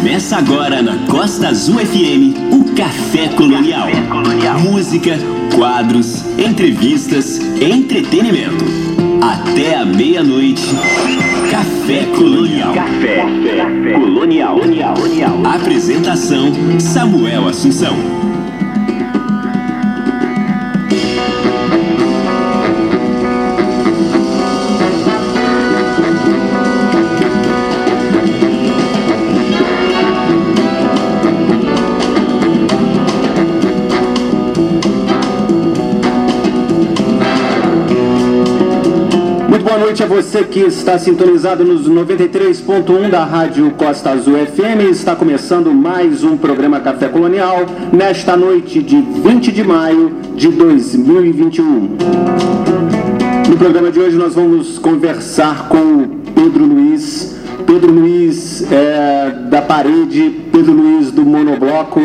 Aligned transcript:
Começa 0.00 0.38
agora 0.38 0.80
na 0.80 0.96
Costa 1.06 1.48
Azul 1.48 1.78
FM 1.78 2.54
o 2.54 2.74
Café 2.74 3.28
Colonial. 3.36 3.86
Café 3.86 4.06
Colonial. 4.06 4.60
Música, 4.60 5.18
quadros, 5.54 6.24
entrevistas, 6.38 7.38
entretenimento. 7.60 8.64
Até 9.20 9.74
a 9.74 9.84
meia-noite. 9.84 10.62
Café 11.50 12.06
Colonial. 12.16 12.72
Café, 12.72 13.26
Café. 13.58 13.92
Colonial. 13.92 14.58
Colonial. 14.58 15.34
Apresentação 15.44 16.50
Samuel 16.80 17.48
Assunção. 17.48 17.94
Noite 40.00 40.02
a 40.02 40.06
você 40.06 40.44
que 40.44 40.60
está 40.60 40.98
sintonizado 40.98 41.62
nos 41.62 41.88
93.1 41.88 43.10
da 43.10 43.24
Rádio 43.24 43.70
Costa 43.72 44.10
Azul 44.10 44.34
FM. 44.34 44.90
Está 44.90 45.14
começando 45.14 45.72
mais 45.74 46.24
um 46.24 46.38
programa 46.38 46.80
Café 46.80 47.08
Colonial 47.08 47.66
nesta 47.92 48.34
noite 48.36 48.82
de 48.82 48.98
20 48.98 49.52
de 49.52 49.62
maio 49.62 50.12
de 50.34 50.48
2021. 50.48 51.96
No 53.48 53.56
programa 53.58 53.90
de 53.90 54.00
hoje 54.00 54.16
nós 54.16 54.34
vamos 54.34 54.78
conversar 54.78 55.68
com 55.68 55.76
o 55.76 56.08
Pedro 56.34 56.64
Luiz. 56.64 57.36
Pedro 57.66 57.92
Luiz 57.92 58.66
é, 58.72 59.30
da 59.50 59.60
Parede, 59.60 60.30
Pedro 60.50 60.72
Luiz 60.72 61.10
do 61.10 61.24
Monobloco 61.24 62.00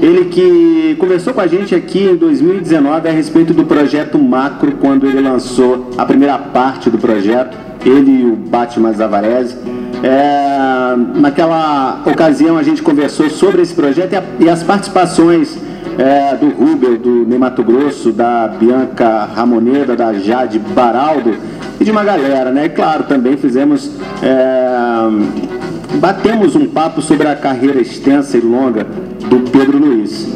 ele 0.00 0.26
que 0.26 0.96
conversou 0.98 1.34
com 1.34 1.40
a 1.40 1.46
gente 1.46 1.74
aqui 1.74 2.04
em 2.04 2.16
2019 2.16 3.08
a 3.08 3.12
respeito 3.12 3.52
do 3.52 3.64
projeto 3.64 4.18
Macro, 4.18 4.72
quando 4.80 5.06
ele 5.06 5.20
lançou 5.20 5.90
a 5.98 6.06
primeira 6.06 6.38
parte 6.38 6.88
do 6.88 6.98
projeto, 6.98 7.56
ele 7.84 8.22
e 8.22 8.24
o 8.24 8.36
Batman 8.36 8.92
Zavarese. 8.92 9.56
É, 10.02 10.94
naquela 11.16 12.02
ocasião 12.06 12.56
a 12.56 12.62
gente 12.62 12.82
conversou 12.82 13.28
sobre 13.28 13.62
esse 13.62 13.74
projeto 13.74 14.12
e, 14.12 14.16
a, 14.16 14.22
e 14.38 14.48
as 14.48 14.62
participações 14.62 15.58
é, 15.98 16.36
do 16.36 16.48
Rubel, 16.50 16.96
do 16.96 17.26
Nemato 17.26 17.64
Grosso, 17.64 18.12
da 18.12 18.46
Bianca 18.46 19.28
Ramoneda, 19.34 19.96
da 19.96 20.12
Jade 20.12 20.60
Baraldo 20.60 21.34
e 21.80 21.84
de 21.84 21.90
uma 21.90 22.04
galera, 22.04 22.52
né? 22.52 22.66
E 22.66 22.68
claro, 22.68 23.04
também 23.04 23.36
fizemos. 23.36 23.90
É, 24.22 25.47
batemos 25.94 26.54
um 26.54 26.66
papo 26.66 27.00
sobre 27.00 27.28
a 27.28 27.36
carreira 27.36 27.80
extensa 27.80 28.36
e 28.36 28.40
longa 28.40 28.84
do 29.28 29.40
Pedro 29.50 29.78
Luiz. 29.78 30.28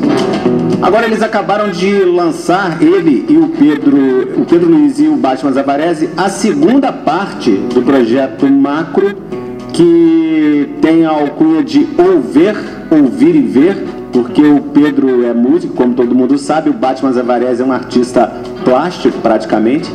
Agora 0.81 1.07
eles 1.07 1.23
acabaram 1.23 1.71
de 1.71 2.05
lançar, 2.05 2.83
ele 2.83 3.25
e 3.29 3.37
o 3.37 3.49
Pedro, 3.49 4.41
o 4.41 4.45
Pedro 4.45 4.69
Luiz 4.69 4.99
e 4.99 5.07
o 5.07 5.15
Batman 5.15 5.53
Zavarese, 5.53 6.11
a 6.17 6.29
segunda 6.29 6.93
parte 6.93 7.51
do 7.73 7.83
projeto 7.83 8.51
Macro, 8.51 9.15
que 9.73 10.75
tem 10.81 11.07
a 11.07 11.11
alcunha 11.11 11.63
de 11.63 11.89
Ouvir, 11.97 12.57
Ouvir 12.91 13.37
e 13.37 13.43
Ver, 13.43 13.85
porque 14.13 14.43
o 14.43 14.61
Pedro 14.61 15.25
é 15.25 15.33
músico, 15.33 15.75
como 15.75 15.95
todo 15.95 16.15
mundo 16.15 16.37
sabe, 16.37 16.69
o 16.69 16.73
Batman 16.73 17.13
Zavarese 17.13 17.63
é 17.63 17.65
um 17.65 17.73
artista 17.73 18.33
plástico, 18.65 19.19
praticamente, 19.21 19.89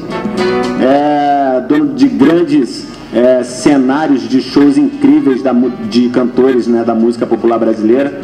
é 0.81 1.61
dono 1.67 1.93
de 1.93 2.07
grandes 2.07 2.96
é, 3.17 3.43
cenários 3.43 4.29
de 4.29 4.39
shows 4.41 4.77
incríveis 4.77 5.41
da, 5.41 5.51
de 5.89 6.07
cantores 6.09 6.67
né, 6.67 6.83
da 6.83 6.93
música 6.93 7.25
popular 7.25 7.57
brasileira. 7.57 8.21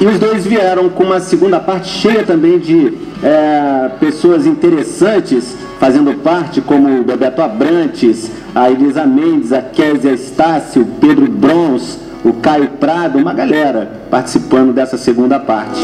E 0.00 0.06
os 0.06 0.18
dois 0.18 0.46
vieram 0.46 0.88
com 0.88 1.04
uma 1.04 1.20
segunda 1.20 1.60
parte 1.60 1.88
cheia 1.88 2.24
também 2.24 2.58
de 2.58 2.94
é, 3.22 3.90
pessoas 4.00 4.46
interessantes 4.46 5.54
fazendo 5.78 6.14
parte, 6.22 6.62
como 6.62 7.00
o 7.00 7.04
Bebeto 7.04 7.42
Abrantes, 7.42 8.30
a 8.54 8.70
Elisa 8.70 9.04
Mendes, 9.04 9.52
a 9.52 9.60
Kézia 9.60 10.12
Estácio, 10.12 10.86
Pedro 10.98 11.30
Brons, 11.30 11.98
o 12.24 12.32
Caio 12.32 12.68
Prado, 12.80 13.18
uma 13.18 13.34
galera 13.34 13.90
participando 14.10 14.72
dessa 14.72 14.96
segunda 14.96 15.38
parte. 15.38 15.80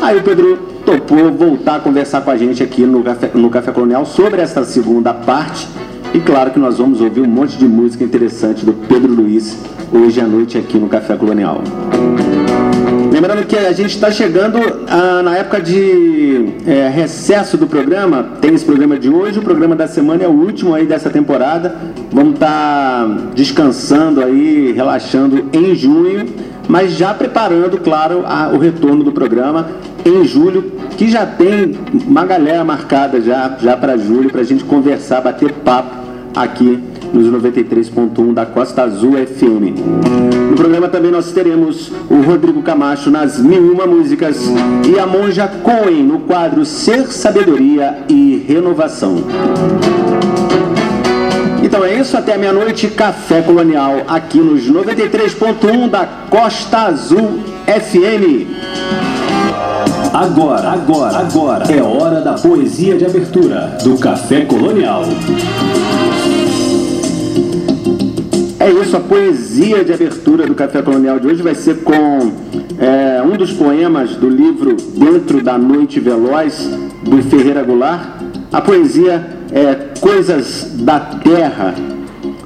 Aí 0.00 0.16
o 0.16 0.22
Pedro 0.22 0.56
topou 0.86 1.32
voltar 1.32 1.76
a 1.76 1.80
conversar 1.80 2.20
com 2.20 2.30
a 2.30 2.36
gente 2.36 2.62
aqui 2.62 2.82
no 2.82 3.02
Café, 3.02 3.30
no 3.34 3.50
Café 3.50 3.72
Colonial 3.72 4.06
sobre 4.06 4.40
essa 4.40 4.64
segunda 4.64 5.12
parte. 5.12 5.68
E 6.12 6.18
claro 6.18 6.50
que 6.50 6.58
nós 6.58 6.78
vamos 6.78 7.00
ouvir 7.00 7.20
um 7.20 7.28
monte 7.28 7.56
de 7.56 7.66
música 7.66 8.02
interessante 8.02 8.66
do 8.66 8.72
Pedro 8.72 9.14
Luiz 9.14 9.56
hoje 9.92 10.20
à 10.20 10.26
noite 10.26 10.58
aqui 10.58 10.76
no 10.76 10.88
Café 10.88 11.14
Colonial. 11.16 11.62
Lembrando 13.12 13.46
que 13.46 13.56
a 13.56 13.70
gente 13.70 13.90
está 13.90 14.10
chegando 14.10 14.58
ah, 14.88 15.22
na 15.22 15.36
época 15.36 15.60
de 15.60 16.46
é, 16.66 16.88
recesso 16.88 17.56
do 17.56 17.64
programa. 17.64 18.24
Tem 18.40 18.52
esse 18.52 18.64
programa 18.64 18.98
de 18.98 19.08
hoje, 19.08 19.38
o 19.38 19.42
programa 19.42 19.76
da 19.76 19.86
semana 19.86 20.24
é 20.24 20.26
o 20.26 20.32
último 20.32 20.74
aí 20.74 20.84
dessa 20.84 21.10
temporada. 21.10 21.76
Vamos 22.10 22.34
estar 22.34 22.48
tá 22.48 23.16
descansando 23.34 24.20
aí, 24.20 24.72
relaxando 24.72 25.48
em 25.52 25.76
junho, 25.76 26.26
mas 26.66 26.92
já 26.92 27.14
preparando, 27.14 27.78
claro, 27.78 28.24
a, 28.26 28.48
o 28.48 28.58
retorno 28.58 29.04
do 29.04 29.12
programa 29.12 29.68
em 30.04 30.24
julho, 30.24 30.72
que 30.96 31.08
já 31.08 31.26
tem 31.26 31.72
uma 32.06 32.24
galera 32.24 32.64
marcada 32.64 33.20
já, 33.20 33.56
já 33.60 33.76
para 33.76 33.96
julho, 33.96 34.30
para 34.30 34.40
a 34.40 34.44
gente 34.44 34.64
conversar, 34.64 35.20
bater 35.20 35.52
papo 35.52 35.96
aqui 36.34 36.78
nos 37.12 37.26
93.1 37.26 38.32
da 38.32 38.46
Costa 38.46 38.82
Azul 38.82 39.12
FM. 39.14 39.78
No 40.50 40.56
programa 40.56 40.88
também 40.88 41.10
nós 41.10 41.32
teremos 41.32 41.90
o 42.08 42.20
Rodrigo 42.22 42.62
Camacho 42.62 43.10
nas 43.10 43.38
Mil 43.38 43.72
Uma 43.72 43.86
Músicas 43.86 44.38
e 44.88 44.98
a 44.98 45.06
Monja 45.06 45.48
Cohen 45.48 46.04
no 46.04 46.20
quadro 46.20 46.64
Ser 46.64 47.06
Sabedoria 47.10 47.98
e 48.08 48.44
Renovação. 48.46 49.24
Então 51.62 51.84
é 51.84 51.94
isso, 51.94 52.16
até 52.16 52.36
meia-noite, 52.36 52.88
Café 52.88 53.42
Colonial, 53.42 54.02
aqui 54.08 54.38
nos 54.38 54.68
93.1 54.68 55.88
da 55.88 56.06
Costa 56.28 56.78
Azul 56.78 57.40
FM. 57.66 59.09
Agora, 60.12 60.72
agora, 60.72 61.18
agora 61.18 61.72
é 61.72 61.80
hora 61.80 62.20
da 62.20 62.32
poesia 62.32 62.98
de 62.98 63.06
abertura 63.06 63.78
do 63.84 63.96
Café 63.96 64.44
Colonial. 64.44 65.04
É 68.58 68.70
isso, 68.70 68.96
a 68.96 69.00
poesia 69.00 69.84
de 69.84 69.92
abertura 69.92 70.48
do 70.48 70.54
Café 70.54 70.82
Colonial 70.82 71.20
de 71.20 71.28
hoje 71.28 71.42
vai 71.42 71.54
ser 71.54 71.84
com 71.84 72.32
é, 72.76 73.22
um 73.22 73.36
dos 73.36 73.52
poemas 73.52 74.16
do 74.16 74.28
livro 74.28 74.76
Dentro 74.96 75.44
da 75.44 75.56
Noite 75.56 76.00
Veloz, 76.00 76.68
do 77.04 77.22
Ferreira 77.22 77.62
Goulart. 77.62 78.20
A 78.52 78.60
poesia 78.60 79.24
é 79.52 79.94
Coisas 80.00 80.72
da 80.80 80.98
Terra. 80.98 81.72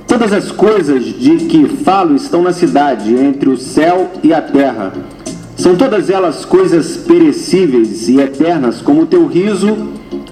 Todas 0.07 0.35
as 0.35 0.53
coisas 0.53 1.03
de 1.03 1.37
que 1.47 1.67
falo 1.83 2.15
estão 2.15 2.43
na 2.43 2.53
cidade, 2.53 3.15
entre 3.15 3.49
o 3.49 3.57
céu 3.57 4.11
e 4.23 4.35
a 4.35 4.43
terra. 4.43 4.93
São 5.65 5.77
todas 5.77 6.11
elas 6.11 6.45
coisas 6.45 6.95
perecíveis 6.95 8.07
e 8.07 8.21
eternas, 8.21 8.83
como 8.83 9.01
o 9.01 9.07
teu 9.07 9.27
riso, 9.27 9.75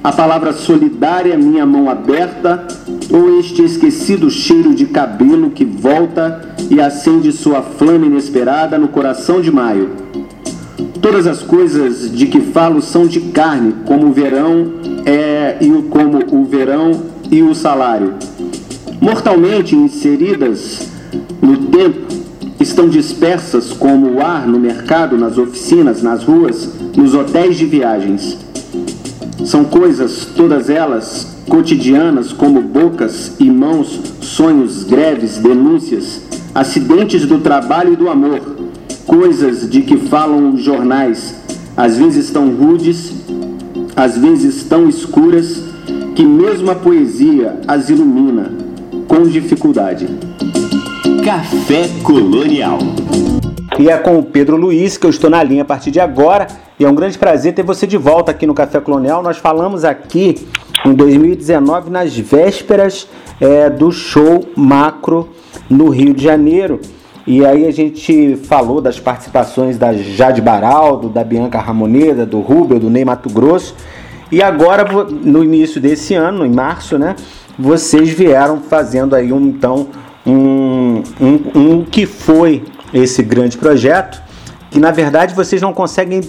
a 0.05 0.13
palavra 0.13 0.53
solidária, 0.53 1.39
minha 1.39 1.65
mão 1.65 1.89
aberta, 1.89 2.67
ou 3.11 3.41
este 3.41 3.63
esquecido 3.63 4.31
cheiro 4.31 4.75
de 4.75 4.85
cabelo 4.85 5.49
que 5.49 5.65
volta 5.65 6.55
e 6.71 6.83
acende 6.83 7.33
sua 7.33 7.63
flama 7.63 8.05
inesperada 8.05 8.77
no 8.77 8.89
coração 8.89 9.41
de 9.41 9.51
maio. 9.51 9.93
Todas 11.01 11.27
as 11.27 11.41
coisas 11.41 12.15
de 12.15 12.27
que 12.27 12.43
falo 12.43 12.83
são 12.83 13.07
de 13.07 13.19
carne, 13.19 13.77
como 13.87 14.09
o 14.09 14.13
verão 14.13 14.75
é 15.07 15.57
e 15.63 15.71
o 15.71 15.85
como 15.85 16.19
o 16.31 16.45
verão 16.45 17.05
e 17.31 17.43
o 17.43 17.55
salário. 17.55 18.17
Mortalmente 19.01 19.75
inseridas 19.75 20.91
no 21.41 21.57
tempo, 21.57 22.22
estão 22.63 22.89
dispersas 22.89 23.73
como 23.73 24.15
o 24.15 24.21
ar 24.23 24.47
no 24.47 24.59
mercado, 24.59 25.19
nas 25.19 25.37
oficinas, 25.37 26.03
nas 26.03 26.25
ruas, 26.25 26.71
nos 26.97 27.15
hotéis 27.15 27.57
de 27.57 27.67
viagens. 27.67 28.39
São 29.45 29.65
coisas, 29.65 30.27
todas 30.37 30.71
elas, 30.71 31.37
cotidianas 31.49 32.33
como 32.33 32.63
bocas 32.63 33.33
e 33.39 33.51
mãos, 33.51 34.01
sonhos, 34.21 34.85
greves, 34.85 35.39
denúncias, 35.39 36.23
acidentes 36.55 37.27
do 37.27 37.39
trabalho 37.39 37.95
e 37.95 37.97
do 37.97 38.09
amor, 38.09 38.41
coisas 39.07 39.69
de 39.69 39.83
que 39.83 39.97
falam 39.97 40.55
os 40.55 40.63
jornais, 40.63 41.35
às 41.77 41.99
vezes 41.99 42.31
tão 42.31 42.51
rudes, 42.51 43.13
às 43.97 44.17
vezes 44.17 44.63
tão 44.65 44.89
escuras, 44.89 45.65
que 46.15 46.25
mesmo 46.25 46.71
a 46.71 46.75
poesia 46.75 47.61
as 47.67 47.91
ilumina 47.91 48.53
com 49.09 49.23
dificuldade. 49.25 50.09
Café 51.25 51.89
Colonial. 52.03 52.79
E 53.79 53.89
é 53.89 53.97
com 53.97 54.19
o 54.19 54.25
Pedro 54.25 54.57
Luiz 54.57 54.97
que 54.97 55.07
eu 55.07 55.11
estou 55.11 55.31
na 55.31 55.41
linha 55.41 55.63
a 55.63 55.65
partir 55.65 55.93
de 55.93 56.01
agora. 56.01 56.49
E 56.81 56.85
é 56.85 56.89
um 56.89 56.95
grande 56.97 57.17
prazer 57.17 57.55
ter 57.55 57.63
você 57.63 57.87
de 57.87 57.97
volta 57.97 58.33
aqui 58.33 58.45
no 58.45 58.53
Café 58.53 58.81
Colonial. 58.81 59.23
Nós 59.23 59.39
falamos 59.39 59.85
aqui 59.85 60.45
em 60.85 60.93
2019, 60.93 61.91
nas 61.91 62.17
vésperas 62.17 63.09
é, 63.41 63.71
do 63.71 63.93
show 63.93 64.45
Macro 64.57 65.29
no 65.71 65.91
Rio 65.91 66.13
de 66.13 66.25
Janeiro. 66.25 66.81
E 67.25 67.47
aí 67.47 67.69
a 67.69 67.73
gente 67.73 68.35
falou 68.35 68.81
das 68.81 68.99
participações 68.99 69.79
da 69.79 69.93
Jade 69.93 70.41
Baraldo, 70.41 71.09
da 71.09 71.23
Bianca 71.23 71.61
Ramoneda, 71.61 72.27
do 72.27 72.41
Rubel, 72.41 72.81
do 72.81 72.91
Ney 72.91 73.05
Mato 73.05 73.31
Grosso. 73.31 73.77
E 74.33 74.43
agora, 74.43 74.85
no 75.05 75.45
início 75.45 75.81
desse 75.81 76.15
ano, 76.15 76.45
em 76.45 76.51
março, 76.51 76.99
né, 76.99 77.15
vocês 77.57 78.09
vieram 78.09 78.61
fazendo 78.61 79.15
aí 79.15 79.33
um, 79.33 79.41
então 79.47 79.87
um, 80.27 81.03
um, 81.21 81.61
um 81.61 81.85
que 81.85 82.07
foi 82.07 82.65
esse 82.93 83.23
grande 83.23 83.57
projeto 83.59 84.23
que 84.73 84.81
na 84.81 84.91
verdade 84.91 85.35
vocês 85.35 85.61
não 85.61 85.73
conseguem 85.75 86.23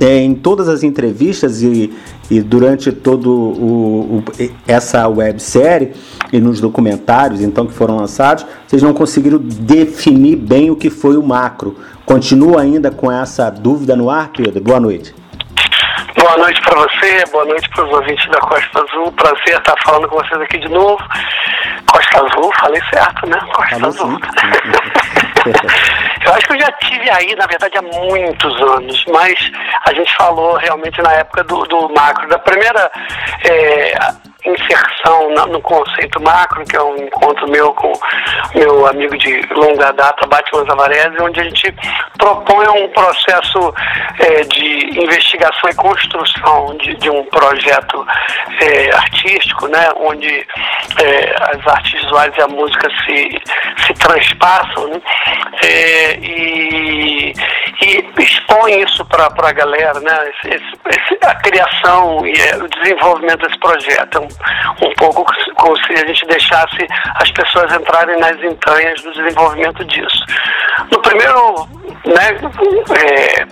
é, 0.00 0.18
em 0.18 0.34
todas 0.34 0.68
as 0.68 0.84
entrevistas 0.84 1.62
e, 1.62 1.92
e 2.30 2.40
durante 2.40 2.92
todo 2.92 3.28
o, 3.28 4.18
o, 4.18 4.24
essa 4.68 5.06
websérie 5.08 5.92
e 6.32 6.40
nos 6.40 6.60
documentários 6.60 7.40
então 7.40 7.66
que 7.66 7.74
foram 7.74 7.96
lançados, 7.96 8.46
vocês 8.68 8.82
não 8.82 8.94
conseguiram 8.94 9.38
definir 9.38 10.36
bem 10.36 10.70
o 10.70 10.76
que 10.76 10.88
foi 10.88 11.16
o 11.16 11.22
macro. 11.24 11.76
Continua 12.04 12.60
ainda 12.62 12.92
com 12.92 13.10
essa 13.10 13.50
dúvida 13.50 13.96
no 13.96 14.08
ar, 14.08 14.30
Pedro? 14.32 14.62
Boa 14.62 14.78
noite. 14.78 15.12
Boa 16.18 16.34
noite 16.38 16.62
para 16.62 16.80
você, 16.80 17.24
boa 17.30 17.44
noite 17.44 17.68
para 17.68 17.84
os 17.84 17.92
ouvintes 17.92 18.26
da 18.30 18.38
Costa 18.38 18.82
Azul. 18.82 19.12
Prazer 19.12 19.58
estar 19.58 19.74
falando 19.84 20.08
com 20.08 20.16
vocês 20.16 20.40
aqui 20.40 20.58
de 20.58 20.68
novo. 20.70 20.96
Costa 21.92 22.24
Azul, 22.24 22.50
falei 22.58 22.80
certo, 22.90 23.28
né? 23.28 23.38
Costa 23.54 23.74
Falou 23.74 23.88
Azul. 23.88 24.18
eu 26.24 26.32
acho 26.32 26.46
que 26.46 26.54
eu 26.54 26.60
já 26.60 26.72
tive 26.72 27.10
aí, 27.10 27.36
na 27.36 27.46
verdade, 27.46 27.76
há 27.76 27.82
muitos 27.82 28.62
anos, 28.62 29.04
mas 29.12 29.52
a 29.86 29.92
gente 29.92 30.16
falou 30.16 30.56
realmente 30.56 31.02
na 31.02 31.12
época 31.12 31.44
do, 31.44 31.62
do 31.64 31.86
macro, 31.90 32.26
da 32.28 32.38
primeira. 32.38 32.90
É, 33.44 33.92
inserção 34.46 35.30
no 35.48 35.60
conceito 35.60 36.20
macro, 36.22 36.64
que 36.64 36.76
é 36.76 36.82
um 36.82 36.96
encontro 36.96 37.48
meu 37.50 37.72
com 37.74 37.92
meu 38.54 38.86
amigo 38.86 39.16
de 39.18 39.40
longa 39.54 39.92
data, 39.92 40.26
Batman 40.26 40.64
Zavarese, 40.64 41.16
onde 41.20 41.40
a 41.40 41.44
gente 41.44 41.74
propõe 42.18 42.66
um 42.68 42.88
processo 42.88 43.74
é, 44.20 44.42
de 44.42 45.00
investigação 45.00 45.70
e 45.70 45.74
construção 45.74 46.76
de, 46.78 46.94
de 46.94 47.10
um 47.10 47.24
projeto 47.24 48.06
é, 48.60 48.94
artístico, 48.94 49.68
né, 49.68 49.88
onde 49.96 50.28
é, 50.28 51.36
as 51.52 51.66
artes 51.66 52.00
visuais 52.00 52.32
e 52.36 52.40
a 52.40 52.48
música 52.48 52.88
se, 53.04 53.42
se 53.86 53.94
transpassam, 53.94 54.88
né, 54.88 55.00
é, 55.62 56.18
e, 56.20 57.32
e 57.82 58.22
expõe 58.22 58.82
isso 58.82 59.04
para 59.04 59.26
a 59.26 59.52
galera, 59.52 60.00
né, 60.00 60.30
esse, 60.44 60.54
esse, 60.54 61.18
a 61.22 61.34
criação 61.36 62.26
e 62.26 62.32
é, 62.32 62.56
o 62.56 62.68
desenvolvimento 62.68 63.46
desse 63.46 63.58
projeto. 63.58 64.18
É 64.18 64.20
um, 64.20 64.88
um 64.88 64.92
pouco 64.94 65.24
como 65.56 65.76
se 65.84 65.92
a 65.92 66.06
gente 66.06 66.26
deixasse 66.26 66.86
as 67.16 67.30
pessoas 67.32 67.72
entrarem 67.74 68.18
nas 68.18 68.42
entranhas 68.42 69.00
do 69.02 69.12
desenvolvimento 69.12 69.84
disso. 69.84 70.24
No 70.90 71.00
primeiro 71.00 71.68
né, 72.06 72.38
é, 72.98 73.46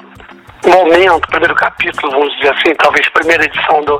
momento, 0.70 1.28
primeiro 1.28 1.54
capítulo, 1.54 2.12
vamos 2.12 2.34
dizer 2.36 2.54
assim, 2.54 2.74
talvez 2.74 3.08
primeira 3.10 3.44
edição 3.44 3.82
do 3.82 3.98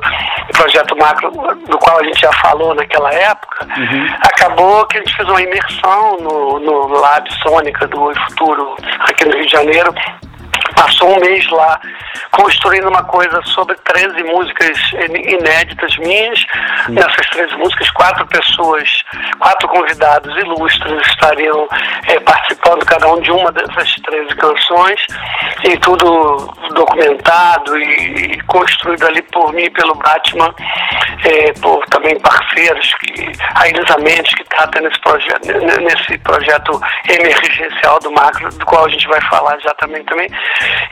projeto 0.53 0.95
macro, 0.97 1.31
do 1.67 1.77
qual 1.77 1.99
a 1.99 2.03
gente 2.03 2.19
já 2.19 2.31
falou 2.33 2.73
naquela 2.75 3.13
época, 3.13 3.65
uhum. 3.65 4.07
acabou 4.21 4.85
que 4.87 4.97
a 4.97 4.99
gente 5.01 5.15
fez 5.15 5.27
uma 5.29 5.41
imersão 5.41 6.17
no, 6.17 6.59
no 6.59 6.87
Lab 6.87 7.31
Sônica 7.41 7.87
do 7.87 8.13
Futuro 8.29 8.75
aqui 8.99 9.25
no 9.25 9.33
Rio 9.33 9.45
de 9.45 9.51
Janeiro, 9.51 9.93
passou 10.75 11.15
um 11.15 11.19
mês 11.19 11.47
lá 11.49 11.79
construindo 12.31 12.87
uma 12.89 13.03
coisa 13.03 13.41
sobre 13.43 13.75
13 13.77 14.23
músicas 14.23 14.77
inéditas 14.93 15.97
minhas. 15.97 16.39
Sim. 16.85 16.93
Nessas 16.93 17.27
13 17.29 17.55
músicas, 17.55 17.89
quatro 17.91 18.25
pessoas, 18.27 19.03
quatro 19.39 19.67
convidados 19.69 20.35
ilustres 20.37 21.07
estariam 21.07 21.67
é, 22.07 22.19
participando, 22.19 22.85
cada 22.85 23.07
um 23.07 23.19
de 23.21 23.31
uma 23.31 23.51
dessas 23.51 23.93
13 23.95 24.35
canções, 24.35 24.99
e 25.63 25.77
tudo 25.77 26.53
documentado 26.73 27.77
e, 27.77 28.33
e 28.33 28.41
construído 28.43 29.05
ali 29.05 29.21
por 29.23 29.53
mim 29.53 29.63
e 29.63 29.69
pelo 29.69 29.95
Batman, 29.95 30.53
é, 31.23 31.53
por 31.53 31.85
também 31.87 32.19
parceiros, 32.19 32.93
que, 32.95 33.31
a 33.55 33.67
Elisa 33.67 33.97
Mendes, 33.99 34.33
que 34.35 34.43
está 34.43 34.63
até 34.63 34.81
nesse 34.81 34.99
projeto, 34.99 35.47
nesse 35.81 36.17
projeto 36.19 36.81
emergencial 37.09 37.99
do 37.99 38.11
macro, 38.11 38.49
do 38.49 38.65
qual 38.65 38.85
a 38.85 38.89
gente 38.89 39.07
vai 39.07 39.21
falar 39.21 39.57
já 39.59 39.73
também 39.75 40.03
também. 40.05 40.29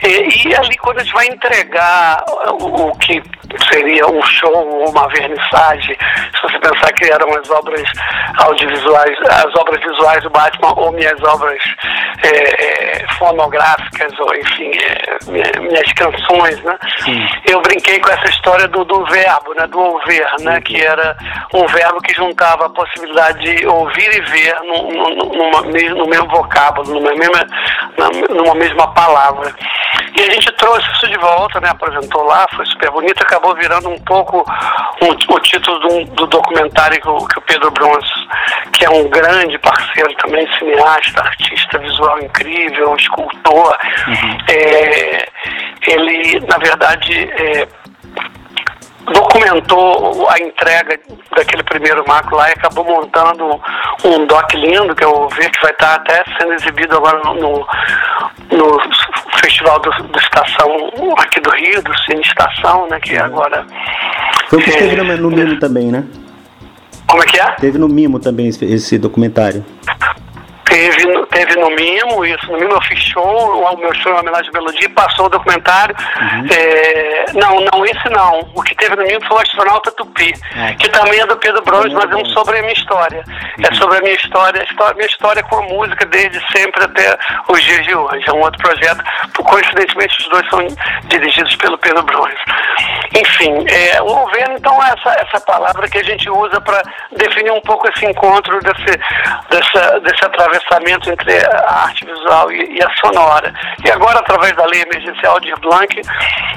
E, 0.02 0.48
e 0.48 0.54
ali 0.54 0.76
quando 0.78 0.98
a 0.98 1.02
gente 1.02 1.14
vai 1.14 1.26
entregar 1.26 2.24
o, 2.60 2.88
o, 2.88 2.98
que 2.98 3.22
seria 3.70 4.06
um 4.06 4.22
show 4.22 4.52
ou 4.52 4.90
uma 4.90 5.08
vernissage, 5.08 5.96
se 6.34 6.42
você 6.42 6.58
pensar 6.58 6.92
que 6.92 7.10
eram 7.10 7.28
as 7.36 7.48
obras 7.50 7.82
audiovisuais, 8.38 9.16
as 9.28 9.54
obras 9.56 9.80
visuais 9.80 10.22
do 10.22 10.30
Batman 10.30 10.72
ou 10.76 10.92
minhas 10.92 11.20
obras 11.22 11.62
é, 12.22 13.02
é, 13.02 13.06
fonográficas, 13.18 14.12
ou 14.18 14.34
enfim, 14.36 14.70
é, 14.72 15.60
minhas 15.60 15.92
canções, 15.92 16.62
né? 16.62 16.78
Sim. 17.04 17.26
Eu 17.48 17.60
brinquei 17.62 17.98
com 18.00 18.10
essa 18.10 18.28
história 18.28 18.68
do, 18.68 18.84
do 18.84 19.04
verbo, 19.06 19.54
né? 19.54 19.66
Do 19.66 19.78
ouvir, 19.78 20.26
né? 20.40 20.60
Que 20.60 20.84
era 20.84 21.16
um 21.52 21.66
verbo 21.66 22.00
que 22.02 22.14
juntava 22.14 22.66
a 22.66 22.70
possibilidade 22.70 23.38
de 23.40 23.66
ouvir 23.66 24.14
e 24.14 24.20
ver 24.20 24.56
numa, 24.62 25.62
no 25.62 26.06
mesmo 26.06 26.28
vocábulo, 26.28 26.94
numa 26.94 27.14
mesma, 27.14 27.46
numa 28.30 28.54
mesma 28.54 28.92
palavra. 28.94 29.54
E 30.16 30.22
a 30.22 30.30
gente 30.30 30.50
trouxe 30.52 30.88
isso 30.92 31.08
de 31.08 31.18
volta, 31.18 31.60
né? 31.60 31.68
Apresentou 31.70 32.22
lá, 32.24 32.46
foi 32.54 32.64
super 32.66 32.90
bonito, 32.90 33.22
acabou 33.22 33.54
virando 33.54 33.88
um 33.88 33.98
pouco 34.00 34.44
um, 35.02 35.34
o 35.34 35.40
título 35.40 35.78
do, 35.80 36.04
do 36.14 36.26
documentário 36.26 37.00
que 37.00 37.08
o, 37.08 37.26
que 37.26 37.38
o, 37.38 37.42
Pedro 37.42 37.70
Bronze, 37.70 38.08
que 38.72 38.84
é 38.84 38.90
um 38.90 39.08
grande 39.08 39.58
parceiro 39.58 40.14
também, 40.16 40.46
cineasta, 40.58 41.22
artista 41.22 41.78
visual 41.78 42.18
incrível, 42.20 42.94
escultor, 42.96 43.76
uhum. 44.06 44.38
é, 44.48 45.28
ele, 45.86 46.40
na 46.46 46.58
verdade, 46.58 47.30
é, 47.36 47.68
documentou 49.12 50.28
a 50.30 50.38
entrega 50.38 50.98
daquele 51.36 51.62
primeiro 51.62 52.04
marco 52.06 52.34
lá 52.34 52.48
e 52.48 52.52
acabou 52.52 52.84
montando 52.84 53.60
um 54.04 54.26
doc 54.26 54.52
lindo, 54.54 54.94
que 54.94 55.04
é 55.04 55.06
o 55.06 55.28
ver 55.28 55.50
que 55.50 55.60
vai 55.60 55.72
estar 55.72 55.94
até 55.94 56.22
sendo 56.38 56.52
exibido 56.54 56.96
agora 56.96 57.20
no, 57.24 57.34
no, 57.34 57.66
no 58.52 58.80
Festival 59.40 59.80
do, 59.80 59.90
do, 59.90 60.18
Estação 60.18 60.68
aqui 61.18 61.40
do 61.40 61.50
Rio, 61.50 61.82
do 61.82 61.98
Cine 62.00 62.20
Estação, 62.20 62.88
né? 62.88 62.98
Que 63.00 63.16
agora. 63.16 63.66
Foi 64.48 64.58
o 64.58 64.62
que 64.62 64.70
esteve 64.70 64.96
no, 64.96 65.16
no 65.16 65.30
Mimo 65.30 65.58
também, 65.58 65.90
né? 65.90 66.04
Como 67.06 67.22
é 67.22 67.26
que 67.26 67.38
é? 67.38 67.50
Teve 67.52 67.78
no 67.78 67.88
Mimo 67.88 68.18
também 68.18 68.48
esse, 68.48 68.64
esse 68.64 68.98
documentário. 68.98 69.64
Teve, 70.74 71.26
teve 71.26 71.54
no 71.60 71.70
Mimo, 71.70 72.26
isso, 72.26 72.50
no 72.50 72.58
Mimo 72.58 72.72
eu 72.72 72.82
fiz 72.82 72.98
show, 72.98 73.22
o 73.22 73.76
meu 73.76 73.94
show 73.94 74.12
em 74.12 74.18
homenagem 74.18 74.50
à 74.52 74.58
melodia, 74.58 74.90
passou 74.90 75.26
o 75.26 75.28
documentário. 75.28 75.94
Uhum. 76.20 76.46
É, 76.50 77.26
não, 77.34 77.60
não, 77.60 77.84
esse 77.86 78.08
não. 78.10 78.40
O 78.52 78.60
que 78.60 78.74
teve 78.74 78.96
no 78.96 79.04
Mimo 79.04 79.24
foi 79.24 79.36
o 79.36 79.40
Astronauta 79.40 79.92
Tupi, 79.92 80.34
é. 80.56 80.74
que 80.74 80.88
também 80.88 81.20
é 81.20 81.26
do 81.26 81.36
Pedro 81.36 81.62
Bronze, 81.62 81.94
mas 81.94 82.10
é 82.10 82.16
um 82.16 82.24
sobre 82.24 82.58
a 82.58 82.62
minha 82.62 82.72
história. 82.72 83.22
É 83.24 83.30
uhum. 83.30 83.68
É 83.70 83.74
sobre 83.76 83.98
a 83.98 84.00
minha 84.00 84.16
história, 84.16 84.60
a 84.60 84.64
história, 84.64 84.94
minha 84.94 85.06
história 85.06 85.42
com 85.44 85.58
a 85.58 85.62
música 85.62 86.06
desde 86.06 86.40
sempre 86.50 86.84
até 86.84 87.18
os 87.48 87.62
dias 87.62 87.84
de 87.84 87.94
hoje. 87.94 88.24
É 88.26 88.32
um 88.32 88.40
outro 88.40 88.60
projeto, 88.60 89.04
coincidentemente 89.44 90.18
os 90.18 90.28
dois 90.28 90.50
são 90.50 90.66
dirigidos 91.04 91.54
pelo 91.54 91.78
Pedro 91.78 92.02
Bronze. 92.02 92.34
Enfim, 93.16 93.64
é, 93.68 94.02
o 94.02 94.06
governo, 94.06 94.56
então, 94.56 94.82
é 94.82 94.88
essa, 94.88 95.20
essa 95.20 95.40
palavra 95.44 95.88
que 95.88 95.98
a 95.98 96.02
gente 96.02 96.28
usa 96.28 96.60
para 96.60 96.82
definir 97.12 97.52
um 97.52 97.60
pouco 97.60 97.88
esse 97.88 98.04
encontro 98.06 98.58
desse, 98.58 98.98
dessa, 99.50 100.00
desse 100.00 100.24
atravessamento 100.24 100.63
atravessamento 100.64 101.10
entre 101.10 101.32
a 101.46 101.84
arte 101.84 102.04
visual 102.04 102.50
e, 102.50 102.76
e, 102.76 102.82
a 102.82 102.90
sonora. 102.96 103.52
E 103.84 103.90
agora, 103.90 104.18
através 104.18 104.54
da 104.56 104.64
lei 104.66 104.82
emergencial 104.82 105.38
de 105.40 105.52
Blanc, 105.56 106.00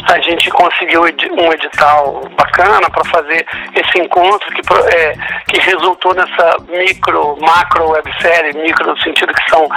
a 0.09 0.19
gente 0.21 0.49
conseguiu 0.51 1.01
um 1.01 1.53
edital 1.53 2.21
bacana 2.37 2.89
para 2.89 3.03
fazer 3.05 3.45
esse 3.75 3.99
encontro 3.99 4.49
que, 4.53 4.61
é, 4.95 5.13
que 5.47 5.59
resultou 5.59 6.13
nessa 6.13 6.57
micro, 6.69 7.37
macro 7.41 7.89
websérie, 7.89 8.53
micro 8.61 8.87
no 8.87 9.01
sentido 9.01 9.33
que 9.33 9.49
são 9.49 9.67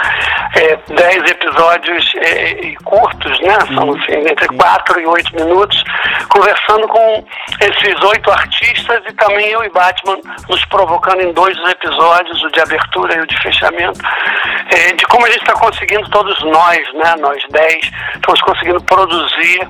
é, 0.56 0.78
dez 0.94 1.30
episódios 1.30 2.12
é, 2.16 2.74
curtos, 2.84 3.40
né? 3.40 3.58
São 3.74 3.94
assim, 3.94 4.28
entre 4.28 4.48
quatro 4.56 5.00
e 5.00 5.06
oito 5.06 5.34
minutos, 5.34 5.82
conversando 6.28 6.86
com 6.88 7.24
esses 7.60 8.02
oito 8.02 8.30
artistas 8.30 9.02
e 9.08 9.12
também 9.14 9.48
eu 9.48 9.64
e 9.64 9.70
Batman 9.70 10.18
nos 10.48 10.64
provocando 10.66 11.20
em 11.20 11.32
dois 11.32 11.56
episódios, 11.68 12.42
o 12.42 12.50
de 12.50 12.60
abertura 12.60 13.16
e 13.16 13.20
o 13.20 13.26
de 13.26 13.36
fechamento, 13.42 14.00
é, 14.70 14.92
de 14.92 15.04
como 15.06 15.26
a 15.26 15.30
gente 15.30 15.40
está 15.40 15.54
conseguindo, 15.54 16.08
todos 16.10 16.38
nós, 16.44 16.78
né, 16.94 17.14
nós 17.18 17.42
dez, 17.50 17.90
estamos 18.14 18.40
conseguindo 18.42 18.80
produzir 18.82 19.68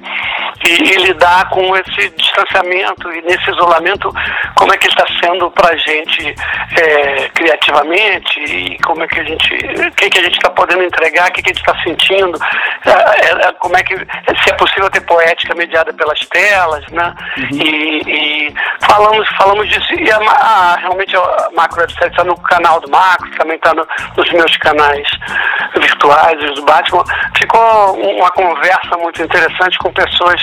e, 0.66 0.68
e, 0.68 0.96
lidar 1.06 1.48
com 1.48 1.74
esse 1.76 2.10
distanciamento 2.10 3.10
e 3.12 3.22
nesse 3.22 3.50
isolamento, 3.50 4.12
como 4.54 4.72
é 4.74 4.76
que 4.76 4.88
está 4.88 5.06
sendo 5.22 5.50
para 5.50 5.74
a 5.74 5.76
gente 5.76 6.34
é, 6.76 7.28
criativamente 7.34 8.40
e 8.40 8.78
como 8.82 9.02
é 9.02 9.08
que 9.08 9.20
a 9.20 9.24
gente, 9.24 9.54
o 9.54 9.92
que, 9.92 10.10
que 10.10 10.18
a 10.18 10.22
gente 10.22 10.36
está 10.36 10.50
podendo 10.50 10.82
entregar, 10.82 11.28
o 11.28 11.32
que, 11.32 11.42
que 11.42 11.50
a 11.50 11.52
gente 11.54 11.66
está 11.66 11.82
sentindo, 11.82 12.38
é, 12.84 12.90
é, 12.90 13.48
é, 13.48 13.52
como 13.52 13.76
é 13.76 13.82
que, 13.82 13.96
se 13.96 14.50
é 14.50 14.52
possível 14.54 14.90
ter 14.90 15.00
poética 15.02 15.54
mediada 15.54 15.92
pelas 15.94 16.20
telas, 16.26 16.86
né, 16.88 17.14
uhum. 17.38 17.48
e, 17.52 18.48
e, 18.48 18.54
falamos, 18.82 19.28
falamos 19.36 19.68
disso, 19.68 19.94
e 19.94 20.10
a, 20.10 20.18
a, 20.18 20.76
realmente 20.76 21.16
a 21.16 21.48
Macro 21.54 21.80
Website 21.80 22.10
está 22.10 22.24
no 22.24 22.36
canal 22.42 22.80
do 22.80 22.90
Macro, 22.90 23.30
também 23.38 23.56
está 23.56 23.72
no, 23.72 23.86
nos 24.16 24.30
meus 24.40 24.56
canais 24.56 25.06
virtuais, 25.78 26.54
do 26.54 26.62
Batman. 26.62 27.04
Ficou 27.36 27.94
uma 27.96 28.30
conversa 28.30 28.96
muito 28.98 29.22
interessante 29.22 29.78
com 29.78 29.92
pessoas 29.92 30.42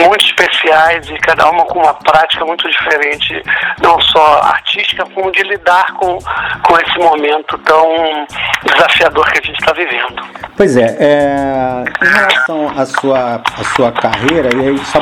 muito 0.00 0.24
especiais 0.24 1.08
e 1.08 1.14
cada 1.18 1.50
uma 1.50 1.64
com 1.66 1.80
uma 1.80 1.94
prática 1.94 2.44
muito 2.44 2.68
diferente, 2.68 3.42
não 3.82 4.00
só 4.00 4.40
artística, 4.42 5.04
como 5.14 5.30
de 5.30 5.42
lidar 5.42 5.92
com, 5.94 6.18
com 6.62 6.78
esse 6.78 6.98
momento 6.98 7.58
tão 7.58 8.26
desafiador 8.64 9.30
que 9.30 9.38
a 9.38 9.46
gente 9.46 9.60
está 9.60 9.72
vivendo. 9.72 10.22
Pois 10.56 10.76
é, 10.76 10.96
é, 10.98 11.84
em 12.02 12.08
relação 12.08 12.72
à 12.76 12.86
sua, 12.86 13.42
à 13.58 13.64
sua 13.76 13.92
carreira, 13.92 14.48
e 14.56 14.68
aí 14.68 14.78
só 14.78 15.00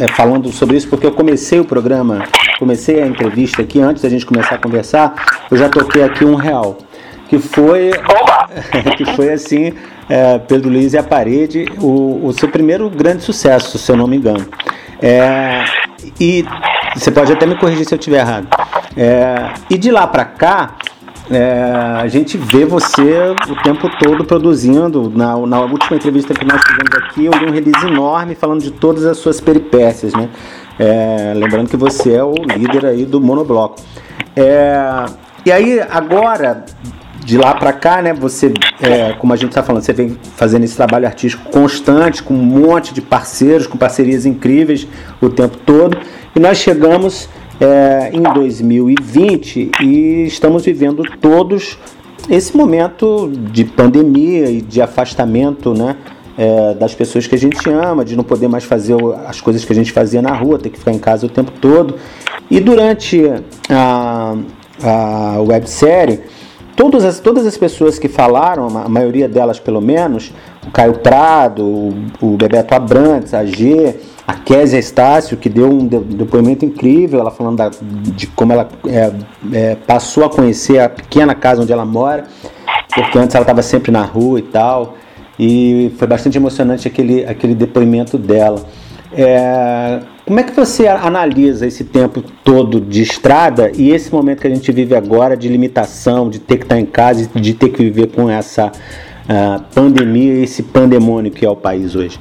é, 0.00 0.08
falando 0.08 0.50
sobre 0.50 0.76
isso, 0.76 0.88
porque 0.88 1.06
eu 1.06 1.12
comecei 1.12 1.60
o 1.60 1.64
programa, 1.64 2.24
comecei 2.58 3.02
a 3.02 3.06
entrevista 3.06 3.62
aqui, 3.62 3.80
antes 3.80 4.02
da 4.02 4.08
gente 4.08 4.26
começar 4.26 4.56
a 4.56 4.58
conversar, 4.58 5.14
eu 5.50 5.56
já 5.56 5.68
toquei 5.68 6.02
aqui 6.02 6.24
um 6.24 6.34
real. 6.34 6.78
Que 7.30 7.38
foi. 7.38 7.92
que 8.98 9.04
foi 9.14 9.32
assim, 9.32 9.72
é, 10.08 10.36
Pedro 10.38 10.68
Luiz 10.68 10.92
e 10.92 10.98
a 10.98 11.02
Parede, 11.02 11.64
o, 11.80 12.26
o 12.26 12.32
seu 12.32 12.48
primeiro 12.48 12.90
grande 12.90 13.22
sucesso, 13.22 13.78
se 13.78 13.90
eu 13.90 13.96
não 13.96 14.08
me 14.08 14.16
engano. 14.16 14.44
É, 15.00 15.64
e 16.18 16.44
você 16.92 17.12
pode 17.12 17.32
até 17.32 17.46
me 17.46 17.54
corrigir 17.54 17.86
se 17.86 17.94
eu 17.94 17.98
estiver 17.98 18.18
errado. 18.18 18.48
É, 18.96 19.52
e 19.70 19.78
de 19.78 19.92
lá 19.92 20.08
para 20.08 20.24
cá, 20.24 20.74
é, 21.30 22.00
a 22.02 22.08
gente 22.08 22.36
vê 22.36 22.64
você 22.64 23.32
o 23.48 23.62
tempo 23.62 23.88
todo 24.00 24.24
produzindo. 24.24 25.08
Na, 25.14 25.36
na 25.46 25.60
última 25.60 25.96
entrevista 25.96 26.34
que 26.34 26.44
nós 26.44 26.60
fizemos 26.60 26.92
aqui, 26.96 27.26
eu 27.26 27.32
li 27.32 27.46
um 27.46 27.52
release 27.52 27.86
enorme 27.86 28.34
falando 28.34 28.60
de 28.60 28.72
todas 28.72 29.06
as 29.06 29.18
suas 29.18 29.40
peripécias, 29.40 30.12
né? 30.14 30.28
É, 30.80 31.32
lembrando 31.36 31.70
que 31.70 31.76
você 31.76 32.14
é 32.14 32.24
o 32.24 32.34
líder 32.34 32.86
aí 32.86 33.04
do 33.04 33.20
monobloco. 33.20 33.76
É, 34.34 35.06
e 35.46 35.52
aí, 35.52 35.80
agora, 35.80 36.64
de 37.24 37.36
lá 37.36 37.54
para 37.54 37.72
cá, 37.72 38.02
né, 38.02 38.12
você, 38.12 38.52
é, 38.80 39.12
como 39.12 39.32
a 39.32 39.36
gente 39.36 39.50
está 39.50 39.62
falando, 39.62 39.82
você 39.82 39.92
vem 39.92 40.16
fazendo 40.36 40.64
esse 40.64 40.76
trabalho 40.76 41.06
artístico 41.06 41.50
constante, 41.50 42.22
com 42.22 42.34
um 42.34 42.42
monte 42.42 42.94
de 42.94 43.00
parceiros, 43.00 43.66
com 43.66 43.76
parcerias 43.76 44.26
incríveis 44.26 44.86
o 45.20 45.28
tempo 45.28 45.56
todo. 45.58 45.98
E 46.34 46.40
nós 46.40 46.58
chegamos 46.58 47.28
é, 47.60 48.10
em 48.12 48.22
2020 48.22 49.70
e 49.82 50.24
estamos 50.26 50.64
vivendo 50.64 51.02
todos 51.20 51.78
esse 52.28 52.56
momento 52.56 53.30
de 53.50 53.64
pandemia 53.64 54.50
e 54.50 54.60
de 54.60 54.80
afastamento, 54.80 55.74
né? 55.74 55.96
É, 56.38 56.74
das 56.74 56.94
pessoas 56.94 57.26
que 57.26 57.34
a 57.34 57.38
gente 57.38 57.68
ama, 57.68 58.02
de 58.02 58.16
não 58.16 58.24
poder 58.24 58.48
mais 58.48 58.64
fazer 58.64 58.96
as 59.26 59.42
coisas 59.42 59.62
que 59.62 59.72
a 59.72 59.74
gente 59.74 59.92
fazia 59.92 60.22
na 60.22 60.32
rua, 60.32 60.58
ter 60.58 60.70
que 60.70 60.78
ficar 60.78 60.92
em 60.92 60.98
casa 60.98 61.26
o 61.26 61.28
tempo 61.28 61.50
todo. 61.60 61.96
E 62.50 62.60
durante 62.60 63.22
a, 63.68 64.34
a 64.82 65.40
websérie, 65.42 66.20
todas 66.80 67.04
as, 67.04 67.20
todas 67.20 67.46
as 67.46 67.58
pessoas 67.58 67.98
que 67.98 68.08
falaram, 68.08 68.66
a 68.78 68.88
maioria 68.88 69.28
delas 69.28 69.60
pelo 69.60 69.82
menos, 69.82 70.32
o 70.66 70.70
Caio 70.70 70.94
Prado, 70.94 71.62
o, 71.62 71.94
o 72.22 72.36
Bebeto 72.38 72.74
Abrantes, 72.74 73.34
a 73.34 73.44
G, 73.44 73.96
a 74.26 74.32
Késia 74.32 74.78
Estácio, 74.78 75.36
que 75.36 75.50
deu 75.50 75.68
um 75.68 75.86
depoimento 75.86 76.64
incrível, 76.64 77.20
ela 77.20 77.30
falando 77.30 77.58
da, 77.58 77.70
de 77.70 78.26
como 78.28 78.54
ela 78.54 78.66
é, 78.86 79.12
é, 79.52 79.74
passou 79.74 80.24
a 80.24 80.30
conhecer 80.30 80.78
a 80.78 80.88
pequena 80.88 81.34
casa 81.34 81.60
onde 81.60 81.70
ela 81.70 81.84
mora, 81.84 82.24
porque 82.94 83.18
antes 83.18 83.34
ela 83.34 83.42
estava 83.42 83.60
sempre 83.60 83.92
na 83.92 84.02
rua 84.02 84.38
e 84.38 84.42
tal, 84.42 84.94
e 85.38 85.92
foi 85.98 86.08
bastante 86.08 86.38
emocionante 86.38 86.88
aquele, 86.88 87.26
aquele 87.26 87.54
depoimento 87.54 88.16
dela. 88.16 88.64
É, 89.12 90.00
como 90.30 90.38
é 90.38 90.44
que 90.44 90.52
você 90.52 90.86
analisa 90.86 91.66
esse 91.66 91.82
tempo 91.82 92.22
todo 92.44 92.80
de 92.80 93.02
estrada 93.02 93.72
e 93.74 93.90
esse 93.90 94.12
momento 94.12 94.42
que 94.42 94.46
a 94.46 94.50
gente 94.50 94.70
vive 94.70 94.94
agora 94.94 95.36
de 95.36 95.48
limitação, 95.48 96.30
de 96.30 96.38
ter 96.38 96.58
que 96.58 96.62
estar 96.62 96.78
em 96.78 96.86
casa, 96.86 97.28
de 97.34 97.52
ter 97.52 97.70
que 97.70 97.82
viver 97.82 98.12
com 98.12 98.30
essa 98.30 98.68
uh, 98.68 99.64
pandemia, 99.74 100.34
esse 100.34 100.62
pandemônio 100.62 101.32
que 101.32 101.44
é 101.44 101.50
o 101.50 101.56
país 101.56 101.96
hoje? 101.96 102.20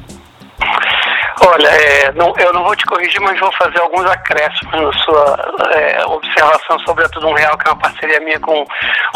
Olha, 1.51 1.67
é, 1.67 2.11
não, 2.13 2.33
eu 2.37 2.53
não 2.53 2.63
vou 2.63 2.75
te 2.75 2.85
corrigir, 2.85 3.19
mas 3.21 3.39
vou 3.39 3.51
fazer 3.53 3.79
alguns 3.79 4.05
acréscimos 4.05 4.71
na 4.71 4.93
sua 5.03 5.53
é, 5.73 6.05
observação 6.05 6.77
sobre 6.85 7.05
a 7.05 7.09
Tudo 7.09 7.27
Um 7.27 7.33
Real, 7.33 7.57
que 7.57 7.67
é 7.67 7.71
uma 7.71 7.79
parceria 7.79 8.19
minha 8.19 8.39
com 8.39 8.61
o 8.61 8.67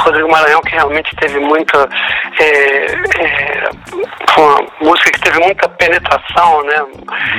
Rodrigo 0.02 0.32
Maranhão, 0.32 0.62
que 0.62 0.72
realmente 0.72 1.16
teve 1.18 1.40
muita. 1.40 1.88
É, 2.40 2.86
é 2.86 3.70
uma 4.38 4.66
música 4.82 5.12
que 5.12 5.22
teve 5.22 5.40
muita 5.40 5.70
penetração, 5.70 6.64
né? 6.64 6.86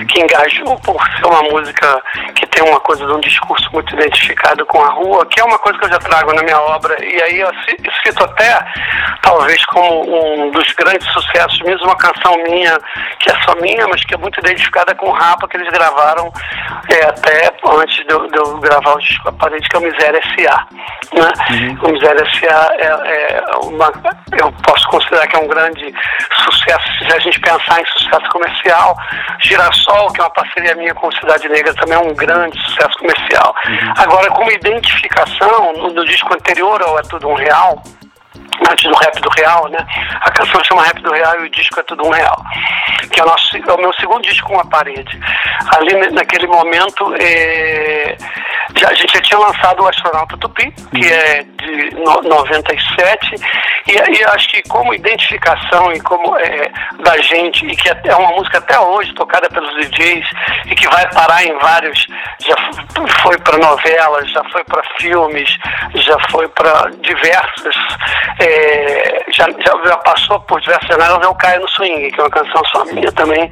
Que 0.08 0.20
engajou 0.20 0.78
por 0.80 1.02
ser 1.16 1.26
uma 1.26 1.42
música 1.42 2.02
que 2.36 2.46
tem 2.46 2.62
uma 2.62 2.78
coisa 2.80 3.04
de 3.04 3.12
um 3.12 3.20
discurso 3.20 3.68
muito 3.72 3.92
identificado 3.94 4.64
com 4.66 4.80
a 4.80 4.90
rua, 4.90 5.26
que 5.26 5.40
é 5.40 5.44
uma 5.44 5.58
coisa 5.58 5.78
que 5.78 5.86
eu 5.86 5.90
já 5.90 5.98
trago 5.98 6.32
na 6.32 6.42
minha 6.42 6.60
obra. 6.60 7.04
E 7.04 7.22
aí 7.22 7.40
eu 7.40 7.50
cito 8.04 8.22
até, 8.22 8.64
talvez, 9.24 9.64
como 9.66 10.44
um 10.44 10.50
dos 10.50 10.70
grandes 10.72 11.06
sucessos, 11.12 11.58
mesmo 11.60 11.86
uma 11.86 11.96
canção 11.96 12.36
minha, 12.44 12.78
que 13.18 13.30
é 13.30 13.42
só 13.42 13.54
minha, 13.56 13.88
mas 13.88 14.04
que 14.04 14.14
é 14.14 14.18
muito 14.18 14.38
identificada 14.38 14.94
com 14.94 15.08
o 15.08 15.12
Rapa 15.12 15.48
que 15.48 15.56
eles 15.56 15.70
gravaram 15.70 16.30
é, 16.90 17.06
até 17.06 17.50
antes 17.66 18.04
de 18.06 18.12
eu, 18.12 18.28
de 18.28 18.36
eu, 18.36 18.58
gravar 18.58 18.94
o 18.94 18.98
disco 18.98 19.28
aparente, 19.28 19.68
que 19.68 19.76
é 19.76 19.78
o 19.78 19.82
Miséria 19.82 20.18
S.A. 20.18 20.66
Né? 21.14 21.32
Uhum. 21.50 21.88
O 21.88 21.92
Miséria 21.92 22.22
S.A. 22.22 22.74
É, 22.78 22.86
é, 22.86 23.44
uma, 23.62 23.92
eu 24.38 24.52
posso 24.66 24.86
considerar 24.88 25.26
que 25.26 25.36
é 25.36 25.38
um 25.38 25.48
grande 25.48 25.94
sucesso, 26.44 26.98
se 26.98 27.12
a 27.12 27.18
gente 27.20 27.40
pensar 27.40 27.80
em 27.80 27.86
sucesso 27.86 28.28
comercial. 28.30 28.96
Girassol, 29.40 30.12
que 30.12 30.20
é 30.20 30.24
uma 30.24 30.30
parceria 30.30 30.74
minha 30.74 30.94
com 30.94 31.10
Cidade 31.12 31.48
Negra, 31.48 31.74
também 31.74 31.96
é 31.96 32.00
um 32.00 32.14
grande 32.14 32.58
sucesso 32.66 32.98
comercial. 32.98 33.54
Uhum. 33.66 33.92
Agora, 33.96 34.30
como 34.30 34.52
identificação, 34.52 35.72
no, 35.72 35.88
no 35.94 36.04
disco 36.04 36.32
anterior 36.34 36.82
ao 36.82 36.98
É 36.98 37.02
Tudo 37.02 37.28
Um 37.28 37.34
Real, 37.34 37.82
antes 38.70 38.84
do 38.84 38.96
Rap 38.96 39.20
do 39.20 39.30
Real, 39.30 39.68
né? 39.68 39.78
A 40.20 40.30
canção 40.30 40.62
chama 40.64 40.84
Rap 40.84 41.00
do 41.02 41.12
Real 41.12 41.40
e 41.40 41.46
o 41.46 41.50
disco 41.50 41.80
é 41.80 41.82
tudo 41.82 42.06
um 42.06 42.10
real. 42.10 42.36
Que 43.10 43.20
é 43.20 43.24
o, 43.24 43.26
nosso, 43.26 43.56
é 43.56 43.72
o 43.72 43.78
meu 43.78 43.92
segundo 43.94 44.22
disco 44.22 44.48
com 44.48 44.60
a 44.60 44.64
parede. 44.64 45.20
Ali 45.76 46.10
naquele 46.10 46.46
momento 46.46 47.14
é, 47.20 48.16
já, 48.76 48.88
a 48.88 48.94
gente 48.94 49.12
já 49.12 49.20
tinha 49.20 49.38
lançado 49.38 49.82
o 49.82 49.88
Astronauta 49.88 50.36
Tupi, 50.38 50.72
que 50.94 51.06
é 51.06 51.42
de 51.42 51.94
no, 51.94 52.22
97, 52.22 53.34
e, 53.86 53.92
e 53.92 54.24
acho 54.24 54.48
que 54.48 54.62
como 54.68 54.94
identificação 54.94 55.92
e 55.92 56.00
como 56.00 56.36
é, 56.36 56.70
da 57.02 57.16
gente, 57.22 57.66
e 57.66 57.76
que 57.76 57.88
é, 57.88 58.00
é 58.04 58.16
uma 58.16 58.30
música 58.32 58.58
até 58.58 58.78
hoje 58.78 59.12
tocada 59.14 59.48
pelos 59.48 59.74
DJs 59.74 60.26
e 60.66 60.74
que 60.74 60.88
vai 60.88 61.08
parar 61.12 61.44
em 61.44 61.56
vários, 61.58 62.06
já 62.40 62.56
foi 63.22 63.38
para 63.38 63.58
novelas, 63.58 64.30
já 64.30 64.42
foi 64.50 64.64
para 64.64 64.82
filmes, 64.98 65.56
já 65.94 66.18
foi 66.30 66.48
para 66.48 66.90
diversas 67.00 67.76
é, 68.44 69.24
já, 69.30 69.46
já, 69.84 69.96
passou 69.98 70.38
por 70.40 70.60
diversos 70.60 70.86
cenários, 70.86 71.26
o 71.26 71.34
Caio 71.34 71.60
no 71.60 71.68
Swing, 71.68 72.10
que 72.10 72.20
é 72.20 72.22
uma 72.22 72.30
canção 72.30 72.62
só 72.66 72.84
minha 72.86 73.10
também. 73.12 73.50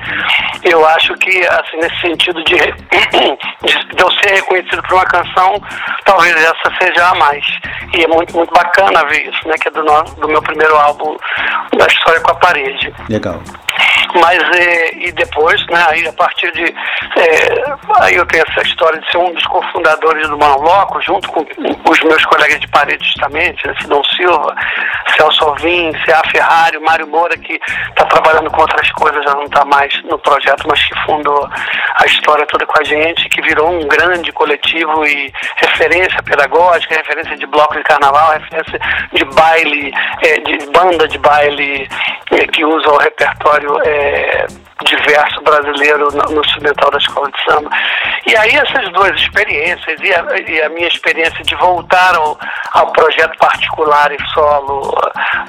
Eu 0.63 0.87
acho 0.87 1.15
que, 1.15 1.47
assim, 1.47 1.77
nesse 1.79 2.01
sentido 2.01 2.43
de, 2.45 2.57
de, 2.57 4.03
eu 4.03 4.11
ser 4.13 4.35
reconhecido 4.35 4.83
por 4.83 4.95
uma 4.95 5.07
canção, 5.07 5.61
talvez 6.05 6.37
essa 6.37 6.73
seja 6.81 7.09
a 7.09 7.15
mais. 7.15 7.45
E 7.97 8.05
é 8.05 8.09
muito, 8.09 8.37
muito 8.37 8.53
bacana 8.53 9.05
ver 9.07 9.29
isso, 9.29 9.49
né? 9.49 9.55
Que 9.61 9.69
é 9.69 9.71
do, 9.71 9.83
do 9.83 10.29
meu 10.29 10.43
primeiro 10.43 10.77
álbum 10.77 11.17
da 11.77 11.87
história 11.87 12.21
com 12.21 12.31
a 12.33 12.35
parede. 12.37 12.93
Legal. 13.09 13.41
Mas, 14.15 14.43
é, 14.57 14.95
e 14.95 15.13
depois, 15.13 15.65
né, 15.67 15.85
aí 15.89 16.07
a 16.07 16.13
partir 16.13 16.51
de. 16.53 16.65
É, 16.65 17.65
aí 18.01 18.15
eu 18.15 18.27
tenho 18.27 18.45
essa 18.49 18.63
história 18.63 19.01
de 19.01 19.11
ser 19.11 19.19
um 19.19 19.33
dos 19.33 19.45
cofundadores 19.47 20.29
do 20.29 20.39
Manloco, 20.39 21.01
junto 21.01 21.29
com 21.29 21.41
os 21.41 22.03
meus 22.03 22.25
colegas 22.27 22.61
de 22.61 22.69
parede, 22.69 23.05
justamente, 23.05 23.67
né, 23.67 23.75
Sidão 23.81 24.03
Silva, 24.05 24.55
Celso 25.17 25.45
Alvim, 25.45 25.93
C.A. 26.05 26.23
Ferrari, 26.31 26.79
Mário 26.81 27.07
Moura, 27.07 27.37
que 27.39 27.59
está 27.89 28.05
trabalhando 28.07 28.51
com 28.51 28.61
outras 28.61 28.91
coisas, 28.93 29.25
já 29.25 29.35
não 29.35 29.45
está 29.45 29.65
mais 29.65 30.03
no 30.05 30.19
projeto, 30.19 30.65
mas 30.69 30.83
que 30.85 30.99
fundou 31.01 31.49
a 31.97 32.07
história 32.07 32.47
toda 32.47 32.67
com 32.67 32.81
a 32.81 32.85
gente, 32.85 33.29
que 33.29 33.41
virou 33.43 33.71
um 33.71 33.87
grande 33.87 34.33
coletivo 34.33 35.07
e 35.07 35.33
referência 35.57 36.23
pedagógica, 36.23 36.97
referência 36.97 37.37
de 37.37 37.47
bloco 37.47 37.75
de 37.77 37.83
carnaval, 37.85 38.33
referência 38.33 38.79
de 39.13 39.25
baile, 39.25 39.93
é, 40.23 40.41
de 40.41 40.67
banda 40.71 41.09
de 41.09 41.19
baile 41.19 41.89
é, 42.31 42.47
que 42.47 42.65
usa 42.65 42.91
o 42.91 42.99
repertório 42.99 43.79
é, 43.85 44.02
diverso 44.85 45.41
brasileiro 45.43 46.09
no, 46.13 46.35
no 46.35 46.41
instrumental 46.41 46.91
da 46.91 46.99
escola 46.99 47.31
de 47.31 47.45
samba. 47.45 47.71
E 48.27 48.37
aí 48.37 48.51
essas 48.57 48.91
duas 48.93 49.15
experiências 49.21 50.01
e 50.01 50.13
a, 50.13 50.51
e 50.51 50.63
a 50.63 50.69
minha 50.71 50.89
experiência 50.89 51.43
de 51.45 51.55
voltar 51.57 52.15
ao, 52.15 52.39
ao 52.73 52.93
projeto 52.93 53.37
particular 53.39 54.13
e 54.13 54.19
solo 54.33 54.95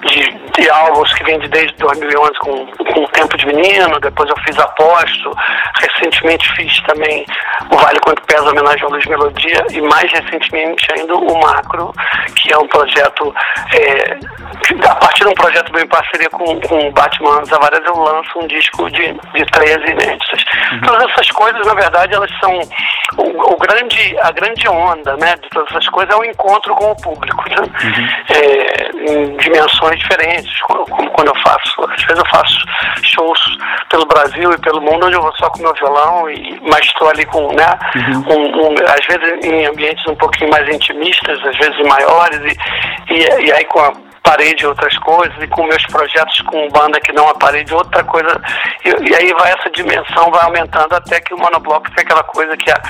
de, 0.06 0.32
de 0.58 0.70
álbuns 0.70 1.14
que 1.14 1.24
vem 1.24 1.40
de 1.40 1.48
desde 1.48 1.74
2011 1.78 2.34
com, 2.40 2.66
com 2.68 3.06
Tempo 3.08 3.38
de 3.38 3.46
Menino, 3.46 4.00
depois 4.00 4.30
eu 4.30 4.36
fiz 4.46 4.58
Aposto, 4.60 5.32
recentemente 5.80 6.52
fiz 6.56 6.80
também 6.82 7.26
o 7.72 7.78
Vale 7.78 8.00
Quanto 8.00 8.22
Pesa, 8.24 8.50
homenagem 8.50 8.84
ao 8.84 8.90
Luiz 8.90 9.06
Melodia, 9.06 9.66
e 9.72 9.82
mais 9.82 10.12
recentemente 10.12 10.88
ainda 10.94 11.16
o 11.16 11.42
Macro, 11.42 11.94
que 12.36 12.52
é 12.52 12.58
um 12.58 12.68
projeto, 12.68 13.34
é, 13.74 14.18
a 14.88 14.96
partir 14.96 15.24
de 15.24 15.30
um 15.30 15.34
projeto 15.34 15.72
bem 15.72 15.84
em 15.84 15.88
parceria 15.88 16.30
com, 16.30 16.60
com 16.62 16.88
o 16.88 16.92
Batman 16.92 17.46
Zavares, 17.46 17.82
eu 17.86 17.96
lanço 17.96 18.43
um 18.44 18.48
disco 18.48 18.90
de, 18.92 19.14
de 19.14 19.46
13 19.52 19.92
inéditas. 19.92 20.44
Uhum. 20.72 20.82
Todas 20.82 21.10
essas 21.12 21.32
coisas, 21.32 21.66
na 21.66 21.74
verdade, 21.74 22.14
elas 22.14 22.32
são 22.40 22.60
o, 23.18 23.54
o, 23.54 23.58
grande, 23.58 24.18
a 24.22 24.32
grande 24.32 24.68
onda 24.68 25.16
né, 25.18 25.36
de 25.42 25.50
todas 25.50 25.70
essas 25.72 25.88
coisas 25.90 26.14
é 26.14 26.18
o 26.18 26.26
encontro 26.26 26.74
com 26.76 26.92
o 26.92 26.96
público, 27.02 27.44
né? 27.50 27.58
Uhum. 27.58 28.08
É, 28.30 29.12
em 29.12 29.38
dimensões 29.38 30.00
diferentes, 30.00 30.62
como, 30.62 30.86
quando 31.12 31.28
eu 31.28 31.42
faço, 31.42 31.84
às 31.84 32.04
vezes 32.04 32.18
eu 32.18 32.30
faço 32.30 32.58
shows 33.04 33.40
pelo 33.90 34.06
Brasil 34.06 34.52
e 34.52 34.58
pelo 34.60 34.82
mundo 34.82 35.06
onde 35.06 35.16
eu 35.16 35.22
vou 35.22 35.36
só 35.36 35.50
com 35.50 35.62
meu 35.62 35.74
violão, 35.74 36.30
e, 36.30 36.60
mas 36.62 36.86
estou 36.86 37.10
ali 37.10 37.26
com, 37.26 37.54
né, 37.54 37.68
uhum. 37.96 38.36
um, 38.36 38.68
um, 38.68 38.76
às 38.88 39.06
vezes 39.06 39.46
em 39.46 39.66
ambientes 39.66 40.06
um 40.08 40.16
pouquinho 40.16 40.50
mais 40.50 40.68
intimistas, 40.74 41.40
às 41.46 41.58
vezes 41.58 41.78
maiores, 41.88 42.40
e, 43.10 43.14
e, 43.14 43.46
e 43.46 43.52
aí 43.52 43.66
com 43.66 43.80
a 43.80 44.13
parede 44.24 44.66
outras 44.66 44.98
coisas, 45.00 45.36
e 45.42 45.48
com 45.48 45.68
meus 45.68 45.86
projetos 45.88 46.42
com 46.42 46.70
banda 46.70 47.00
que 47.02 47.12
não 47.12 47.28
a 47.28 47.36
parede 47.36 47.74
outra 47.74 48.04
coisa. 48.04 48.42
E, 48.84 48.90
e, 48.90 49.16
aí 49.16 49.34
vai 49.34 49.52
essa 49.52 49.70
dimensão, 49.70 50.32
vai 50.32 50.46
aumentando 50.46 50.96
até 50.96 51.20
que 51.20 51.34
o 51.34 51.38
monobloco 51.38 51.92
tem 51.92 52.04
aquela 52.04 52.24
coisa 52.24 52.56
que 52.58 52.72
a, 52.72 52.82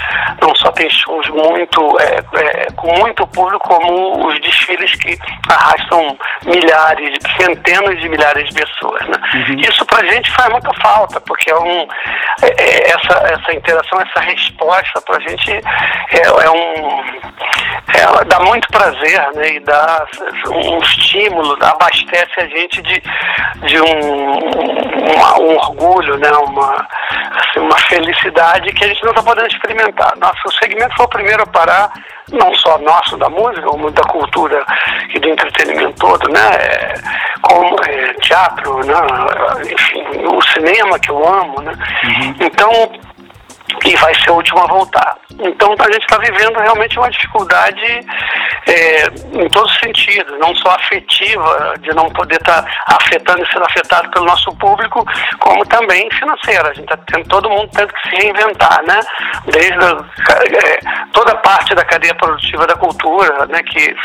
não 0.41 0.55
só 0.55 0.71
tem 0.71 0.89
shows 0.89 1.27
muito, 1.29 1.97
é, 1.99 2.19
é, 2.39 2.67
com 2.75 2.93
muito 2.99 3.25
público, 3.27 3.67
como 3.67 4.27
os 4.27 4.39
desfiles 4.41 4.93
que 4.95 5.17
arrastam 5.49 6.17
milhares, 6.45 7.17
centenas 7.37 7.99
de 7.99 8.07
milhares 8.07 8.47
de 8.49 8.53
pessoas. 8.53 9.01
Né? 9.07 9.17
Uhum. 9.33 9.59
Isso 9.59 9.85
pra 9.85 10.05
gente 10.05 10.31
faz 10.31 10.49
muita 10.49 10.71
falta, 10.81 11.19
porque 11.21 11.49
é 11.49 11.57
um, 11.57 11.87
é, 12.43 12.47
é 12.57 12.91
essa, 12.91 13.13
essa 13.33 13.53
interação, 13.53 13.99
essa 14.01 14.19
resposta 14.19 15.01
pra 15.01 15.19
gente 15.19 15.51
é, 15.51 16.21
é 16.21 16.49
um. 16.49 17.03
É, 17.95 18.25
dá 18.25 18.39
muito 18.39 18.67
prazer, 18.69 19.31
né? 19.33 19.55
E 19.55 19.59
dá 19.61 20.05
um 20.47 20.79
estímulo 20.79 21.22
estímulo, 21.23 21.57
abastece 21.61 22.31
a 22.37 22.47
gente 22.47 22.81
de, 22.81 23.01
de 23.65 23.81
um, 23.81 24.39
um 25.41 25.55
orgulho, 25.55 26.17
né? 26.17 26.29
uma, 26.31 26.87
assim, 27.35 27.59
uma 27.59 27.77
felicidade 27.77 28.71
que 28.73 28.83
a 28.83 28.87
gente 28.87 29.03
não 29.03 29.11
está 29.11 29.23
podendo 29.23 29.47
experimentar. 29.47 30.13
Nosso 30.17 30.57
segmento 30.59 30.95
foi 30.95 31.05
o 31.05 31.09
primeiro 31.09 31.43
a 31.43 31.47
parar, 31.47 31.91
não 32.31 32.53
só 32.55 32.77
nosso 32.79 33.17
da 33.17 33.29
música, 33.29 33.61
como 33.63 33.91
da 33.91 34.03
cultura 34.03 34.65
e 35.13 35.19
do 35.19 35.29
entretenimento 35.29 35.99
todo, 35.99 36.29
né? 36.29 36.49
É, 36.55 36.93
como 37.41 37.75
é, 37.85 38.13
teatro, 38.15 38.85
né? 38.85 38.93
enfim, 39.71 40.03
o 40.25 40.41
cinema 40.41 40.99
que 40.99 41.09
eu 41.09 41.27
amo, 41.27 41.61
né? 41.61 41.73
Uhum. 42.03 42.35
Então, 42.39 42.91
e 43.85 43.95
vai 43.95 44.13
ser 44.15 44.31
o 44.31 44.35
último 44.35 44.59
a 44.59 44.67
voltar. 44.67 45.17
Então 45.39 45.75
a 45.79 45.91
gente 45.91 46.03
está 46.03 46.17
vivendo 46.17 46.59
realmente 46.59 46.97
uma 46.97 47.09
dificuldade 47.09 48.05
é, 48.67 49.05
em 49.33 49.49
todos 49.49 49.71
os 49.71 49.79
sentidos, 49.79 50.39
não 50.39 50.55
só 50.55 50.71
afetiva, 50.71 51.73
de 51.79 51.93
não 51.95 52.09
poder 52.11 52.35
estar 52.35 52.61
tá 52.61 52.97
afetando 53.01 53.43
e 53.43 53.51
sendo 53.51 53.65
afetado 53.65 54.09
pelo 54.11 54.25
nosso 54.25 54.51
público, 54.57 55.05
como 55.39 55.65
também 55.65 56.09
financeira. 56.11 56.69
A 56.69 56.73
gente 56.73 56.83
está 56.83 56.97
tendo 57.07 57.27
todo 57.27 57.49
mundo 57.49 57.69
tendo 57.75 57.93
que 57.93 58.09
se 58.09 58.15
reinventar, 58.15 58.83
né? 58.85 58.99
Desde 59.45 59.73
a, 59.73 60.05
é, 60.31 60.79
toda 61.11 61.35
parte 61.37 61.75
da 61.75 61.83
cadeia 61.83 62.15
produtiva 62.15 62.67
da 62.67 62.75
cultura, 62.75 63.45
né? 63.47 63.61
Que 63.63 63.95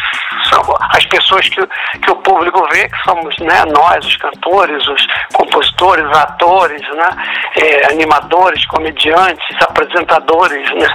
são 0.49 0.63
as 0.91 1.05
pessoas 1.07 1.49
que, 1.49 1.67
que 1.99 2.11
o 2.11 2.17
público 2.17 2.67
vê, 2.73 2.89
que 2.89 3.03
somos 3.05 3.37
né, 3.39 3.65
nós, 3.67 4.05
os 4.05 4.17
cantores, 4.17 4.87
os 4.89 5.07
compositores, 5.35 6.07
atores, 6.17 6.83
né? 6.95 7.09
É, 7.57 7.93
animadores, 7.93 8.65
comediantes, 8.67 9.48
apresentadores, 9.61 10.71
né? 10.75 10.89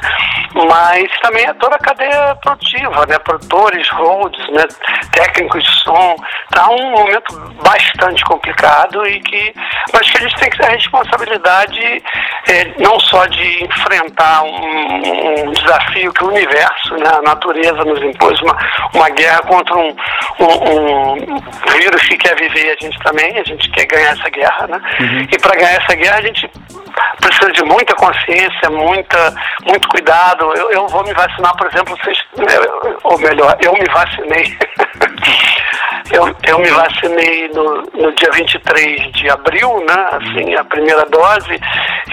mas 0.68 1.10
também 1.22 1.46
é 1.46 1.54
toda 1.54 1.76
a 1.76 1.80
cadeia 1.80 2.36
produtiva, 2.42 3.06
né? 3.08 3.18
Produtores, 3.20 3.90
roads, 3.90 4.50
né? 4.50 4.64
técnicos 5.12 5.64
de 5.64 5.72
som. 5.84 6.16
Está 6.46 6.70
um 6.70 6.92
momento 6.92 7.36
bastante 7.64 8.24
complicado 8.26 9.06
e 9.08 9.20
que 9.22 9.54
mas 9.92 10.10
que 10.10 10.18
a 10.18 10.22
gente 10.22 10.36
tem 10.36 10.50
que 10.50 10.58
ter 10.58 10.66
a 10.66 10.70
responsabilidade 10.70 12.04
é, 12.48 12.74
não 12.80 13.00
só 13.00 13.26
de 13.26 13.64
enfrentar 13.64 14.44
um, 14.44 15.48
um, 15.48 15.52
desafio 15.52 16.14
que 16.14 16.24
o 16.24 16.28
universo, 16.28 16.96
né? 16.96 17.10
a 17.10 17.22
natureza 17.22 17.84
nos 17.86 18.02
impôs 18.04 18.40
uma, 18.42 18.58
uma 18.94 19.10
guerra 19.10 19.42
contra 19.42 19.76
um, 19.76 19.96
um, 20.40 21.14
um 21.14 21.16
vírus 21.72 22.02
que 22.04 22.18
quer 22.18 22.36
viver 22.36 22.72
a 22.72 22.84
gente 22.84 22.98
também, 23.00 23.38
a 23.38 23.44
gente 23.44 23.70
quer 23.72 23.86
ganhar 23.86 24.12
essa 24.12 24.30
guerra, 24.30 24.68
né? 24.68 24.82
Uhum. 25.00 25.28
E 25.32 25.40
para 25.40 25.56
ganhar 25.56 25.82
essa 25.82 25.96
guerra 25.96 26.18
a 26.18 26.22
gente 26.22 26.50
precisa 27.20 27.52
de 27.52 27.64
muita 27.64 27.96
consciência, 27.96 28.43
muita, 28.70 29.34
muito 29.66 29.88
cuidado. 29.90 30.54
Eu, 30.56 30.72
eu 30.72 30.88
vou 30.88 31.04
me 31.04 31.14
vacinar, 31.14 31.56
por 31.56 31.68
exemplo, 31.68 31.98
vocês, 31.98 32.18
ou 33.04 33.18
melhor, 33.20 33.58
eu 33.62 33.74
me 33.74 33.86
vacinei. 33.92 34.58
eu, 36.12 36.36
eu 36.48 36.60
me 36.60 36.70
vacinei 36.70 37.50
no, 37.50 37.82
no 37.94 38.12
dia 38.14 38.30
23 38.32 39.12
de 39.14 39.30
abril, 39.30 39.84
né? 39.88 40.10
Assim, 40.12 40.56
a 40.56 40.64
primeira 40.64 41.06
dose. 41.06 41.60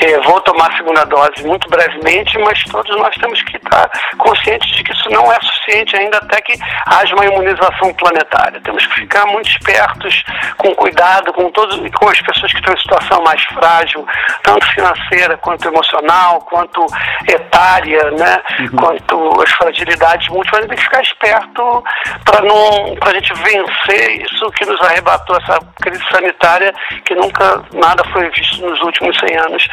É, 0.02 0.20
vou 0.20 0.40
tomar 0.42 0.70
a 0.72 0.76
segunda 0.76 1.04
dose 1.04 1.44
muito 1.44 1.68
brevemente, 1.68 2.38
mas 2.38 2.62
todos 2.64 2.96
nós 2.96 3.14
temos 3.16 3.42
que 3.42 3.56
estar 3.56 3.90
conscientes 4.18 4.70
de 4.76 4.84
que 4.84 4.92
isso 4.92 5.10
não 5.10 5.30
é 5.30 5.38
suficiente 5.40 5.96
ainda 5.96 6.18
até 6.18 6.40
que 6.40 6.54
haja 6.86 7.14
uma 7.14 7.26
imunização 7.26 7.92
planetária. 7.94 8.60
Temos 8.60 8.86
que 8.86 9.00
ficar 9.00 9.26
muito 9.26 9.50
espertos, 9.50 10.24
com 10.56 10.74
cuidado 10.74 11.32
com 11.32 11.50
todos, 11.50 11.76
com 11.94 12.08
as 12.08 12.20
pessoas 12.20 12.52
que 12.52 12.58
estão 12.58 12.74
em 12.74 12.80
situação 12.80 13.22
mais 13.22 13.42
frágil, 13.44 14.06
tanto 14.42 14.66
financeira 14.72 15.36
quanto 15.38 15.68
emocional, 15.68 16.19
quanto 16.40 16.86
etária, 17.28 18.10
né? 18.12 18.42
Uhum. 18.60 18.68
Quanto 18.76 19.42
as 19.42 19.50
fragilidades 19.52 20.28
múltiplas, 20.28 20.66
tem 20.66 20.76
que 20.76 20.82
ficar 20.82 21.02
esperto 21.02 21.84
para 22.24 22.42
não, 22.42 22.94
para 22.96 23.10
a 23.10 23.14
gente 23.14 23.32
vencer 23.34 24.22
isso 24.22 24.50
que 24.52 24.64
nos 24.66 24.80
arrebatou 24.82 25.36
essa 25.36 25.58
crise 25.80 26.02
sanitária 26.10 26.72
que 27.04 27.14
nunca 27.14 27.62
nada 27.74 28.02
foi 28.12 28.28
visto 28.30 28.66
nos 28.66 28.80
últimos 28.82 29.18
100 29.18 29.36
anos 29.36 29.68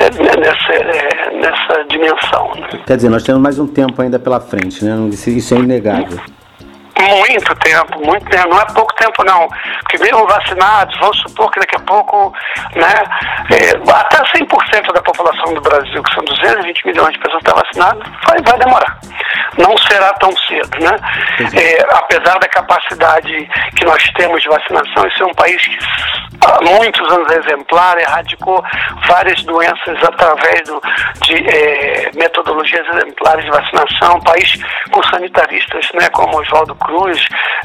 é, 0.00 0.38
nessa, 0.38 0.72
é, 0.72 1.30
nessa 1.36 1.84
dimensão. 1.88 2.52
Né? 2.56 2.68
Quer 2.86 2.96
dizer, 2.96 3.08
nós 3.08 3.22
temos 3.22 3.40
mais 3.40 3.58
um 3.58 3.66
tempo 3.66 4.00
ainda 4.02 4.18
pela 4.18 4.40
frente, 4.40 4.84
né? 4.84 4.94
Isso 5.10 5.54
é 5.54 5.58
inegável. 5.58 6.20
Muito 7.08 7.54
tempo, 7.56 8.06
muito 8.06 8.24
tempo. 8.30 8.48
Não 8.48 8.60
é 8.60 8.66
pouco 8.66 8.94
tempo, 8.94 9.24
não. 9.24 9.48
Porque 9.80 9.98
mesmo 9.98 10.26
vacinados, 10.26 10.98
vamos 10.98 11.18
supor 11.20 11.50
que 11.50 11.60
daqui 11.60 11.76
a 11.76 11.80
pouco, 11.80 12.32
né, 12.74 12.94
é, 13.50 13.92
até 13.92 14.18
100% 14.38 14.92
da 14.92 15.02
população 15.02 15.54
do 15.54 15.60
Brasil, 15.60 16.02
que 16.02 16.14
são 16.14 16.24
220 16.24 16.86
milhões 16.86 17.12
de 17.12 17.18
pessoas, 17.20 17.42
está 17.42 17.54
vacinada, 17.54 18.00
vai, 18.26 18.40
vai 18.42 18.58
demorar. 18.58 18.98
Não 19.58 19.76
será 19.78 20.12
tão 20.14 20.30
cedo, 20.36 20.78
né? 20.80 20.96
É, 21.54 21.96
apesar 21.96 22.38
da 22.38 22.48
capacidade 22.48 23.48
que 23.76 23.84
nós 23.84 24.02
temos 24.16 24.42
de 24.42 24.48
vacinação, 24.48 25.06
esse 25.06 25.22
é 25.22 25.26
um 25.26 25.34
país 25.34 25.62
que 25.62 25.78
há 26.46 26.60
muitos 26.62 27.12
anos 27.12 27.30
é 27.32 27.38
exemplar, 27.38 27.98
erradicou 27.98 28.62
várias 29.06 29.42
doenças 29.44 30.02
através 30.02 30.62
do, 30.62 30.80
de 31.22 31.34
é, 31.48 32.10
metodologias 32.14 32.86
exemplares 32.88 33.44
de 33.44 33.50
vacinação, 33.50 34.16
um 34.16 34.20
país 34.20 34.58
com 34.90 35.02
sanitaristas, 35.04 35.88
né, 35.94 36.08
como 36.10 36.40
Oswaldo 36.40 36.74
Cruz, 36.76 36.91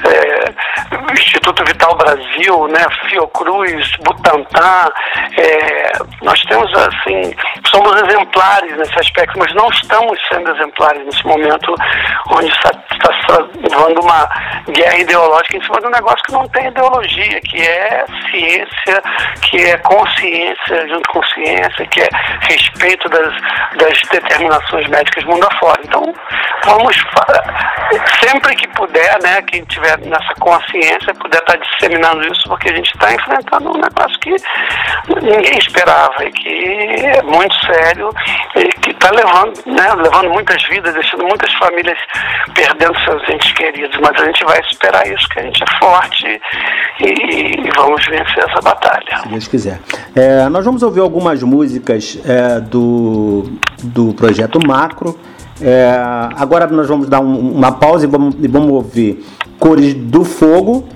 é, 0.06 1.14
Instituto 1.14 1.64
Vital 1.66 1.96
Brasil, 1.96 2.68
né, 2.68 2.86
Fiocruz, 3.08 3.92
Butantan, 4.04 4.92
é, 5.38 5.92
nós 6.22 6.42
temos 6.44 6.72
assim, 6.74 7.34
somos 7.66 7.96
exemplares 8.02 8.78
nesse 8.78 9.00
aspecto, 9.00 9.38
mas 9.38 9.54
não 9.54 9.70
estamos 9.70 10.20
sendo 10.32 10.52
exemplares 10.56 11.06
nesse 11.06 11.26
momento 11.26 11.74
onde 12.32 12.48
está, 12.48 12.72
está 12.92 13.14
travando 13.28 14.02
uma 14.02 14.30
guerra 14.70 14.98
ideológica 14.98 15.58
em 15.58 15.64
cima 15.64 15.80
de 15.80 15.88
um 15.88 15.92
negócio 15.92 16.24
que 16.24 16.34
não 16.34 16.48
tem 16.50 16.68
ideologia, 16.68 17.42
que 17.42 17.62
é 17.62 18.06
ciência, 18.30 19.04
que 19.42 19.58
é 19.66 19.78
consciência 19.78 20.88
junto 20.88 21.10
com 21.10 21.24
ciência, 21.24 21.86
que 21.88 22.02
é 22.02 22.10
respeito 22.42 23.10
das, 23.10 23.34
das 23.78 24.02
determinações 24.12 24.88
médicas 24.90 25.24
mundo 25.26 25.48
afora. 25.52 25.82
Então, 25.84 26.14
vamos 26.66 26.98
sempre 28.20 28.56
que 28.56 28.68
puder, 28.70 29.22
né, 29.22 29.42
quem 29.44 29.64
tiver 29.66 29.98
nessa 30.00 30.34
consciência, 30.40 31.14
puder 31.16 31.40
estar 31.40 31.58
disseminando 31.58 32.22
isso, 32.32 32.44
porque 32.48 32.70
a 32.70 32.76
gente 32.76 32.92
está 32.94 33.14
enfrentando 33.14 33.70
um 33.70 33.82
negócio 33.82 34.20
que 34.20 34.36
ninguém 35.22 35.58
esperava 35.58 36.24
e 36.24 36.32
que 36.32 37.06
é 37.06 37.22
muito 37.24 37.56
sério 37.66 38.10
e 38.56 38.68
que 38.80 38.92
está 38.92 39.12
levando, 39.12 39.54
né, 39.66 39.94
levando 39.96 40.30
muitas 40.32 40.62
vidas, 40.70 40.94
deixando 40.94 41.24
muitas 41.24 41.52
famílias 41.54 41.98
perdendo 42.54 42.98
seus 43.04 43.30
entes 43.30 43.52
queridos. 43.54 43.98
Mas 44.02 44.22
a 44.22 44.26
gente 44.26 44.44
vai 44.44 44.60
esperar 44.60 45.08
isso, 45.08 45.28
que 45.30 45.40
a 45.40 45.44
gente 45.44 45.64
é 45.64 45.80
forte 45.80 46.42
e, 47.00 47.68
e 47.68 47.70
vamos 47.76 48.06
vencer 48.08 48.44
essa 48.44 48.62
batalha. 48.62 49.20
Se 49.24 49.30
Deus 49.30 49.48
quiser. 49.48 49.80
É, 50.16 50.50
nós 50.50 50.66
vamos 50.66 50.84
ouvir 50.84 51.02
algumas 51.02 51.42
músicas 51.44 52.20
é, 52.26 52.60
do, 52.60 53.44
do 53.84 54.14
projeto 54.14 54.60
Macro. 54.66 55.18
É, 55.62 55.92
agora 56.36 56.68
nós 56.68 56.88
vamos 56.88 57.08
dar 57.08 57.20
um, 57.20 57.52
uma 57.52 57.72
pausa 57.72 58.06
e 58.06 58.08
vamos, 58.08 58.36
e 58.40 58.48
vamos 58.48 58.72
ouvir 58.72 59.26
Cores 59.60 59.94
do 59.94 60.24
Fogo, 60.24 60.88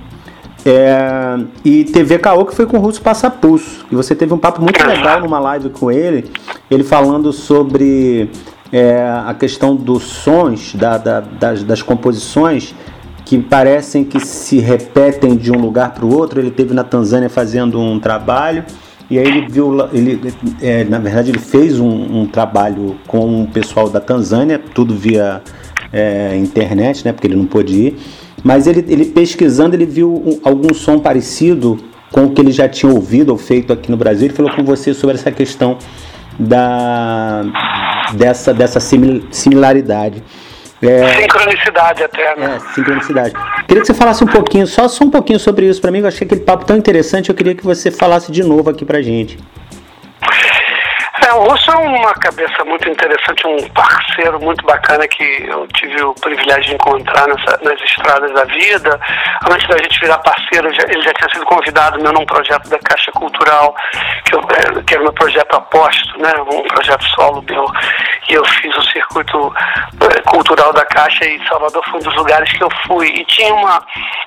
É, 0.64 1.40
e 1.66 1.84
TV 1.86 2.20
Caô 2.20 2.46
que 2.46 2.54
foi 2.56 2.68
com 2.68 2.78
o 2.78 2.80
Russo 2.80 3.02
Passapulso. 3.02 3.84
E 3.92 3.96
você 3.96 4.14
teve 4.14 4.32
um 4.32 4.38
papo 4.38 4.62
muito 4.62 4.86
legal 4.86 5.20
numa 5.20 5.40
live 5.40 5.70
com 5.70 5.92
ele, 5.92 6.32
ele 6.70 6.84
falando 6.84 7.34
sobre 7.34 8.30
é, 8.72 9.02
a 9.26 9.34
questão 9.34 9.76
dos 9.76 10.04
sons, 10.04 10.76
da, 10.76 11.00
da, 11.00 11.20
das, 11.20 11.64
das 11.64 11.82
composições 11.82 12.76
que 13.26 13.40
parecem 13.40 14.04
que 14.04 14.20
se 14.20 14.60
repetem 14.60 15.36
de 15.36 15.52
um 15.52 15.60
lugar 15.60 15.96
para 15.96 16.06
o 16.06 16.16
outro. 16.16 16.40
Ele 16.40 16.52
teve 16.52 16.76
na 16.76 16.84
Tanzânia 16.84 17.30
fazendo 17.30 17.80
um 17.80 18.00
trabalho 18.00 18.64
e 19.12 19.20
aí 19.20 19.28
ele 19.28 19.46
viu, 19.50 19.78
ele, 19.92 20.34
é, 20.62 20.86
na 20.86 20.98
verdade 20.98 21.32
ele 21.32 21.38
fez 21.38 21.78
um, 21.78 22.22
um, 22.22 22.26
trabalho 22.26 22.96
com 23.06 23.44
o 23.44 23.48
pessoal 23.48 23.90
da 23.90 24.00
Tanzânia, 24.00 24.58
tudo 24.58 24.96
via 24.96 25.42
é, 25.92 26.38
internet, 26.38 27.04
né? 27.04 27.12
Porque 27.12 27.28
ele 27.28 27.36
não 27.36 27.46
pôde 27.46 27.76
ir. 27.76 27.98
Mas 28.42 28.68
ele, 28.68 28.86
ele 28.88 29.04
pesquisando, 29.04 29.76
ele 29.76 29.86
viu 29.86 30.14
um, 30.14 30.40
algum 30.46 30.74
som 30.74 30.98
parecido 30.98 31.78
com 32.10 32.24
o 32.24 32.30
que 32.32 32.40
ele 32.40 32.54
já 32.54 32.70
tinha 32.70 32.90
ouvido 32.90 33.32
ou 33.32 33.38
feito 33.38 33.74
aqui 33.74 33.92
no 33.92 33.98
Brasil. 33.98 34.28
Ele 34.28 34.34
falou 34.34 34.56
com 34.56 34.64
você 34.64 34.94
sobre 34.94 35.18
essa 35.18 35.30
questão 35.30 35.78
da 36.40 37.44
dessa, 38.16 38.54
dessa 38.54 38.80
similaridade. 38.80 40.24
É, 40.82 41.22
sincronicidade 41.22 42.04
até, 42.04 42.36
né? 42.36 42.56
É, 42.58 42.74
sincronicidade. 42.74 43.34
Queria 43.68 43.82
que 43.82 43.88
você 43.88 43.94
falasse 43.94 44.24
um 44.24 44.28
pouquinho, 44.28 44.66
só, 44.66 44.88
só 44.88 45.04
um 45.04 45.12
pouquinho 45.12 45.40
sobre 45.40 45.68
isso 45.68 45.80
para 45.80 45.92
mim. 45.92 46.00
Eu 46.00 46.08
achei 46.08 46.26
aquele 46.26 46.42
papo 46.42 46.66
tão 46.66 46.76
interessante. 46.76 47.30
Eu 47.30 47.36
queria 47.36 47.54
que 47.54 47.64
você 47.64 47.92
falasse 47.92 48.32
de 48.32 48.44
novo 48.44 48.70
aqui 48.70 48.84
pra 48.84 49.02
gente. 49.02 49.38
É, 51.24 51.34
o 51.34 51.44
Russo 51.44 51.70
é 51.70 51.76
uma 51.76 52.14
cabeça 52.16 52.66
muito 52.66 52.90
interessante, 52.90 53.46
um 53.46 53.70
parceiro 53.70 54.40
muito 54.40 54.66
bacana 54.66 55.08
que 55.08 55.24
eu 55.48 55.68
tive 55.68 56.02
o 56.02 56.16
privilégio 56.16 56.64
de 56.64 56.74
encontrar 56.74 57.28
nessa, 57.28 57.60
nas 57.62 57.80
estradas 57.82 58.32
da 58.34 58.44
vida. 58.46 59.00
Antes 59.52 59.68
da 59.68 59.78
gente 59.78 60.00
virar 60.00 60.18
parceiro, 60.18 60.68
ele 60.68 61.02
já 61.04 61.14
tinha 61.14 61.30
sido 61.32 61.46
convidado 61.46 62.02
meu 62.02 62.12
num 62.12 62.26
projeto 62.26 62.68
da 62.70 62.80
Caixa 62.80 63.12
Cultural, 63.12 63.76
que, 64.26 64.36
eu, 64.36 64.40
é, 64.40 64.84
que 64.84 64.96
era 64.96 65.04
meu 65.04 65.14
projeto 65.14 65.54
aposto, 65.54 66.20
né, 66.20 66.34
um 66.52 66.64
projeto 66.64 67.04
solo 67.16 67.44
meu. 67.48 67.66
E 68.28 68.34
eu 68.34 68.46
fiz 68.46 68.76
o 68.76 68.84
circuito 68.84 69.54
é, 70.10 70.22
cultural 70.22 70.74
da 70.74 70.86
Caixa 70.86 71.26
e 71.26 71.48
Salvador 71.48 71.84
foi 71.90 72.00
um 72.00 72.04
dos 72.04 72.16
lugares 72.16 72.52
que 72.52 72.64
eu 72.64 72.70
fui. 72.88 73.08
E 73.10 73.26
tinha 73.26 73.54
uma, 73.54 73.80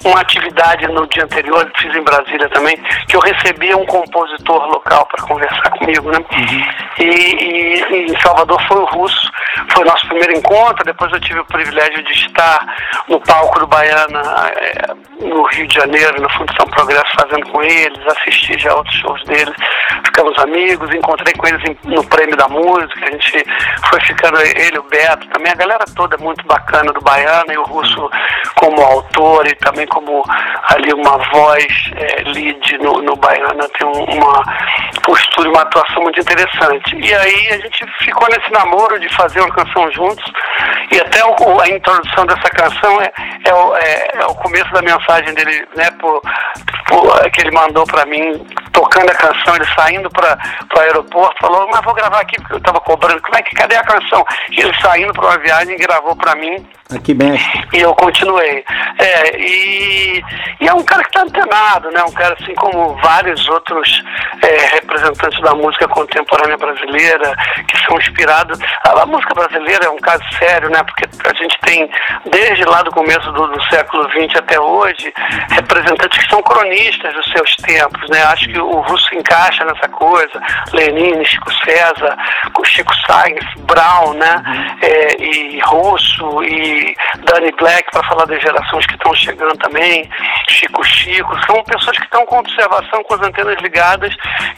uma 0.04 0.20
atividade 0.20 0.86
no 0.88 1.06
dia 1.08 1.24
anterior, 1.24 1.68
fiz 1.76 1.94
em 1.94 2.02
Brasília 2.02 2.48
também, 2.50 2.76
que 3.08 3.16
eu 3.16 3.20
recebia 3.20 3.76
um 3.76 3.86
compositor 3.86 4.66
local 4.68 5.06
para 5.06 5.26
conversar 5.26 5.70
comigo, 5.70 6.10
né? 6.10 6.18
Uhum. 6.18 6.83
E, 6.98 7.04
e, 7.04 8.12
em 8.12 8.20
Salvador 8.20 8.60
foi 8.66 8.78
o 8.78 8.84
Russo, 8.84 9.30
foi 9.70 9.84
nosso 9.84 10.06
primeiro 10.08 10.36
encontro. 10.36 10.84
Depois 10.84 11.12
eu 11.12 11.20
tive 11.20 11.40
o 11.40 11.44
privilégio 11.46 12.02
de 12.02 12.12
estar 12.12 12.66
no 13.08 13.20
palco 13.20 13.58
do 13.58 13.66
Baiana, 13.66 14.52
é, 14.56 14.94
no 15.20 15.42
Rio 15.44 15.66
de 15.66 15.74
Janeiro, 15.74 16.20
no 16.20 16.30
Fundação 16.30 16.66
Progresso, 16.68 17.12
fazendo 17.18 17.46
com 17.50 17.62
eles, 17.62 18.06
assisti 18.06 18.58
já 18.58 18.74
outros 18.74 18.94
shows 18.96 19.22
deles. 19.24 19.54
Ficamos 20.04 20.38
amigos, 20.38 20.94
encontrei 20.94 21.34
com 21.34 21.46
eles 21.46 21.76
no 21.84 22.04
Prêmio 22.06 22.36
da 22.36 22.48
Música, 22.48 23.06
a 23.06 23.10
gente 23.10 23.44
foi 23.88 24.00
ficando, 24.00 24.40
ele, 24.40 24.78
o 24.78 24.82
Beto, 24.84 25.26
também 25.28 25.52
a 25.52 25.56
galera 25.56 25.84
toda 25.96 26.16
muito 26.18 26.44
bacana 26.46 26.92
do 26.92 27.00
Baiana 27.00 27.52
e 27.52 27.58
o 27.58 27.64
Russo 27.64 28.10
como 28.56 28.80
autor 28.82 29.46
e 29.46 29.54
também 29.56 29.86
como 29.86 30.22
ali 30.68 30.92
uma 30.92 31.18
voz 31.32 31.66
é, 31.96 32.22
lead 32.28 32.78
no, 32.78 33.02
no 33.02 33.16
Baiana, 33.16 33.68
tem 33.78 33.86
uma 33.86 34.42
postura 35.04 35.48
e 35.48 35.50
uma 35.50 35.62
atuação 35.62 36.02
muito 36.02 36.20
interessante. 36.20 36.96
E 36.96 37.14
aí 37.14 37.48
a 37.50 37.58
gente 37.58 37.84
ficou 37.98 38.28
nesse 38.28 38.50
namoro 38.50 38.98
de 38.98 39.08
fazer 39.14 39.40
uma 39.40 39.54
canção 39.54 39.90
juntos. 39.92 40.24
E 40.90 40.98
até 40.98 41.24
o, 41.24 41.60
a 41.60 41.68
introdução 41.68 42.26
dessa 42.26 42.48
canção 42.50 43.00
é, 43.00 43.12
é, 43.44 43.54
o, 43.54 43.76
é, 43.76 44.08
é, 44.14 44.26
o 44.26 44.34
começo 44.34 44.70
da 44.72 44.82
mensagem 44.82 45.32
dele, 45.34 45.66
né, 45.76 45.90
por, 45.92 46.20
por 46.86 47.30
que 47.30 47.42
ele 47.42 47.50
mandou 47.50 47.84
para 47.86 48.06
mim, 48.06 48.46
tocando 48.72 49.10
a 49.10 49.14
canção, 49.14 49.56
ele 49.56 49.66
saindo 49.76 50.10
para 50.10 50.38
o 50.74 50.80
aeroporto, 50.80 51.40
falou, 51.40 51.68
mas 51.70 51.84
vou 51.84 51.94
gravar 51.94 52.20
aqui 52.20 52.36
porque 52.40 52.54
eu 52.54 52.58
estava 52.58 52.80
cobrando, 52.80 53.22
como 53.22 53.36
é 53.36 53.42
que, 53.42 53.54
cadê 53.54 53.76
a 53.76 53.84
canção? 53.84 54.24
E 54.50 54.60
ele 54.60 54.74
saindo 54.80 55.12
para 55.12 55.26
uma 55.26 55.38
viagem 55.38 55.76
gravou 55.76 56.16
para 56.16 56.34
mim. 56.36 56.66
Aqui 56.94 57.14
mestre. 57.14 57.68
E 57.72 57.80
eu 57.80 57.94
continuei. 57.94 58.64
É, 58.98 59.40
e, 59.40 60.22
e 60.60 60.68
é 60.68 60.74
um 60.74 60.82
cara 60.82 61.02
que 61.02 61.08
está 61.08 61.22
antenado, 61.22 61.90
né? 61.90 62.02
Um 62.04 62.12
cara 62.12 62.36
assim 62.40 62.54
como 62.54 62.94
vários 63.02 63.48
outros 63.48 64.02
é, 64.42 64.74
representantes 64.74 65.40
da 65.40 65.54
música 65.54 65.88
contemporânea 65.88 66.56
brasileira, 66.56 67.34
que 67.66 67.78
são 67.84 67.96
inspirados. 67.98 68.58
A, 68.86 69.02
a, 69.02 69.06
música 69.06 69.34
brasileira 69.34 69.86
é 69.86 69.90
um 69.90 69.98
caso 69.98 70.22
sério, 70.38 70.70
né? 70.70 70.82
Porque 70.82 71.04
a 71.04 71.34
gente 71.34 71.58
tem, 71.60 71.90
desde 72.30 72.64
lá 72.64 72.82
do 72.82 72.90
começo 72.90 73.30
do, 73.32 73.46
do 73.48 73.62
século 73.64 74.08
XX 74.10 74.36
até 74.36 74.60
hoje, 74.60 75.12
representantes 75.50 76.18
que 76.18 76.30
são 76.30 76.42
cronistas 76.42 77.14
dos 77.14 77.26
seus 77.32 77.56
tempos, 77.56 78.08
né? 78.10 78.22
Acho 78.24 78.46
que 78.48 78.58
o 78.58 78.80
Russo 78.80 79.14
encaixa 79.14 79.64
nessa 79.64 79.88
coisa, 79.88 80.40
Lenin, 80.72 81.24
Chico 81.24 81.52
César, 81.64 82.16
Chico 82.64 82.94
Sainz, 83.06 83.44
Brown, 83.60 84.14
né? 84.14 84.42
Uhum. 84.46 84.76
É, 84.82 85.22
e 85.22 85.60
Russo, 85.60 86.42
e 86.42 86.83
Danny 87.24 87.52
Black, 87.52 87.90
para 87.90 88.02
falar 88.08 88.26
das 88.26 88.40
gerações 88.42 88.86
que 88.86 88.94
estão 88.94 89.14
chegando 89.14 89.56
também, 89.58 90.08
Chico 90.48 90.84
Chico, 90.84 91.34
são 91.46 91.62
pessoas 91.64 91.96
que 91.98 92.04
estão 92.04 92.24
com 92.26 92.38
observação, 92.38 93.02
com 93.04 93.14
as 93.14 93.20
antenas 93.22 93.60
ligadas, 93.60 94.14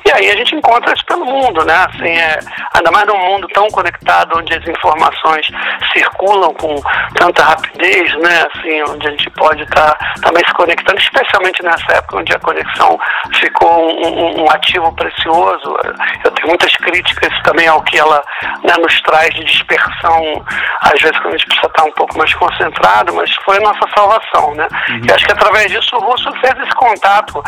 e 0.06 0.12
aí 0.12 0.30
a 0.30 0.36
gente 0.36 0.54
encontra 0.54 0.92
isso 0.92 1.04
pelo 1.06 1.24
mundo, 1.24 1.64
né? 1.64 1.86
Assim, 1.88 2.16
é, 2.16 2.38
ainda 2.74 2.90
mais 2.90 3.06
num 3.06 3.18
mundo 3.18 3.48
tão 3.48 3.66
conectado, 3.68 4.38
onde 4.38 4.54
as 4.54 4.66
informações 4.66 5.48
circulam 5.92 6.54
com 6.54 6.74
tanta 7.14 7.42
rapidez, 7.42 8.14
né? 8.16 8.46
Assim, 8.54 8.82
onde 8.82 9.08
a 9.08 9.10
gente 9.10 9.30
pode 9.30 9.62
estar 9.62 9.94
tá, 9.94 10.14
também 10.22 10.44
se 10.46 10.54
conectando, 10.54 10.98
especialmente 10.98 11.62
nessa 11.62 11.92
época 11.92 12.18
onde 12.18 12.32
a 12.32 12.38
conexão 12.38 12.98
ficou 13.34 14.06
um, 14.06 14.42
um, 14.42 14.50
ativo 14.50 14.92
precioso. 14.94 15.76
Eu 16.24 16.30
tenho 16.32 16.48
muitas 16.48 16.74
críticas 16.76 17.32
também 17.42 17.66
ao 17.66 17.82
que 17.82 17.98
ela 17.98 18.22
né, 18.62 18.74
nos 18.78 19.00
traz 19.02 19.30
de 19.34 19.44
dispersão, 19.44 20.44
às 20.82 21.00
vezes 21.00 21.18
quando 21.18 21.34
a 21.34 21.36
gente 21.38 21.46
precisa 21.46 21.66
estar 21.66 21.84
um 21.84 21.92
pouco 21.92 22.06
mais 22.16 22.33
concentrado, 22.35 23.14
mas 23.14 23.35
foi 23.45 23.57
a 23.57 23.61
nossa 23.61 23.87
salvação, 23.95 24.55
né? 24.55 24.69
Uhum. 24.90 25.01
E 25.07 25.12
acho 25.12 25.25
que 25.25 25.33
através 25.33 25.71
disso 25.71 25.97
o 25.97 26.01
Russo 26.01 26.31
fez 26.40 26.55
esse 26.59 26.75
contato 26.75 27.42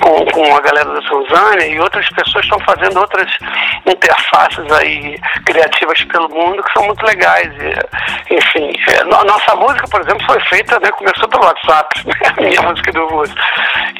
com, 0.00 0.24
com 0.26 0.56
a 0.56 0.60
galera 0.60 0.92
da 0.92 1.00
Tanzânia 1.02 1.66
e 1.66 1.80
outras 1.80 2.08
pessoas 2.10 2.44
estão 2.44 2.58
fazendo 2.60 2.98
outras 2.98 3.30
interfaces 3.86 4.70
aí 4.72 5.18
criativas 5.44 6.02
pelo 6.04 6.28
mundo 6.28 6.62
que 6.62 6.72
são 6.72 6.84
muito 6.84 7.04
legais. 7.04 7.52
E, 7.60 8.34
enfim, 8.34 8.72
é, 8.88 9.04
nossa 9.04 9.54
música, 9.56 9.86
por 9.88 10.00
exemplo, 10.00 10.26
foi 10.26 10.40
feita, 10.40 10.78
né, 10.80 10.90
começou 10.92 11.28
pelo 11.28 11.44
WhatsApp, 11.44 11.88
né, 12.06 12.14
a 12.36 12.40
minha 12.40 12.62
música 12.62 12.92
do 12.92 13.06
Russo. 13.06 13.34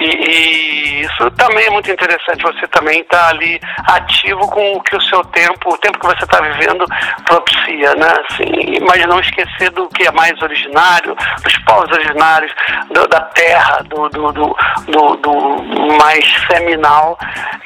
E, 0.01 0.05
e, 0.05 1.03
isso 1.03 1.31
também 1.33 1.67
é 1.67 1.71
muito 1.71 1.91
interessante, 1.91 2.43
você 2.43 2.67
também 2.69 3.01
está 3.01 3.29
ali 3.29 3.61
ativo 3.89 4.49
com 4.49 4.77
o 4.77 4.83
que 4.83 4.97
o 4.97 5.03
seu 5.03 5.23
tempo, 5.27 5.73
o 5.73 5.79
tempo 5.79 5.99
que 5.99 6.07
você 6.07 6.25
está 6.25 6.41
vivendo 6.41 6.85
propicia, 7.27 7.95
né? 7.95 8.09
Assim, 8.29 8.79
mas 8.87 9.05
não 9.07 9.21
esquecer 9.21 9.71
do 9.71 9.89
que 9.89 10.02
é 10.07 10.13
mais 10.13 10.41
originário, 10.43 11.17
dos 11.43 11.59
povos 11.59 11.91
originários, 11.93 12.53
do, 12.93 13.07
da 13.09 13.21
terra, 13.21 13.83
do, 13.89 14.09
do, 14.09 14.33
do, 14.33 14.57
do, 14.87 15.17
do 15.17 15.97
mais 15.99 16.25
seminal 16.51 17.19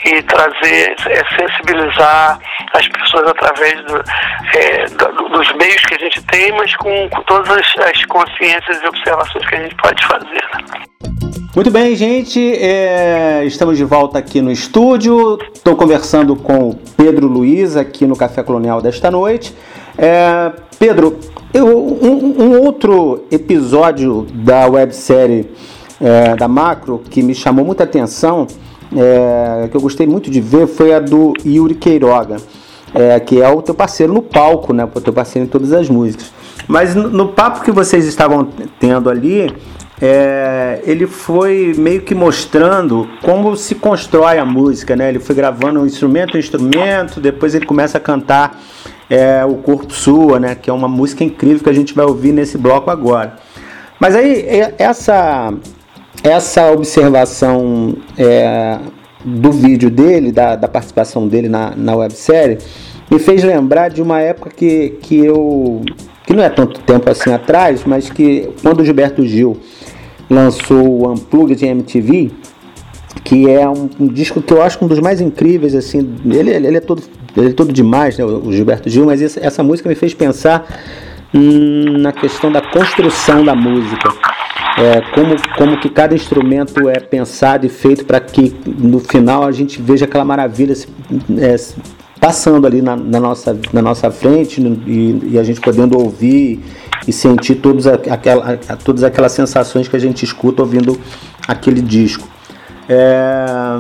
e 0.04 0.22
trazer, 0.22 0.96
é, 1.06 1.24
sensibilizar 1.36 2.38
as 2.74 2.88
pessoas 2.88 3.28
através 3.28 3.82
do, 3.84 4.02
é, 4.54 4.86
dos 4.86 5.52
meios 5.54 5.84
que 5.86 5.94
a 5.94 5.98
gente 5.98 6.22
tem, 6.26 6.52
mas 6.52 6.74
com, 6.76 7.08
com 7.10 7.22
todas 7.22 7.50
as, 7.50 7.86
as, 7.86 8.04
consciências 8.06 8.82
e 8.82 8.86
observações 8.86 9.46
que 9.46 9.54
a 9.54 9.62
gente 9.62 9.74
pode 9.76 10.06
fazer. 10.06 10.44
Né? 10.54 10.86
Muito 11.54 11.70
bem, 11.70 11.96
gente. 11.96 12.54
É, 12.54 13.42
estamos 13.46 13.78
de 13.78 13.84
volta 13.84 14.18
aqui 14.18 14.42
no 14.42 14.50
estúdio. 14.50 15.38
Estou 15.54 15.74
conversando 15.74 16.36
com 16.36 16.70
o 16.70 16.74
Pedro 16.96 17.26
Luiz 17.26 17.76
aqui 17.76 18.06
no 18.06 18.14
Café 18.14 18.42
Colonial 18.42 18.82
desta 18.82 19.10
noite. 19.10 19.54
É, 19.98 20.52
Pedro, 20.78 21.18
eu, 21.54 21.66
um, 21.66 22.42
um, 22.42 22.60
outro 22.60 23.24
episódio 23.30 24.26
da 24.30 24.66
websérie 24.66 25.50
é, 26.00 26.36
da 26.36 26.46
Macro 26.46 27.02
que 27.08 27.22
me 27.22 27.34
chamou 27.34 27.64
muita 27.64 27.84
atenção, 27.84 28.46
é, 28.94 29.68
que 29.70 29.76
eu 29.76 29.80
gostei 29.80 30.06
muito 30.06 30.30
de 30.30 30.40
ver, 30.40 30.66
foi 30.66 30.94
a 30.94 31.00
do 31.00 31.32
Yuri 31.44 31.74
Queiroga, 31.74 32.36
é, 32.94 33.18
que 33.20 33.40
é 33.40 33.48
o 33.48 33.62
teu 33.62 33.74
parceiro 33.74 34.12
no 34.12 34.22
palco, 34.22 34.72
né? 34.72 34.84
O 34.84 35.00
teu 35.00 35.12
parceiro 35.12 35.46
em 35.46 35.50
todas 35.50 35.72
as 35.72 35.88
músicas. 35.88 36.30
Mas 36.68 36.94
no, 36.94 37.08
no 37.08 37.28
papo 37.28 37.62
que 37.62 37.70
vocês 37.70 38.04
estavam 38.06 38.48
tendo 38.78 39.08
ali, 39.08 39.50
é, 40.00 40.82
ele 40.84 41.06
foi 41.06 41.74
meio 41.76 42.02
que 42.02 42.14
mostrando 42.14 43.08
como 43.22 43.56
se 43.56 43.74
constrói 43.74 44.38
a 44.38 44.44
música, 44.44 44.94
né? 44.94 45.08
Ele 45.08 45.18
foi 45.18 45.34
gravando 45.34 45.80
um 45.80 45.86
instrumento, 45.86 46.36
um 46.36 46.40
instrumento, 46.40 47.18
depois 47.18 47.54
ele 47.54 47.64
começa 47.64 47.96
a 47.96 48.00
cantar 48.00 48.60
é, 49.08 49.44
O 49.44 49.56
Corpo 49.56 49.92
Sua, 49.92 50.38
né? 50.38 50.54
Que 50.54 50.70
é 50.70 50.72
uma 50.72 50.88
música 50.88 51.24
incrível 51.24 51.62
que 51.62 51.70
a 51.70 51.74
gente 51.74 51.94
vai 51.94 52.04
ouvir 52.04 52.32
nesse 52.32 52.58
bloco 52.58 52.90
agora. 52.90 53.36
Mas 53.98 54.14
aí, 54.14 54.40
é, 54.40 54.74
essa, 54.78 55.52
essa 56.22 56.70
observação 56.70 57.96
é, 58.18 58.78
do 59.24 59.50
vídeo 59.50 59.90
dele, 59.90 60.30
da, 60.30 60.56
da 60.56 60.68
participação 60.68 61.26
dele 61.26 61.48
na, 61.48 61.74
na 61.76 61.96
websérie, 61.96 62.58
me 63.10 63.18
fez 63.18 63.42
lembrar 63.42 63.88
de 63.88 64.02
uma 64.02 64.20
época 64.20 64.50
que, 64.50 64.90
que 65.00 65.24
eu. 65.24 65.82
que 66.26 66.32
não 66.32 66.42
é 66.42 66.48
tanto 66.48 66.80
tempo 66.80 67.08
assim 67.08 67.32
atrás, 67.32 67.84
mas 67.84 68.10
que 68.10 68.50
quando 68.62 68.80
o 68.80 68.84
Gilberto 68.84 69.24
Gil 69.24 69.56
lançou 70.28 71.02
o 71.02 71.12
Unplugged 71.12 71.64
MTV, 71.64 72.32
que 73.24 73.48
é 73.48 73.68
um, 73.68 73.88
um, 73.98 74.06
disco 74.06 74.40
que 74.40 74.52
eu 74.52 74.62
acho 74.62 74.84
um 74.84 74.88
dos 74.88 75.00
mais 75.00 75.20
incríveis, 75.20 75.74
assim, 75.74 76.16
ele, 76.24 76.50
ele 76.50 76.76
é 76.76 76.80
todo 76.80 77.02
ele 77.36 77.50
é 77.50 77.52
todo 77.52 77.72
demais, 77.72 78.16
né, 78.16 78.24
o 78.24 78.50
Gilberto 78.50 78.88
Gil, 78.88 79.04
mas 79.04 79.20
essa, 79.20 79.40
essa 79.44 79.62
música 79.62 79.88
me 79.88 79.94
fez 79.94 80.14
pensar 80.14 80.66
hum, 81.34 81.98
na 81.98 82.12
questão 82.12 82.50
da 82.50 82.62
construção 82.62 83.44
da 83.44 83.54
música. 83.54 84.08
É, 84.78 85.00
como, 85.14 85.34
como 85.56 85.80
que 85.80 85.88
cada 85.88 86.14
instrumento 86.14 86.88
é 86.88 87.00
pensado 87.00 87.64
e 87.64 87.68
feito 87.68 88.04
para 88.04 88.20
que 88.20 88.54
no 88.66 89.00
final 89.00 89.44
a 89.44 89.52
gente 89.52 89.80
veja 89.80 90.04
aquela 90.04 90.24
maravilha 90.24 90.74
se, 90.74 90.86
é, 91.38 91.56
passando 92.20 92.66
ali 92.66 92.82
na, 92.82 92.94
na, 92.94 93.18
nossa, 93.18 93.58
na 93.72 93.80
nossa 93.80 94.10
frente 94.10 94.60
e, 94.60 95.30
e, 95.32 95.38
a 95.38 95.42
gente 95.42 95.60
podendo 95.60 95.98
ouvir 95.98 96.62
e 97.06 97.12
sentir 97.12 97.56
todos 97.56 97.86
aquela, 97.86 98.58
todas 98.84 99.02
aquelas 99.02 99.32
sensações 99.32 99.88
que 99.88 99.96
a 99.96 99.98
gente 99.98 100.24
escuta 100.24 100.62
ouvindo 100.62 100.98
aquele 101.48 101.80
disco. 101.80 102.28
É, 102.88 103.76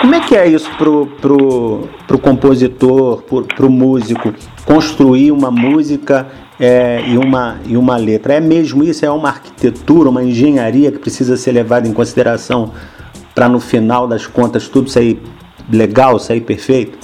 como 0.00 0.14
é 0.14 0.20
que 0.20 0.36
é 0.36 0.46
isso 0.46 0.70
pro, 0.76 1.06
pro, 1.20 1.88
pro 2.06 2.18
compositor, 2.18 3.22
pro, 3.22 3.42
pro 3.42 3.70
músico, 3.70 4.32
construir 4.64 5.30
uma 5.30 5.50
música 5.50 6.26
é, 6.58 7.02
e, 7.06 7.18
uma, 7.18 7.58
e 7.66 7.76
uma 7.76 7.96
letra? 7.96 8.34
É 8.34 8.40
mesmo 8.40 8.82
isso? 8.82 9.04
É 9.04 9.10
uma 9.10 9.28
arquitetura, 9.28 10.08
uma 10.08 10.22
engenharia 10.22 10.90
que 10.90 10.98
precisa 10.98 11.36
ser 11.36 11.52
levada 11.52 11.86
em 11.86 11.92
consideração 11.92 12.72
para 13.34 13.48
no 13.48 13.60
final 13.60 14.06
das 14.06 14.26
contas 14.26 14.68
tudo 14.68 14.88
sair 14.88 15.20
legal, 15.70 16.18
sair 16.18 16.40
perfeito? 16.40 16.98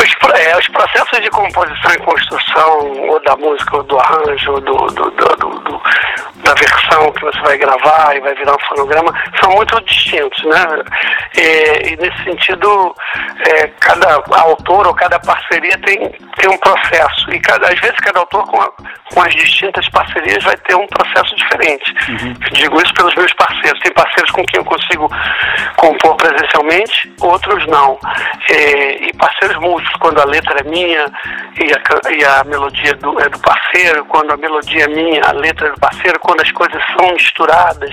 Os, 0.00 0.38
é, 0.40 0.58
os 0.58 0.68
processos 0.68 1.20
de 1.22 1.30
composição 1.30 1.92
e 1.92 1.98
construção, 1.98 3.08
ou 3.08 3.22
da 3.22 3.36
música, 3.36 3.76
ou 3.76 3.82
do 3.84 3.98
arranjo, 3.98 4.52
ou 4.52 4.60
do, 4.60 4.76
do, 4.88 5.10
do, 5.10 5.60
do 5.60 5.80
da 6.42 6.54
versão 6.54 7.12
que 7.12 7.22
você 7.22 7.40
vai 7.40 7.58
gravar 7.58 8.16
e 8.16 8.20
vai 8.20 8.34
virar 8.34 8.54
um 8.54 8.66
fonograma 8.66 9.12
são 9.40 9.52
muito 9.52 9.80
distintos, 9.84 10.42
né? 10.44 10.64
E, 11.36 11.92
e 11.92 11.96
nesse 11.96 12.24
sentido, 12.24 12.94
é, 13.46 13.66
cada 13.80 14.22
autor 14.30 14.86
ou 14.86 14.94
cada 14.94 15.18
parceria 15.20 15.76
tem, 15.78 16.10
tem 16.36 16.50
um 16.50 16.58
processo 16.58 17.30
e 17.32 17.40
cada, 17.40 17.68
às 17.68 17.78
vezes 17.80 17.96
cada 18.00 18.20
autor 18.20 18.46
com, 18.46 18.60
a, 18.60 18.70
com 19.12 19.22
as 19.22 19.34
distintas 19.34 19.88
parcerias 19.90 20.42
vai 20.44 20.56
ter 20.58 20.74
um 20.74 20.86
processo 20.86 21.34
diferente. 21.34 21.94
Uhum. 22.08 22.34
Digo 22.52 22.82
isso 22.82 22.94
pelos 22.94 23.14
meus 23.14 23.32
parceiros. 23.34 23.80
Tem 23.80 23.92
parceiros 23.92 24.30
com 24.30 24.44
quem 24.44 24.58
eu 24.58 24.64
consigo 24.64 25.08
compor 25.76 26.16
presencialmente, 26.16 27.12
outros 27.20 27.66
não. 27.66 27.98
É, 28.50 29.04
e 29.04 29.12
parceiros 29.14 29.56
múltiplos, 29.58 29.96
quando 30.00 30.20
a 30.20 30.24
letra 30.24 30.60
é 30.60 30.64
minha 30.64 31.06
e 31.58 31.72
a, 31.72 32.10
e 32.12 32.24
a 32.24 32.44
melodia 32.44 32.94
do, 32.94 33.20
é 33.20 33.28
do 33.28 33.38
parceiro, 33.40 34.04
quando 34.06 34.32
a 34.32 34.36
melodia 34.36 34.84
é 34.84 34.88
minha, 34.88 35.22
a 35.24 35.32
letra 35.32 35.68
é 35.68 35.70
do 35.70 35.80
parceiro, 35.80 36.18
quando 36.30 36.42
as 36.42 36.52
coisas 36.52 36.82
são 36.96 37.12
misturadas. 37.12 37.90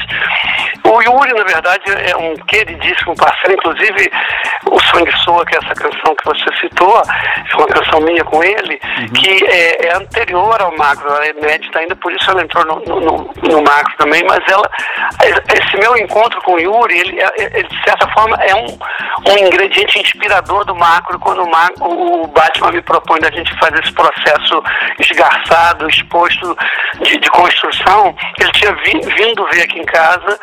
O 0.84 1.02
Yuri, 1.02 1.34
na 1.34 1.43
verdade, 1.43 1.84
é 1.89 2.15
um 2.15 2.36
queridíssimo 2.45 3.15
parceiro, 3.15 3.54
inclusive 3.54 4.12
o 4.71 4.80
Sangue 4.80 5.12
Soa, 5.23 5.45
que 5.45 5.56
é 5.56 5.60
essa 5.60 5.73
canção 5.73 6.15
que 6.15 6.26
você 6.26 6.45
citou, 6.62 7.02
é 7.02 7.56
uma 7.56 7.67
canção 7.67 8.00
minha 8.02 8.23
com 8.23 8.43
ele, 8.43 8.80
uhum. 9.00 9.08
que 9.08 9.45
é, 9.45 9.88
é, 9.88 9.95
anterior 9.95 10.62
ao 10.62 10.76
Macro, 10.78 11.08
ela 11.08 11.26
é 11.26 11.32
inédita 11.32 11.80
ainda, 11.80 11.95
por 11.95 12.12
isso 12.13 12.30
ela 12.30 12.43
entrou 12.43 12.65
no, 12.65 12.80
no, 12.86 13.34
no, 13.41 13.63
Macro 13.63 13.97
também, 13.97 14.23
mas 14.26 14.39
ela, 14.47 14.69
esse 15.54 15.78
meu 15.78 15.97
encontro 15.97 16.39
com 16.43 16.54
o 16.54 16.60
Yuri, 16.60 17.00
ele, 17.00 17.19
é, 17.19 17.34
ele 17.38 17.67
de 17.67 17.84
certa 17.84 18.08
forma 18.10 18.38
é 18.43 18.56
um, 18.56 18.67
um 19.32 19.38
ingrediente 19.47 20.00
inspirador 20.00 20.63
do 20.65 20.76
Macro, 20.76 21.19
quando 21.19 21.43
o, 21.43 21.50
macro, 21.50 21.86
o 21.86 22.28
Batman 22.28 22.71
me 22.71 22.82
propõe 22.82 23.19
da 23.19 23.32
gente 23.32 23.54
fazer 23.60 23.84
esse 23.84 23.93
processo 23.93 24.63
esgarçado, 25.00 25.89
exposto 25.89 26.56
de, 27.02 27.17
de 27.17 27.30
construção, 27.30 28.15
ele 28.39 28.51
tinha 28.51 28.73
vi, 28.75 28.99
vindo 29.15 29.45
ver 29.51 29.63
aqui 29.63 29.79
em 29.79 29.85
casa, 29.85 30.39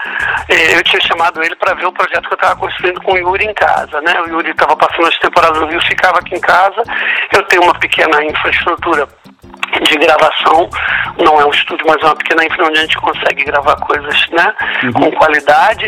eh, 0.49 0.77
eu 0.77 0.83
tinha 0.83 1.01
chamado 1.01 1.43
ele 1.43 1.55
para 1.57 1.75
ver 1.75 1.87
o 1.87 1.93
projeto 1.93 2.27
que 2.29 2.35
eu 2.35 2.37
estava 2.37 2.57
construindo 2.57 3.01
com 3.03 3.13
o 3.13 3.19
Yuri 3.19 3.45
em 3.45 3.55
casa, 3.55 4.01
né? 4.01 4.21
O 4.23 4.29
Yuri 4.29 4.51
estava 4.51 4.77
passando 4.77 5.09
as 5.09 5.19
temporadas 5.19 5.61
no 5.61 5.67
Rio, 5.67 5.81
ficava 5.83 6.19
aqui 6.19 6.35
em 6.35 6.41
casa, 6.41 6.83
eu 7.33 7.43
tenho 7.45 7.63
uma 7.63 7.75
pequena 7.79 8.25
infraestrutura 8.25 9.09
de 9.81 9.97
gravação, 9.97 10.69
não 11.19 11.41
é 11.41 11.47
um 11.47 11.51
estúdio, 11.51 11.87
mas 11.87 12.03
é 12.03 12.07
uma 12.07 12.17
pequena 12.17 12.45
infra 12.45 12.67
onde 12.67 12.79
a 12.79 12.83
gente 12.83 12.97
consegue 12.99 13.45
gravar 13.45 13.77
coisas 13.77 14.29
né, 14.31 14.55
uhum. 14.85 14.93
com 14.93 15.13
qualidade. 15.13 15.87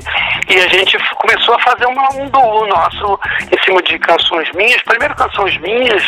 E 0.48 0.56
a 0.56 0.68
gente 0.68 0.96
começou 1.16 1.54
a 1.54 1.60
fazer 1.60 1.86
uma, 1.86 2.08
um 2.14 2.28
duo 2.28 2.66
nosso 2.66 3.18
em 3.50 3.64
cima 3.64 3.82
de 3.82 3.98
canções 3.98 4.50
minhas. 4.52 4.82
Primeiro 4.82 5.14
canções 5.14 5.56
minhas, 5.58 6.02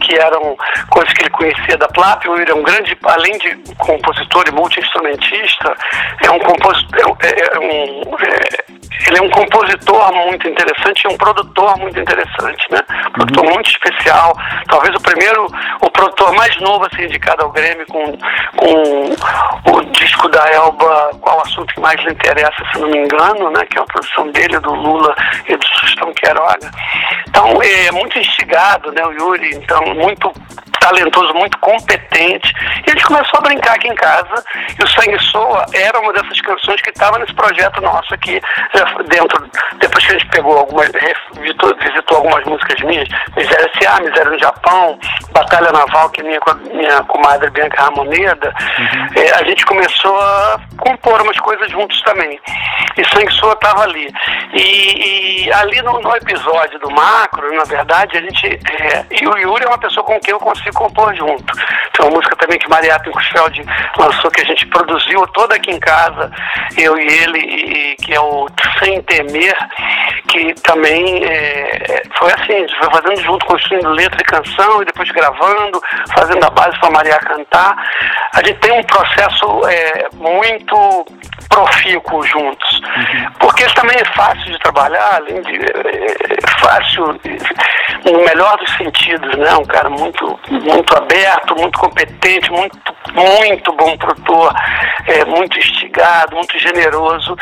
que 0.00 0.14
eram 0.16 0.56
coisas 0.90 1.12
que 1.14 1.22
ele 1.22 1.30
conhecia 1.30 1.76
da 1.76 1.88
Plap. 1.88 2.26
O 2.26 2.36
Yuri 2.36 2.50
é 2.50 2.54
um 2.54 2.62
grande, 2.62 2.96
além 3.04 3.38
de 3.38 3.54
compositor 3.78 4.44
e 4.48 4.52
multi-instrumentista, 4.52 5.74
é 6.22 6.30
um 6.30 6.38
compositor, 6.38 7.16
é, 7.22 7.28
é, 7.28 7.56
é 7.56 7.58
um, 7.58 8.02
é, 8.18 8.64
ele 9.08 9.18
é 9.18 9.22
um 9.22 9.30
compositor 9.30 10.12
muito 10.26 10.48
interessante 10.48 11.04
e 11.04 11.08
um 11.08 11.16
produtor 11.16 11.76
muito 11.78 11.98
interessante, 11.98 12.66
né? 12.70 12.80
Um 13.08 13.12
produtor 13.12 13.44
uhum. 13.44 13.54
muito 13.54 13.70
especial, 13.70 14.32
talvez 14.68 14.94
o 14.94 15.00
primeiro, 15.00 15.46
o 15.80 15.90
produtor 15.90 16.32
mais 16.34 16.56
novo 16.60 16.86
a 16.86 16.96
ser 16.96 17.06
indicado 17.24 17.44
ao 17.44 17.50
Grêmio 17.50 17.86
com, 17.86 18.12
com 18.56 19.76
o 19.76 19.84
disco 19.86 20.28
da 20.28 20.46
Elba, 20.50 21.10
qual 21.20 21.40
assunto 21.40 21.72
que 21.74 21.80
mais 21.80 21.98
lhe 22.02 22.12
interessa, 22.12 22.54
se 22.70 22.78
não 22.78 22.88
me 22.88 22.98
engano, 22.98 23.50
né? 23.50 23.64
Que 23.70 23.78
é 23.78 23.82
a 23.82 23.86
produção 23.86 24.30
dele, 24.30 24.58
do 24.60 24.74
Lula 24.74 25.14
e 25.48 25.56
do 25.56 25.66
Sustão 25.80 26.12
Queiroga. 26.12 26.70
Então, 27.28 27.62
é 27.62 27.90
muito 27.92 28.18
instigado, 28.18 28.92
né? 28.92 29.04
O 29.06 29.12
Yuri, 29.12 29.56
então, 29.56 29.82
muito 29.94 30.30
talentoso, 30.84 31.32
muito 31.34 31.58
competente. 31.58 32.52
E 32.86 32.90
a 32.90 32.92
gente 32.92 33.06
começou 33.06 33.38
a 33.38 33.42
brincar 33.42 33.74
aqui 33.74 33.88
em 33.88 33.94
casa. 33.94 34.44
E 34.78 34.84
o 34.84 34.88
Sangue 34.88 35.18
Soa 35.30 35.64
era 35.72 35.98
uma 35.98 36.12
dessas 36.12 36.40
canções 36.42 36.80
que 36.82 36.90
estava 36.90 37.18
nesse 37.18 37.32
projeto 37.34 37.80
nosso 37.80 38.12
aqui, 38.12 38.40
dentro. 39.08 39.48
Depois 39.78 40.04
que 40.04 40.12
a 40.12 40.18
gente 40.18 40.30
pegou 40.30 40.58
algumas, 40.58 40.90
visitou, 41.40 41.74
visitou 41.76 42.18
algumas 42.18 42.44
músicas 42.44 42.80
minhas, 42.82 43.08
Miséria 43.34 43.70
S.A., 43.74 44.00
Miséria 44.02 44.30
no 44.30 44.38
Japão, 44.38 44.98
Batalha 45.32 45.72
Naval, 45.72 46.10
que 46.10 46.22
minha, 46.22 46.40
minha 46.72 47.02
comadre 47.04 47.50
Bianca 47.50 47.82
Ramoneda, 47.82 48.54
uhum. 48.78 49.22
é, 49.22 49.30
a 49.34 49.44
gente 49.44 49.64
começou 49.64 50.18
a 50.20 50.60
compor 50.78 51.22
umas 51.22 51.38
coisas 51.40 51.70
juntos 51.70 52.00
também. 52.02 52.38
E 52.96 53.04
Sangue 53.08 53.32
Soa 53.32 53.54
estava 53.54 53.82
ali. 53.84 54.12
E, 54.52 55.44
e 55.46 55.52
ali 55.52 55.80
no, 55.82 56.00
no, 56.00 56.14
episódio 56.16 56.78
do 56.78 56.90
Macro, 56.90 57.52
na 57.54 57.64
verdade, 57.64 58.18
a 58.18 58.20
gente. 58.20 58.46
É, 58.46 59.04
e 59.10 59.26
o 59.26 59.36
Yuri 59.36 59.64
é 59.64 59.68
uma 59.68 59.78
pessoa 59.78 60.04
com 60.04 60.18
quem 60.20 60.32
eu 60.32 60.38
consigo 60.38 60.73
compor 60.74 61.14
junto. 61.14 61.52
Tem 61.92 62.06
uma 62.06 62.16
música 62.16 62.36
também 62.36 62.58
que 62.58 62.68
Maria 62.68 62.98
Pinkusfeld 63.00 63.64
lançou, 63.96 64.30
que 64.30 64.42
a 64.42 64.44
gente 64.44 64.66
produziu 64.66 65.26
toda 65.28 65.54
aqui 65.54 65.70
em 65.70 65.80
casa, 65.80 66.30
eu 66.76 66.98
e 66.98 67.06
ele, 67.06 67.38
e, 67.38 67.96
que 67.96 68.14
é 68.14 68.20
o 68.20 68.46
Sem 68.78 69.00
Temer, 69.02 69.56
que 70.28 70.54
também 70.62 71.24
é, 71.24 72.02
foi 72.18 72.32
assim, 72.32 72.52
a 72.52 72.58
gente 72.58 72.78
foi 72.78 72.90
fazendo 72.90 73.20
junto, 73.22 73.46
construindo 73.46 73.88
letra 73.90 74.20
e 74.20 74.24
canção, 74.24 74.82
e 74.82 74.84
depois 74.84 75.10
gravando, 75.10 75.80
fazendo 76.14 76.44
a 76.44 76.50
base 76.50 76.78
para 76.80 76.90
Maria 76.90 77.18
cantar. 77.20 77.74
A 78.34 78.38
gente 78.44 78.58
tem 78.58 78.72
um 78.72 78.82
processo 78.82 79.68
é, 79.68 80.08
muito 80.14 81.06
profícuo 81.48 82.22
juntos, 82.24 82.80
uhum. 82.80 83.32
porque 83.38 83.64
também 83.74 83.96
é 83.98 84.04
fácil 84.14 84.52
de 84.52 84.58
trabalhar, 84.58 85.16
além 85.16 85.40
de 85.42 85.54
é, 85.54 86.06
é 86.32 86.60
fácil, 86.60 87.18
no 88.04 88.24
melhor 88.24 88.56
dos 88.58 88.76
sentidos, 88.76 89.36
né? 89.36 89.54
Um 89.56 89.64
cara 89.64 89.90
muito 89.90 90.38
muito 90.50 90.96
aberto, 90.96 91.54
muito 91.56 91.78
competente, 91.78 92.50
muito, 92.50 92.78
muito 93.12 93.72
bom 93.72 93.96
produtor, 93.96 94.52
é, 95.06 95.24
muito 95.24 95.58
instigado, 95.58 96.36
muito 96.36 96.58
generoso. 96.58 97.36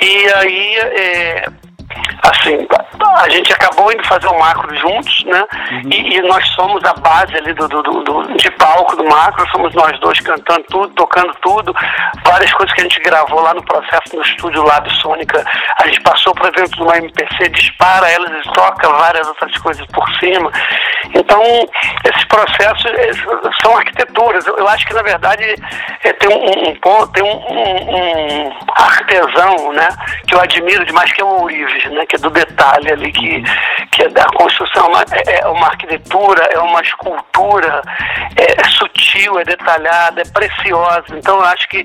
E 0.00 0.32
aí 0.34 0.76
é, 0.76 1.48
assim, 2.22 2.66
a 3.16 3.28
gente 3.28 3.52
acabou 3.52 3.92
indo 3.92 4.06
fazer 4.06 4.26
o 4.26 4.38
macro 4.38 4.74
juntos, 4.76 5.24
né? 5.24 5.44
Uhum. 5.70 5.90
E, 5.90 6.16
e, 6.16 6.22
nós 6.22 6.46
somos 6.50 6.82
a 6.84 6.94
base 6.94 7.36
ali 7.36 7.52
do, 7.54 7.68
do, 7.68 7.82
do, 7.82 8.36
de 8.36 8.50
palco 8.52 8.96
do 8.96 9.04
macro, 9.04 9.48
somos 9.50 9.74
nós 9.74 9.98
dois 10.00 10.20
cantando 10.20 10.64
tudo, 10.70 10.88
tocando 10.94 11.34
tudo, 11.42 11.74
várias 12.24 12.52
coisas 12.52 12.74
que 12.74 12.80
a 12.80 12.84
gente 12.84 13.00
gravou 13.00 13.40
lá 13.40 13.54
no 13.54 13.62
processo 13.64 14.14
no 14.14 14.22
estúdio 14.22 14.62
Lab 14.62 14.88
Sônica, 15.00 15.44
a 15.78 15.86
gente 15.86 16.00
passou 16.02 16.34
por 16.34 16.46
exemplo 16.46 16.84
numa 16.84 16.98
MPC, 16.98 17.48
dispara 17.50 18.10
elas 18.10 18.30
e 18.30 18.52
toca 18.52 18.88
várias 18.88 19.26
outras 19.28 19.56
coisas 19.58 19.86
por 19.86 20.08
cima. 20.16 20.50
Então, 21.14 21.42
esses 22.04 22.24
processos 22.24 22.92
são 23.62 23.76
arquiteturas. 23.76 24.46
Eu, 24.46 24.66
acho 24.68 24.86
que 24.86 24.94
na 24.94 25.02
verdade 25.02 25.42
é, 26.02 26.12
tem 26.14 26.28
um, 26.28 26.70
um, 26.70 27.06
tem 27.08 27.22
um, 27.22 27.36
um, 27.36 28.48
um 28.48 28.52
artesão, 28.74 29.72
né? 29.72 29.88
Que 30.26 30.34
eu 30.34 30.40
admiro 30.40 30.84
demais, 30.84 31.12
que 31.12 31.20
é 31.20 31.24
o 31.24 31.48
Né? 31.90 32.04
Que 32.06 32.16
mística, 32.16 32.18
do 32.18 32.30
detalhe 32.30 32.90
ali, 32.90 33.12
que, 33.12 33.42
que 33.92 34.02
é 34.02 34.06
a 34.06 34.32
construção 34.36 34.86
é 34.86 34.88
uma, 34.88 35.04
é, 35.12 35.40
é 35.40 35.48
uma 35.48 35.66
arquitetura, 35.66 36.42
é 36.52 36.58
uma 36.58 36.80
escultura, 36.80 37.82
é, 38.36 38.60
é, 38.60 38.64
sutil, 38.70 39.38
é 39.38 39.44
detalhada, 39.44 40.22
é 40.22 40.24
preciosa. 40.24 41.06
Então 41.12 41.36
eu 41.36 41.44
acho 41.44 41.68
que 41.68 41.84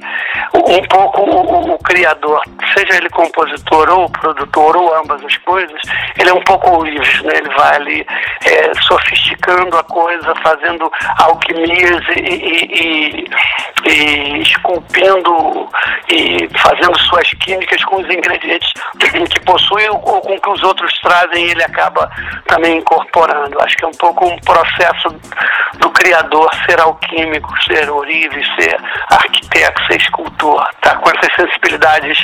um 0.53 0.81
pouco 0.87 1.21
o, 1.21 1.73
o, 1.73 1.79
criador, 1.79 2.41
seja 2.75 2.97
ele 2.97 3.09
compositor 3.09 3.89
ou 3.89 4.09
produtor 4.09 4.75
ou 4.77 4.95
ambas 4.95 5.23
as 5.23 5.37
coisas, 5.37 5.79
ele 6.17 6.29
é 6.29 6.33
um 6.33 6.43
pouco 6.43 6.83
livre, 6.83 7.23
né? 7.23 7.33
ele 7.35 7.49
vai 7.55 7.75
ali 7.75 8.07
é, 8.45 8.73
sofisticando 8.81 9.77
a 9.77 9.83
coisa, 9.83 10.33
fazendo 10.43 10.91
alquimias 11.19 12.01
e, 12.15 12.21
e, 12.21 13.25
e, 13.85 13.89
e 13.89 14.41
esculpindo 14.41 15.69
e 16.09 16.49
fazendo 16.57 16.97
suas 16.99 17.29
químicas 17.33 17.83
com 17.85 17.97
os 17.97 18.05
ingredientes 18.05 18.73
que 19.29 19.39
possui 19.41 19.81
ou 19.89 20.22
com 20.22 20.39
que 20.39 20.50
os 20.50 20.63
outros 20.63 20.94
trazem 21.02 21.50
ele 21.50 21.63
acaba 21.63 22.10
também 22.48 22.78
incorporando. 22.78 23.62
Acho 23.62 23.76
que 23.78 23.86
é 23.86 23.88
um 23.88 23.91
pouco 23.91 24.26
um 24.26 24.38
processo 24.39 25.10
do 25.80 25.89
criador 25.91 26.50
ser 26.65 26.80
alquímico, 26.80 27.50
ser 27.63 27.89
ourive, 27.89 28.41
ser 28.60 28.78
arquiteto, 29.10 29.82
ser 29.88 29.98
escultor, 29.98 30.67
tá 30.82 30.96
com 30.96 31.10
essas 31.10 31.34
sensibilidades 31.36 32.17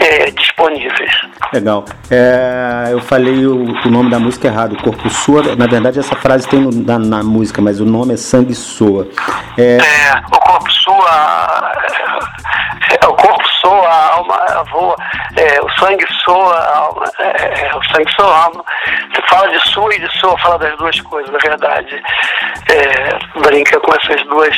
é, 0.00 0.30
disponíveis. 0.30 1.10
Legal. 1.52 1.84
É, 2.10 2.88
eu 2.92 3.00
falei 3.00 3.46
o, 3.46 3.64
o, 3.64 3.90
nome 3.90 4.10
da 4.10 4.18
música 4.18 4.48
errado, 4.48 4.76
Corpo 4.82 5.08
Sua. 5.08 5.54
Na 5.56 5.66
verdade, 5.66 5.98
essa 5.98 6.16
frase 6.16 6.48
tem 6.48 6.60
no, 6.60 6.70
na, 6.70 6.98
na, 6.98 7.22
música, 7.22 7.62
mas 7.62 7.80
o 7.80 7.84
nome 7.84 8.14
é 8.14 8.16
Sangue 8.16 8.54
Soa. 8.54 9.06
É, 9.56 9.78
é 9.78 10.20
o 10.32 10.40
Corpo 10.40 10.70
Sua. 10.72 11.72
É, 12.90 13.06
o 13.06 13.12
corpo 13.14 13.46
soa, 13.60 13.86
a 13.86 14.14
alma 14.14 14.64
voa, 14.70 14.96
é, 15.36 15.60
o 15.60 15.68
sangue 15.78 16.06
soa, 16.24 16.54
a 16.54 16.78
alma, 16.78 16.97
é, 17.18 17.66
é, 17.66 17.76
o 17.76 17.82
sangue 17.84 18.10
soa. 18.12 18.50
Você 18.50 19.22
fala 19.28 19.48
de 19.48 19.68
sua 19.70 19.94
e 19.94 20.00
de 20.00 20.18
soa, 20.18 20.38
fala 20.38 20.58
das 20.58 20.76
duas 20.78 21.00
coisas, 21.00 21.30
na 21.30 21.38
verdade. 21.38 22.02
É, 22.70 23.40
brinca 23.40 23.80
com 23.80 23.92
essas 23.92 24.22
duas 24.26 24.56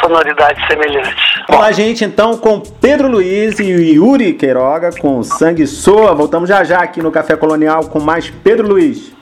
sonoridades 0.00 0.64
semelhantes. 0.66 1.34
Bom, 1.48 1.62
a 1.62 1.72
gente 1.72 2.04
então 2.04 2.36
com 2.36 2.60
Pedro 2.60 3.08
Luiz 3.08 3.58
e 3.58 3.64
Yuri 3.64 4.34
Queiroga 4.34 4.90
com 4.98 5.22
Sangue 5.22 5.66
Soa. 5.66 6.14
Voltamos 6.14 6.48
já 6.48 6.64
já 6.64 6.80
aqui 6.80 7.02
no 7.02 7.10
Café 7.10 7.36
Colonial 7.36 7.84
com 7.84 8.00
mais 8.00 8.30
Pedro 8.30 8.68
Luiz. 8.68 9.12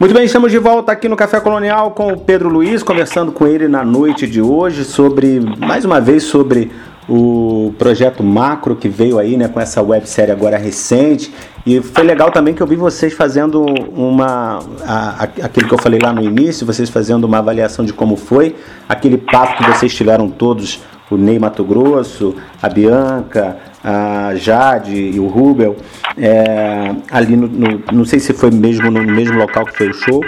Muito 0.00 0.14
bem, 0.14 0.24
estamos 0.24 0.50
de 0.50 0.58
volta 0.58 0.92
aqui 0.92 1.08
no 1.10 1.16
Café 1.16 1.40
Colonial 1.40 1.90
com 1.90 2.10
o 2.10 2.18
Pedro 2.18 2.48
Luiz, 2.48 2.82
conversando 2.82 3.32
com 3.32 3.46
ele 3.46 3.68
na 3.68 3.84
noite 3.84 4.26
de 4.26 4.40
hoje 4.40 4.82
sobre, 4.82 5.40
mais 5.58 5.84
uma 5.84 6.00
vez, 6.00 6.22
sobre 6.22 6.72
o 7.08 7.74
projeto 7.78 8.22
Macro 8.22 8.76
que 8.76 8.88
veio 8.88 9.18
aí, 9.18 9.36
né, 9.36 9.48
com 9.48 9.60
essa 9.60 9.82
websérie 9.82 10.32
agora 10.32 10.56
recente. 10.56 11.32
E 11.66 11.80
foi 11.80 12.04
legal 12.04 12.30
também 12.30 12.54
que 12.54 12.62
eu 12.62 12.66
vi 12.66 12.76
vocês 12.76 13.12
fazendo 13.12 13.64
uma. 13.94 14.60
A, 14.82 15.24
a, 15.24 15.24
aquele 15.24 15.66
que 15.66 15.74
eu 15.74 15.78
falei 15.78 15.98
lá 16.00 16.12
no 16.12 16.22
início, 16.22 16.66
vocês 16.66 16.88
fazendo 16.88 17.24
uma 17.24 17.38
avaliação 17.38 17.84
de 17.84 17.92
como 17.92 18.16
foi, 18.16 18.56
aquele 18.88 19.18
papo 19.18 19.58
que 19.58 19.70
vocês 19.70 19.94
tiveram 19.94 20.28
todos, 20.28 20.80
o 21.10 21.16
Ney 21.16 21.38
Mato 21.38 21.64
Grosso, 21.64 22.36
a 22.62 22.68
Bianca, 22.68 23.58
a 23.82 24.34
Jade 24.36 24.94
e 24.94 25.18
o 25.18 25.26
Rubel, 25.26 25.76
é, 26.16 26.94
ali 27.10 27.36
no, 27.36 27.48
no, 27.48 27.82
Não 27.92 28.04
sei 28.04 28.20
se 28.20 28.32
foi 28.32 28.50
mesmo 28.50 28.90
no 28.90 29.02
mesmo 29.02 29.36
local 29.36 29.66
que 29.66 29.76
foi 29.76 29.90
o 29.90 29.94
show. 29.94 30.24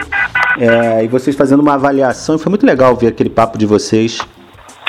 É, 0.58 1.04
e 1.04 1.08
vocês 1.08 1.34
fazendo 1.34 1.60
uma 1.60 1.74
avaliação, 1.74 2.34
e 2.34 2.38
foi 2.38 2.50
muito 2.50 2.66
legal 2.66 2.94
ver 2.94 3.06
aquele 3.06 3.30
papo 3.30 3.56
de 3.56 3.64
vocês 3.64 4.18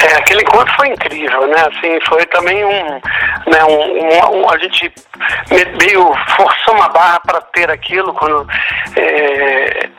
é, 0.04 0.18
aquele 0.18 0.42
encontro 0.42 0.74
foi 0.76 0.90
incrível, 0.90 1.48
né? 1.48 1.56
Assim, 1.62 2.00
foi 2.08 2.26
também 2.26 2.64
um, 2.66 2.84
né, 3.48 3.64
um, 3.70 4.40
um 4.42 4.50
a 4.50 4.58
gente 4.58 4.92
meio 5.80 6.14
forçou 6.36 6.76
uma 6.76 6.90
barra 6.90 7.20
para 7.22 7.42
ter 7.42 7.70
aquilo 7.72 8.14
quando 8.14 8.46
é, 8.98 9.90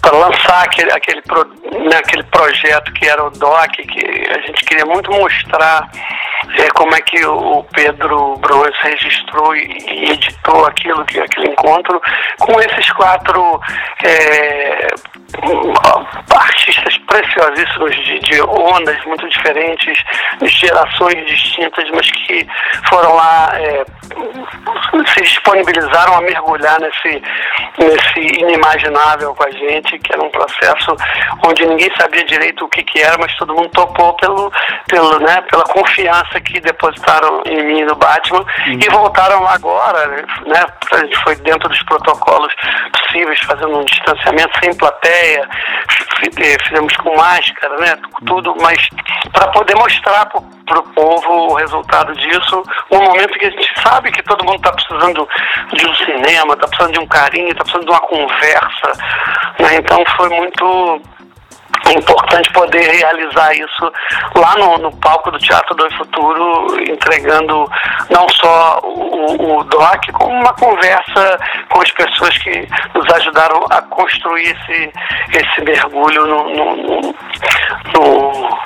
para 0.00 0.16
lançar 0.16 0.64
aquele 0.64 0.92
aquele, 0.92 1.22
pro, 1.22 1.44
né, 1.44 1.96
aquele 1.96 2.22
projeto 2.24 2.92
que 2.92 3.06
era 3.06 3.24
o 3.24 3.30
DOC, 3.30 3.72
que 3.86 4.26
a 4.30 4.40
gente 4.46 4.64
queria 4.64 4.86
muito 4.86 5.10
mostrar 5.10 5.90
é, 6.58 6.68
como 6.70 6.94
é 6.94 7.00
que 7.00 7.24
o 7.26 7.64
Pedro 7.72 8.36
Bronze 8.36 8.76
registrou 8.82 9.56
e, 9.56 10.12
editou 10.12 10.66
aquilo, 10.66 11.04
que 11.06 11.18
aquele 11.18 11.48
encontro 11.48 12.00
com 12.38 12.60
esses 12.60 12.90
quatro 12.92 13.60
é, 14.04 14.88
artistas 16.30 16.98
preciosíssimos 16.98 17.94
de, 18.04 18.18
de 18.20 18.42
ondas 18.42 19.04
muito 19.04 19.23
diferentes, 19.28 19.98
de 20.40 20.48
gerações 20.48 21.26
distintas, 21.26 21.88
mas 21.90 22.10
que 22.10 22.46
foram 22.88 23.14
lá, 23.14 23.50
é, 23.54 23.84
se 25.14 25.20
disponibilizaram 25.22 26.14
a 26.14 26.20
mergulhar 26.20 26.78
nesse, 26.80 27.22
nesse 27.78 28.40
inimaginável 28.40 29.34
com 29.34 29.44
a 29.44 29.50
gente, 29.50 29.98
que 29.98 30.12
era 30.12 30.22
um 30.22 30.30
processo 30.30 30.96
onde 31.46 31.66
ninguém 31.66 31.90
sabia 31.96 32.24
direito 32.24 32.64
o 32.64 32.68
que, 32.68 32.82
que 32.82 33.00
era, 33.00 33.16
mas 33.18 33.34
todo 33.36 33.54
mundo 33.54 33.68
topou 33.70 34.14
pelo, 34.14 34.52
pelo, 34.88 35.18
né, 35.20 35.40
pela 35.50 35.64
confiança 35.64 36.40
que 36.40 36.60
depositaram 36.60 37.42
em 37.46 37.62
mim 37.64 37.84
no 37.84 37.94
Batman 37.94 38.40
uhum. 38.40 38.78
e 38.80 38.88
voltaram 38.90 39.42
lá 39.42 39.54
agora, 39.54 40.06
né? 40.46 40.64
A 40.92 40.96
gente 40.98 41.16
foi 41.18 41.36
dentro 41.36 41.68
dos 41.68 41.82
protocolos 41.82 42.52
possíveis, 42.92 43.40
fazendo 43.40 43.78
um 43.78 43.84
distanciamento 43.84 44.58
sem 44.62 44.74
plateia, 44.74 45.48
eh, 46.38 46.56
fizemos 46.64 46.96
com 46.96 47.16
máscara, 47.16 47.76
né? 47.78 47.96
Tudo, 48.26 48.54
mas 48.60 48.88
para 49.32 49.48
poder 49.48 49.74
mostrar 49.76 50.26
para 50.26 50.78
o 50.78 50.82
povo 50.94 51.52
o 51.52 51.54
resultado 51.54 52.14
disso, 52.14 52.62
no 52.90 53.00
momento 53.00 53.38
que 53.38 53.46
a 53.46 53.50
gente 53.50 53.82
sabe 53.82 54.10
que 54.10 54.22
todo 54.22 54.44
mundo 54.44 54.56
está 54.56 54.72
precisando 54.72 55.28
de 55.72 55.86
um 55.86 55.94
cinema, 55.94 56.54
está 56.54 56.66
precisando 56.68 56.92
de 56.92 57.00
um 57.00 57.06
carinho, 57.06 57.48
está 57.48 57.64
precisando 57.64 57.86
de 57.86 57.90
uma 57.90 58.00
conversa. 58.00 58.92
Né? 59.58 59.76
Então 59.76 60.04
foi 60.16 60.28
muito 60.30 61.00
é 61.86 61.92
importante 61.98 62.50
poder 62.52 62.80
realizar 62.80 63.54
isso 63.54 63.92
lá 64.34 64.54
no, 64.56 64.78
no 64.78 64.96
palco 64.96 65.30
do 65.30 65.38
Teatro 65.38 65.74
do 65.74 65.90
Futuro, 65.96 66.80
entregando 66.90 67.68
não 68.10 68.26
só 68.30 68.80
o, 68.82 69.58
o 69.58 69.64
DOC, 69.64 70.12
como 70.12 70.34
uma 70.34 70.52
conversa 70.54 71.38
com 71.70 71.80
as 71.80 71.90
pessoas 71.90 72.36
que 72.38 72.68
nos 72.94 73.08
ajudaram 73.14 73.64
a 73.70 73.82
construir 73.82 74.44
esse, 74.44 74.92
esse 75.32 75.60
mergulho 75.62 76.26
no, 76.26 76.44
no, 76.54 77.14
no, 77.92 78.58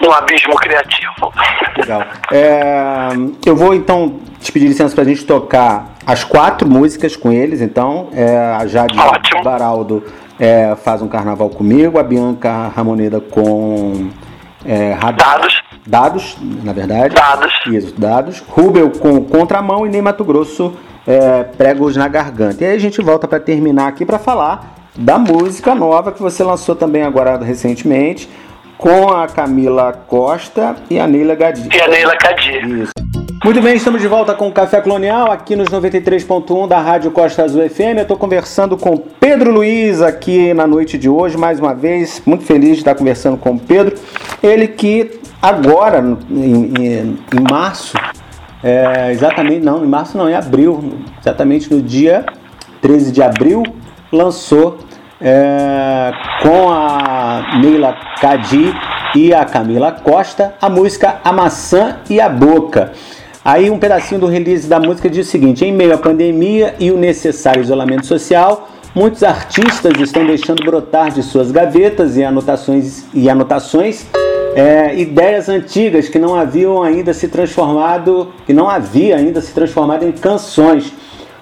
no 0.00 0.12
abismo 0.12 0.54
criativo. 0.56 1.32
Legal. 1.76 2.02
É, 2.32 3.08
eu 3.46 3.56
vou 3.56 3.74
então 3.74 4.20
te 4.40 4.52
pedir 4.52 4.66
licença 4.66 4.94
para 4.94 5.04
a 5.04 5.06
gente 5.06 5.24
tocar 5.24 5.86
as 6.06 6.22
quatro 6.22 6.68
músicas 6.68 7.16
com 7.16 7.32
eles, 7.32 7.60
então, 7.60 8.10
é, 8.12 8.36
a 8.60 8.66
Jade 8.66 8.98
Ótimo. 8.98 9.42
Baraldo 9.42 10.04
é, 10.38 10.74
faz 10.76 11.02
um 11.02 11.08
carnaval 11.08 11.48
comigo, 11.50 11.98
a 11.98 12.02
Bianca 12.02 12.68
Ramoneda 12.68 13.20
com 13.20 14.10
é, 14.64 14.96
dados. 15.16 15.62
Dados, 15.86 16.36
na 16.62 16.72
verdade. 16.72 17.14
Dados. 17.14 17.52
Isso, 17.66 17.94
dados. 17.98 18.42
Rubel 18.48 18.90
com 18.90 19.22
contramão 19.24 19.86
e 19.86 19.90
Ney 19.90 20.00
Mato 20.00 20.24
Grosso 20.24 20.74
é, 21.06 21.42
pregos 21.42 21.96
na 21.96 22.08
garganta. 22.08 22.64
E 22.64 22.66
aí 22.66 22.74
a 22.74 22.80
gente 22.80 23.02
volta 23.02 23.28
para 23.28 23.38
terminar 23.38 23.88
aqui 23.88 24.06
para 24.06 24.18
falar 24.18 24.74
da 24.96 25.18
música 25.18 25.74
nova 25.74 26.12
que 26.12 26.22
você 26.22 26.42
lançou 26.42 26.74
também 26.74 27.02
agora 27.02 27.36
recentemente 27.36 28.28
com 28.78 29.08
a 29.08 29.26
Camila 29.26 29.92
Costa 29.92 30.76
e 30.88 30.98
a 30.98 31.06
Neila 31.06 31.34
Gadi. 31.34 31.68
E 31.74 31.80
a 31.80 31.88
Neila 31.88 32.16
Gadi. 32.16 32.82
Isso. 32.82 32.93
Muito 33.44 33.60
bem, 33.60 33.76
estamos 33.76 34.00
de 34.00 34.08
volta 34.08 34.34
com 34.34 34.48
o 34.48 34.52
Café 34.52 34.80
Colonial 34.80 35.30
aqui 35.30 35.54
nos 35.54 35.68
93.1 35.68 36.66
da 36.66 36.80
Rádio 36.80 37.10
Costa 37.10 37.44
Azul 37.44 37.68
FM. 37.68 37.98
Eu 37.98 38.02
estou 38.02 38.16
conversando 38.16 38.74
com 38.74 38.96
Pedro 38.96 39.52
Luiz 39.52 40.00
aqui 40.00 40.54
na 40.54 40.66
noite 40.66 40.96
de 40.96 41.10
hoje, 41.10 41.36
mais 41.36 41.60
uma 41.60 41.74
vez. 41.74 42.22
Muito 42.24 42.42
feliz 42.42 42.70
de 42.70 42.78
estar 42.78 42.94
conversando 42.94 43.36
com 43.36 43.50
o 43.50 43.58
Pedro. 43.60 43.96
Ele 44.42 44.66
que 44.66 45.20
agora, 45.42 46.02
em, 46.30 46.72
em, 46.72 47.18
em 47.34 47.40
março, 47.50 47.98
é, 48.62 49.12
exatamente, 49.12 49.62
não, 49.62 49.84
em 49.84 49.88
março 49.88 50.16
não, 50.16 50.26
em 50.26 50.34
abril, 50.34 50.94
exatamente 51.20 51.70
no 51.70 51.82
dia 51.82 52.24
13 52.80 53.12
de 53.12 53.22
abril, 53.22 53.62
lançou 54.10 54.78
é, 55.20 56.12
com 56.42 56.70
a 56.70 57.58
Neila 57.60 57.94
Cadi 58.22 58.74
e 59.14 59.34
a 59.34 59.44
Camila 59.44 59.92
Costa 59.92 60.54
a 60.62 60.70
música 60.70 61.16
A 61.22 61.30
Maçã 61.30 61.98
e 62.08 62.22
a 62.22 62.28
Boca. 62.30 62.92
Aí 63.44 63.70
um 63.70 63.78
pedacinho 63.78 64.22
do 64.22 64.26
release 64.26 64.66
da 64.66 64.80
música 64.80 65.10
diz 65.10 65.28
o 65.28 65.30
seguinte: 65.30 65.66
em 65.66 65.72
meio 65.72 65.92
à 65.92 65.98
pandemia 65.98 66.74
e 66.80 66.90
o 66.90 66.96
necessário 66.96 67.60
isolamento 67.60 68.06
social, 68.06 68.70
muitos 68.94 69.22
artistas 69.22 69.92
estão 70.00 70.24
deixando 70.24 70.64
brotar 70.64 71.10
de 71.10 71.22
suas 71.22 71.50
gavetas 71.50 72.16
e 72.16 72.24
anotações 72.24 73.04
e 73.12 73.28
anotações 73.28 74.06
é, 74.54 74.98
ideias 74.98 75.50
antigas 75.50 76.08
que 76.08 76.18
não 76.18 76.34
haviam 76.34 76.82
ainda 76.82 77.12
se 77.12 77.28
transformado, 77.28 78.32
que 78.46 78.54
não 78.54 78.70
havia 78.70 79.16
ainda 79.16 79.42
se 79.42 79.52
transformado 79.52 80.04
em 80.04 80.12
canções, 80.12 80.90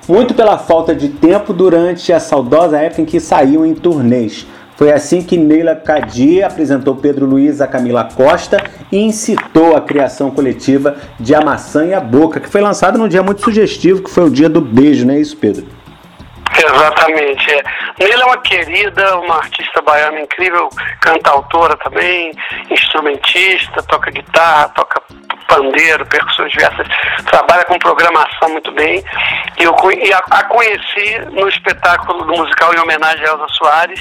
muito 0.09 0.35
pela 0.35 0.59
falta 0.59 0.95
de 0.95 1.09
tempo 1.09 1.53
durante 1.53 2.13
a 2.13 2.19
saudosa 2.19 2.81
época 2.81 3.03
em 3.03 3.05
que 3.05 3.21
saíam 3.21 3.65
em 3.65 3.75
turnês. 3.75 4.45
Foi 4.77 4.91
assim 4.91 5.23
que 5.23 5.37
Neila 5.37 5.77
Cadi 5.77 6.43
apresentou 6.43 6.97
Pedro 6.97 7.27
Luiz 7.27 7.61
a 7.61 7.67
Camila 7.67 8.05
Costa 8.05 8.63
e 8.91 8.99
incitou 8.99 9.77
a 9.77 9.81
criação 9.81 10.31
coletiva 10.31 10.97
de 11.21 11.35
A 11.35 11.41
Maçã 11.41 11.87
e 11.87 11.95
a 11.95 12.01
Boca, 12.01 12.41
que 12.41 12.49
foi 12.49 12.61
lançado 12.61 12.99
num 12.99 13.09
dia 13.09 13.23
muito 13.23 13.43
sugestivo, 13.43 14.03
que 14.03 14.11
foi 14.11 14.25
o 14.25 14.31
dia 14.31 14.49
do 14.49 14.61
beijo, 14.61 15.07
não 15.07 15.15
é 15.15 15.19
isso, 15.19 15.37
Pedro? 15.37 15.67
Exatamente. 16.59 17.51
É. 17.51 17.63
Nele 17.99 18.23
é 18.23 18.25
uma 18.25 18.39
querida, 18.39 19.19
uma 19.19 19.37
artista 19.37 19.81
baiana 19.83 20.21
incrível, 20.21 20.69
cantautora 21.01 21.77
também, 21.77 22.33
instrumentista, 22.71 23.83
toca 23.83 24.11
guitarra, 24.11 24.69
toca 24.71 25.03
pandeiro, 25.53 26.07
percussões 26.07 26.51
diversas, 26.51 26.87
trabalha 27.27 27.65
com 27.67 27.79
programação 27.79 28.49
muito 28.49 28.73
bem. 28.73 29.05
E 29.59 29.65
eu 29.65 29.75
e 29.93 30.13
a, 30.13 30.19
a, 30.31 30.45
conheci 30.45 31.19
no 31.31 31.47
espetáculo 31.49 32.25
do 32.25 32.33
musical 32.33 32.75
em 32.75 32.81
homenagem 32.81 33.27
a 33.27 33.33
Elza 33.33 33.47
Soares, 33.51 34.01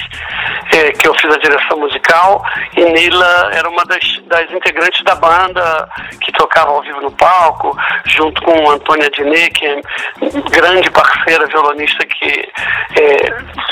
é, 0.72 0.92
que 0.92 1.06
eu 1.06 1.14
fiz 1.14 1.30
a 1.30 1.38
direção 1.38 1.78
musical, 1.78 2.42
e 2.76 2.84
Nila 2.84 3.50
era 3.52 3.68
uma 3.68 3.84
das, 3.84 4.18
das 4.26 4.50
integrantes 4.50 5.04
da 5.04 5.14
banda 5.14 5.88
que 6.20 6.32
tocava 6.32 6.70
ao 6.70 6.82
vivo 6.82 7.00
no 7.02 7.10
palco, 7.12 7.76
junto 8.06 8.40
com 8.42 8.70
Antônia 8.70 9.10
Diné, 9.10 9.50
que 9.50 9.66
é 9.66 9.80
grande 10.50 10.90
parceira 10.90 11.46
violonista 11.46 12.04
que 12.06 12.48
é, 12.98 13.16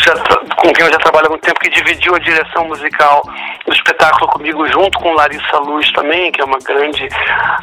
já, 0.01 0.15
com 0.57 0.73
quem 0.73 0.85
eu 0.85 0.93
já 0.93 0.99
trabalho 0.99 1.27
há 1.27 1.31
muito 1.31 1.43
tempo, 1.43 1.61
que 1.61 1.71
dividiu 1.71 2.15
a 2.15 2.19
direção 2.19 2.67
musical 2.67 3.23
do 3.67 3.73
espetáculo 3.73 4.29
comigo, 4.29 4.67
junto 4.69 4.99
com 4.99 5.15
Larissa 5.15 5.59
Luz 5.59 5.91
também, 5.93 6.31
que 6.33 6.41
é 6.41 6.45
uma 6.45 6.59
grande 6.59 7.09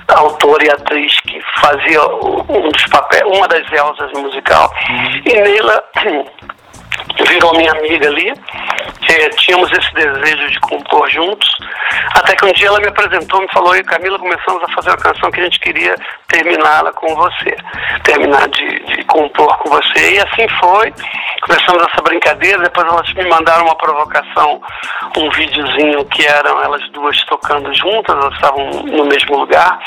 autora 0.08 0.66
e 0.66 0.70
atriz 0.70 1.20
que 1.22 1.42
fazia 1.60 2.02
um 2.50 2.70
dos 2.70 2.86
papéis, 2.88 3.24
uma 3.26 3.48
das 3.48 3.72
Elsas 3.72 4.12
musical. 4.14 4.72
E 5.26 5.34
Neila 5.34 5.84
virou 7.28 7.54
minha 7.56 7.72
amiga 7.72 8.08
ali. 8.08 8.34
É, 9.10 9.30
tínhamos 9.30 9.72
esse 9.72 9.94
desejo 9.94 10.50
de 10.50 10.60
compor 10.62 11.10
juntos. 11.10 11.50
Até 12.14 12.36
que 12.36 12.46
um 12.46 12.52
dia 12.54 12.68
ela 12.68 12.80
me 12.80 12.88
apresentou, 12.88 13.42
me 13.42 13.48
falou: 13.54 13.76
e 13.76 13.84
Camila, 13.84 14.20
começamos 14.20 14.64
a 14.64 14.74
fazer 14.74 14.90
uma 14.90 14.98
canção 14.98 15.32
que 15.32 15.40
a 15.40 15.44
gente 15.44 15.60
queria 15.60 15.96
terminá-la 16.28 16.92
com 16.94 17.16
você, 17.16 17.56
terminar 18.04 18.48
de, 18.50 18.80
de, 18.86 19.04
compor 19.06 19.58
com 19.60 19.70
você. 19.70 20.16
E 20.16 20.20
assim 20.20 20.48
foi. 20.60 20.94
Começamos 21.48 21.82
essa 21.84 22.02
brincadeira. 22.02 22.62
Depois 22.62 22.86
elas 22.86 23.14
me 23.14 23.28
mandaram 23.30 23.64
uma 23.64 23.76
provocação, 23.76 24.62
um 25.18 25.30
videozinho 25.32 26.04
que 26.06 26.26
eram 26.26 26.62
elas 26.62 26.82
duas 26.92 27.18
tocando 27.24 27.74
juntas, 27.74 28.16
elas 28.16 28.34
estavam 28.34 28.70
no 28.84 29.06
mesmo 29.06 29.38
lugar. 29.38 29.80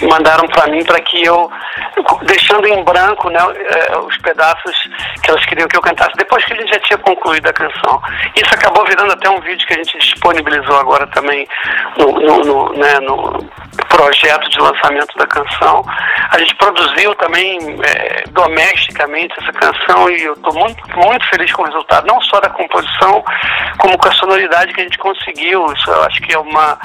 E 0.00 0.06
mandaram 0.06 0.48
para 0.48 0.66
mim 0.68 0.82
para 0.84 0.98
que 1.00 1.22
eu, 1.22 1.50
deixando 2.22 2.66
em 2.66 2.82
branco 2.82 3.28
né, 3.28 3.38
é, 3.40 3.98
os 3.98 4.16
pedaços 4.18 4.88
que 5.22 5.30
elas 5.30 5.44
queriam 5.44 5.68
que 5.68 5.76
eu 5.76 5.82
cantasse 5.82 6.16
depois 6.16 6.44
que 6.44 6.54
gente 6.54 6.72
já 6.72 6.80
tinha 6.80 6.98
concluído 6.98 7.46
a 7.46 7.52
canção. 7.52 8.00
Isso 8.34 8.54
acabou 8.54 8.84
virando 8.86 9.12
até 9.12 9.28
um 9.28 9.40
vídeo 9.40 9.66
que 9.66 9.74
a 9.74 9.76
gente 9.76 9.98
disponibilizou 9.98 10.78
agora 10.78 11.06
também 11.08 11.46
no, 11.98 12.12
no, 12.12 12.38
no, 12.40 12.72
né, 12.74 13.00
no 13.00 13.46
projeto 13.88 14.48
de 14.48 14.58
lançamento 14.58 15.16
da 15.16 15.26
canção. 15.26 15.84
A 16.30 16.38
gente 16.38 16.54
produziu 16.56 17.14
também 17.16 17.58
é, 17.82 18.24
domesticamente 18.30 19.34
essa 19.40 19.52
canção 19.52 20.10
e 20.10 20.22
eu 20.22 20.34
estou 20.34 20.54
muito, 20.54 20.82
muito 20.94 21.28
feliz 21.28 21.52
com 21.52 21.62
o 21.62 21.66
resultado, 21.66 22.06
não 22.06 22.20
só 22.22 22.40
da 22.40 22.50
composição, 22.50 23.24
como 23.78 23.98
com 23.98 24.08
a 24.08 24.12
sonoridade 24.12 24.72
que 24.72 24.80
a 24.80 24.84
gente 24.84 24.98
conseguiu. 24.98 25.72
Isso 25.72 25.90
eu 25.90 26.02
acho 26.04 26.20
que 26.22 26.34
é 26.34 26.38
uma 26.38 26.78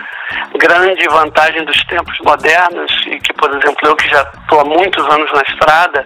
grande 0.57 1.07
vantagem 1.07 1.63
dos 1.65 1.83
tempos 1.85 2.17
modernos 2.23 2.91
e 3.07 3.19
que, 3.19 3.33
por 3.33 3.49
exemplo, 3.49 3.87
eu 3.87 3.95
que 3.95 4.09
já 4.09 4.21
estou 4.41 4.59
há 4.59 4.65
muitos 4.65 5.05
anos 5.09 5.31
na 5.33 5.41
estrada, 5.41 6.05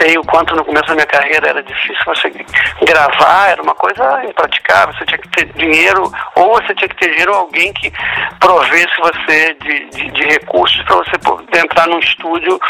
sei 0.00 0.16
o 0.18 0.24
quanto 0.24 0.54
no 0.54 0.64
começo 0.64 0.86
da 0.86 0.94
minha 0.94 1.06
carreira 1.06 1.48
era 1.48 1.62
difícil 1.62 2.02
você 2.06 2.32
gravar, 2.84 3.50
era 3.50 3.62
uma 3.62 3.74
coisa 3.74 4.24
impraticável, 4.24 4.94
você 4.94 5.04
tinha 5.04 5.18
que 5.18 5.28
ter 5.28 5.46
dinheiro, 5.54 6.10
ou 6.36 6.52
você 6.54 6.74
tinha 6.74 6.88
que 6.88 6.96
ter 6.96 7.10
dinheiro 7.10 7.34
alguém 7.34 7.72
que 7.74 7.92
provesse 8.40 8.92
você 8.98 9.54
de, 9.54 9.90
de, 9.90 10.10
de 10.10 10.22
recursos 10.24 10.82
para 10.84 10.96
você 10.96 11.18
poder 11.18 11.58
entrar 11.58 11.86
num 11.86 11.98
estúdio 11.98 12.60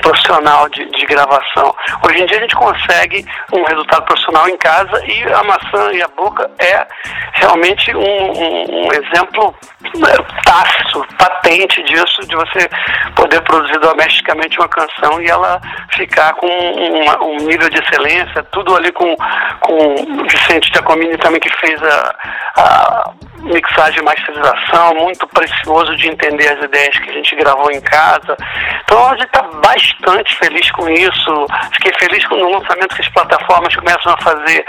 profissional 0.00 0.68
de, 0.68 0.84
de 0.86 1.06
gravação. 1.06 1.74
Hoje 2.06 2.22
em 2.22 2.26
dia 2.26 2.38
a 2.38 2.40
gente 2.40 2.56
consegue 2.56 3.24
um 3.52 3.62
resultado 3.64 3.99
profissional 4.02 4.48
em 4.48 4.56
casa 4.56 5.04
e 5.06 5.22
a 5.32 5.42
maçã 5.42 5.92
e 5.92 6.02
a 6.02 6.08
boca 6.08 6.50
é 6.58 6.86
realmente 7.34 7.94
um, 7.94 8.00
um, 8.00 8.86
um 8.86 8.92
exemplo 8.92 9.54
né, 9.96 10.12
tácito, 10.44 11.06
patente 11.18 11.82
disso, 11.84 12.20
de 12.26 12.36
você 12.36 12.68
poder 13.14 13.40
produzir 13.42 13.78
domesticamente 13.78 14.58
uma 14.58 14.68
canção 14.68 15.20
e 15.20 15.26
ela 15.26 15.60
ficar 15.92 16.34
com 16.34 16.46
uma, 16.46 17.24
um 17.24 17.36
nível 17.38 17.68
de 17.68 17.80
excelência, 17.82 18.42
tudo 18.52 18.76
ali 18.76 18.92
com, 18.92 19.16
com 19.60 19.94
o 19.94 20.24
Vicente 20.28 20.70
Giacomini 20.72 21.16
também 21.18 21.40
que 21.40 21.50
fez 21.56 21.82
a, 21.82 22.14
a 22.56 23.10
mixagem 23.42 24.00
e 24.00 24.04
masterização, 24.04 24.94
muito 24.94 25.26
precioso 25.28 25.96
de 25.96 26.08
entender 26.08 26.48
as 26.52 26.64
ideias 26.64 26.98
que 26.98 27.10
a 27.10 27.12
gente 27.12 27.36
gravou 27.36 27.70
em 27.70 27.80
casa. 27.80 28.36
Então 28.84 29.08
a 29.08 29.16
gente 29.16 29.26
está 29.26 29.42
bastante 29.42 30.36
feliz 30.36 30.70
com 30.72 30.88
isso. 30.88 31.46
Fiquei 31.72 31.92
feliz 31.98 32.26
com 32.26 32.34
o 32.36 32.58
lançamento 32.58 32.94
que 32.94 33.02
as 33.02 33.08
plataformas 33.08 33.74
começam 33.76 34.12
a 34.12 34.22
fazer 34.22 34.64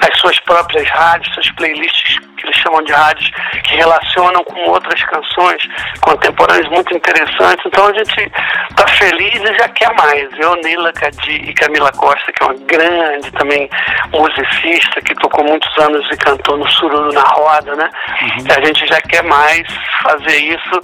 as 0.00 0.18
suas 0.18 0.38
próprias 0.40 0.88
rádios, 0.88 1.32
suas 1.34 1.50
playlists 1.52 2.18
que 2.40 2.46
eles 2.46 2.56
chamam 2.56 2.82
de 2.82 2.92
rádios, 2.92 3.30
que 3.64 3.76
relacionam 3.76 4.42
com 4.44 4.70
outras 4.70 5.02
canções 5.04 5.62
contemporâneas 6.00 6.68
muito 6.68 6.94
interessantes. 6.96 7.64
Então 7.66 7.86
a 7.86 7.92
gente 7.92 8.32
está 8.70 8.88
feliz 8.88 9.34
e 9.34 9.58
já 9.58 9.68
quer 9.68 9.92
mais. 9.94 10.28
Eu, 10.38 10.56
Nila 10.56 10.92
Cadi 10.92 11.32
e 11.32 11.54
Camila 11.54 11.92
Costa, 11.92 12.32
que 12.32 12.42
é 12.42 12.46
uma 12.46 12.54
grande 12.66 13.30
também 13.32 13.68
musicista, 14.12 15.00
que 15.02 15.14
tocou 15.16 15.44
muitos 15.44 15.70
anos 15.78 16.06
e 16.10 16.16
cantou 16.16 16.56
no 16.56 16.68
Sururu 16.70 17.12
na 17.12 17.22
Roda, 17.22 17.76
né? 17.76 17.90
Uhum. 18.22 18.44
A 18.56 18.66
gente 18.66 18.86
já 18.86 19.00
quer 19.00 19.22
mais 19.24 19.62
fazer 20.02 20.36
isso, 20.36 20.80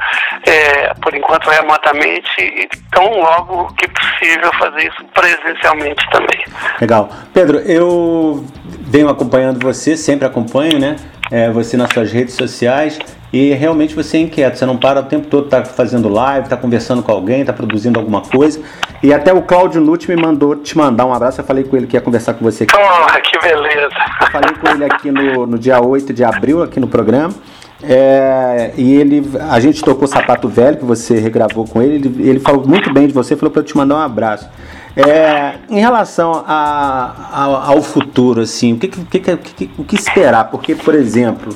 é, 0.46 0.94
por 0.94 1.14
enquanto 1.14 1.48
remotamente, 1.48 2.40
e 2.40 2.68
tão 2.90 3.20
logo 3.20 3.72
que 3.74 3.88
possível 3.88 4.50
fazer 4.58 4.88
isso 4.88 5.04
presencialmente 5.14 6.08
também. 6.10 6.44
Legal. 6.80 7.10
Pedro, 7.32 7.58
eu 7.58 8.44
venho 8.88 9.08
acompanhando 9.08 9.60
você, 9.60 9.96
sempre 9.96 10.26
acompanho, 10.26 10.78
né? 10.78 10.96
É, 11.30 11.50
você 11.50 11.76
nas 11.76 11.92
suas 11.92 12.12
redes 12.12 12.34
sociais 12.34 12.98
e 13.36 13.52
realmente 13.52 13.94
você 13.94 14.16
é 14.16 14.20
inquieto, 14.20 14.56
você 14.56 14.64
não 14.64 14.78
para 14.78 15.00
o 15.00 15.02
tempo 15.02 15.26
todo, 15.26 15.46
tá 15.46 15.62
fazendo 15.62 16.08
live, 16.08 16.48
tá 16.48 16.56
conversando 16.56 17.02
com 17.02 17.12
alguém, 17.12 17.44
tá 17.44 17.52
produzindo 17.52 17.98
alguma 17.98 18.22
coisa. 18.22 18.62
E 19.02 19.12
até 19.12 19.30
o 19.30 19.42
Cláudio 19.42 19.78
Nutti 19.78 20.08
me 20.08 20.16
mandou 20.16 20.56
te 20.56 20.74
mandar 20.74 21.04
um 21.04 21.12
abraço, 21.12 21.42
eu 21.42 21.44
falei 21.44 21.62
com 21.62 21.76
ele 21.76 21.86
que 21.86 21.98
ia 21.98 22.00
conversar 22.00 22.32
com 22.32 22.42
você 22.42 22.64
aqui. 22.64 22.74
Oh, 22.74 23.20
que 23.20 23.38
beleza! 23.38 23.90
Eu 24.22 24.26
falei 24.28 24.54
com 24.54 24.68
ele 24.70 24.84
aqui 24.86 25.10
no, 25.10 25.46
no 25.46 25.58
dia 25.58 25.78
8 25.78 26.14
de 26.14 26.24
abril, 26.24 26.62
aqui 26.62 26.80
no 26.80 26.88
programa. 26.88 27.34
É, 27.82 28.72
e 28.74 28.94
ele, 28.94 29.30
a 29.50 29.60
gente 29.60 29.84
tocou 29.84 30.08
Sapato 30.08 30.48
Velho, 30.48 30.78
que 30.78 30.84
você 30.86 31.18
regravou 31.18 31.66
com 31.66 31.82
ele, 31.82 31.96
ele, 31.96 32.30
ele 32.30 32.40
falou 32.40 32.66
muito 32.66 32.90
bem 32.90 33.06
de 33.06 33.12
você, 33.12 33.36
falou 33.36 33.50
para 33.50 33.60
eu 33.60 33.66
te 33.66 33.76
mandar 33.76 33.96
um 33.96 34.00
abraço. 34.00 34.48
É, 34.96 35.56
em 35.68 35.78
relação 35.78 36.42
a, 36.46 37.14
a, 37.30 37.70
ao 37.70 37.82
futuro, 37.82 38.40
assim, 38.40 38.72
o 38.72 38.78
que, 38.78 38.88
que, 38.88 39.20
que, 39.20 39.70
o 39.76 39.84
que 39.84 39.94
esperar? 39.94 40.44
Porque, 40.44 40.74
por 40.74 40.94
exemplo, 40.94 41.54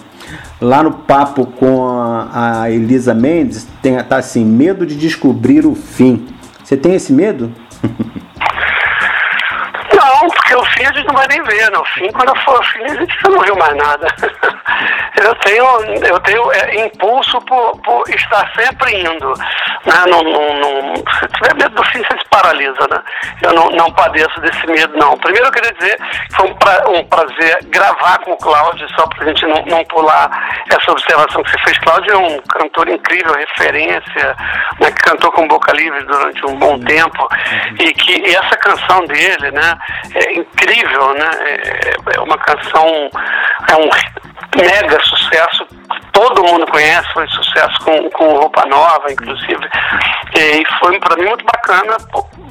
Lá 0.60 0.82
no 0.82 0.92
papo 0.92 1.46
com 1.46 1.88
a, 1.88 2.70
Elisa 2.70 3.14
Mendes, 3.14 3.66
tem, 3.80 3.96
tá 4.04 4.18
assim, 4.18 4.44
medo 4.44 4.84
de 4.84 4.94
descobrir 4.94 5.66
o 5.66 5.74
fim. 5.74 6.26
Você 6.62 6.76
tem 6.76 6.94
esse 6.94 7.12
medo? 7.12 7.50
Fim 10.80 10.86
a 10.86 10.92
gente 10.94 11.06
não 11.08 11.14
vai 11.14 11.26
nem 11.28 11.42
ver, 11.42 11.70
no 11.72 11.84
fim, 11.84 12.10
quando 12.10 12.34
for 12.40 12.58
o 12.58 12.62
fim, 12.62 12.84
a 12.84 12.94
gente 12.94 13.24
não 13.24 13.38
viu 13.40 13.54
mais 13.54 13.76
nada. 13.76 14.06
eu 15.22 15.34
tenho, 15.34 15.64
eu 16.06 16.18
tenho 16.20 16.52
é, 16.52 16.86
impulso 16.86 17.38
por, 17.42 17.78
por 17.82 18.08
estar 18.08 18.50
sempre 18.58 18.98
indo. 18.98 19.28
Né? 19.84 19.94
Não, 20.08 20.22
não, 20.22 20.54
não, 20.58 20.94
se 20.96 21.28
tiver 21.34 21.54
medo 21.56 21.74
do 21.74 21.84
fim, 21.84 21.98
você 21.98 22.18
se 22.18 22.28
paralisa, 22.30 22.80
né? 22.90 23.02
Eu 23.42 23.52
não, 23.52 23.68
não 23.72 23.92
padeço 23.92 24.40
desse 24.40 24.66
medo, 24.68 24.96
não. 24.96 25.18
Primeiro 25.18 25.48
eu 25.48 25.52
queria 25.52 25.72
dizer 25.74 25.98
que 25.98 26.36
foi 26.36 26.48
um, 26.48 26.54
pra, 26.54 26.88
um 26.88 27.04
prazer 27.04 27.58
gravar 27.66 28.18
com 28.20 28.32
o 28.32 28.38
Cláudio, 28.38 28.88
só 28.96 29.06
para 29.06 29.24
a 29.24 29.28
gente 29.28 29.44
não, 29.44 29.62
não 29.66 29.84
pular 29.84 30.30
essa 30.70 30.92
observação 30.92 31.42
que 31.42 31.50
você 31.50 31.58
fez. 31.58 31.78
Cláudio 31.80 32.12
é 32.14 32.16
um 32.16 32.40
cantor 32.40 32.88
incrível, 32.88 33.34
referência, 33.34 34.36
né, 34.80 34.90
que 34.90 35.02
cantou 35.02 35.30
com 35.32 35.46
Boca 35.46 35.72
Livre 35.72 36.02
durante 36.04 36.46
um 36.46 36.56
bom 36.56 36.78
tempo, 36.80 37.28
e 37.78 37.92
que 37.92 38.20
e 38.20 38.34
essa 38.34 38.56
canção 38.56 39.04
dele, 39.06 39.50
né, 39.50 39.78
é 40.14 40.32
incrível, 40.34 40.69
né? 41.14 41.30
É, 41.44 42.16
é 42.16 42.20
uma 42.20 42.38
canção, 42.38 43.10
é 43.68 43.76
um 43.76 43.88
mega 44.62 45.00
sucesso, 45.04 45.66
todo 46.12 46.44
mundo 46.44 46.66
conhece, 46.70 47.12
foi 47.12 47.26
sucesso 47.28 47.78
com, 47.84 48.10
com 48.10 48.38
roupa 48.38 48.64
nova, 48.66 49.10
inclusive. 49.10 49.68
E 50.36 50.62
foi 50.78 50.98
para 51.00 51.16
mim 51.16 51.28
muito 51.28 51.44
bacana 51.44 51.96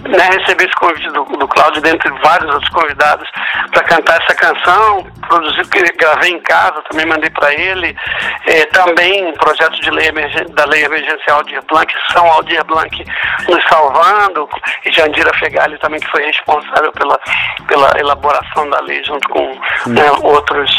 né, 0.07 0.29
receber 0.37 0.65
esse 0.65 0.75
convite 0.75 1.09
do, 1.11 1.23
do 1.25 1.47
Cláudio, 1.47 1.81
dentre 1.81 2.09
vários 2.23 2.53
outros 2.53 2.69
convidados, 2.69 3.29
para 3.71 3.83
cantar 3.83 4.21
essa 4.21 4.35
canção. 4.35 5.05
Produzi, 5.27 5.61
gravei 5.97 6.31
em 6.31 6.39
casa, 6.41 6.81
também 6.89 7.05
mandei 7.05 7.29
para 7.29 7.53
ele. 7.53 7.95
É, 8.45 8.65
também 8.67 9.27
um 9.27 9.33
projeto 9.33 9.79
de 9.81 9.91
lei 9.91 10.09
da 10.51 10.65
Lei 10.65 10.83
Emergencial 10.83 11.37
Aldir 11.37 11.61
Blanc, 11.67 11.93
São 12.11 12.25
Aldir 12.31 12.63
Blanc 12.65 13.05
nos 13.47 13.63
salvando, 13.65 14.49
e 14.85 14.91
Jandira 14.91 15.33
Fegali 15.37 15.77
também, 15.79 15.99
que 15.99 16.09
foi 16.09 16.25
responsável 16.25 16.91
pela, 16.93 17.19
pela 17.67 17.91
elaboração 17.99 18.69
da 18.69 18.79
lei, 18.81 19.03
junto 19.03 19.27
com 19.29 19.45
né, 19.87 20.11
outros 20.21 20.69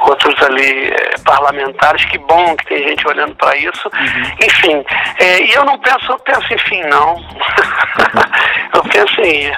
outros 0.00 0.34
ali 0.42 0.88
é, 0.88 1.14
parlamentares. 1.24 2.04
Que 2.06 2.18
bom 2.26 2.56
que 2.56 2.66
tem 2.66 2.88
gente 2.88 3.06
olhando 3.06 3.34
para 3.36 3.56
isso. 3.56 3.88
Uhum. 3.88 4.46
Enfim, 4.46 4.84
é, 5.18 5.42
e 5.42 5.52
eu 5.52 5.64
não 5.64 5.78
penso, 5.78 6.12
eu 6.12 6.18
penso 6.20 6.52
em 6.52 6.58
fim, 6.58 6.82
não. 6.84 7.16
eu 8.74 8.82
penso 8.84 9.20
em. 9.20 9.52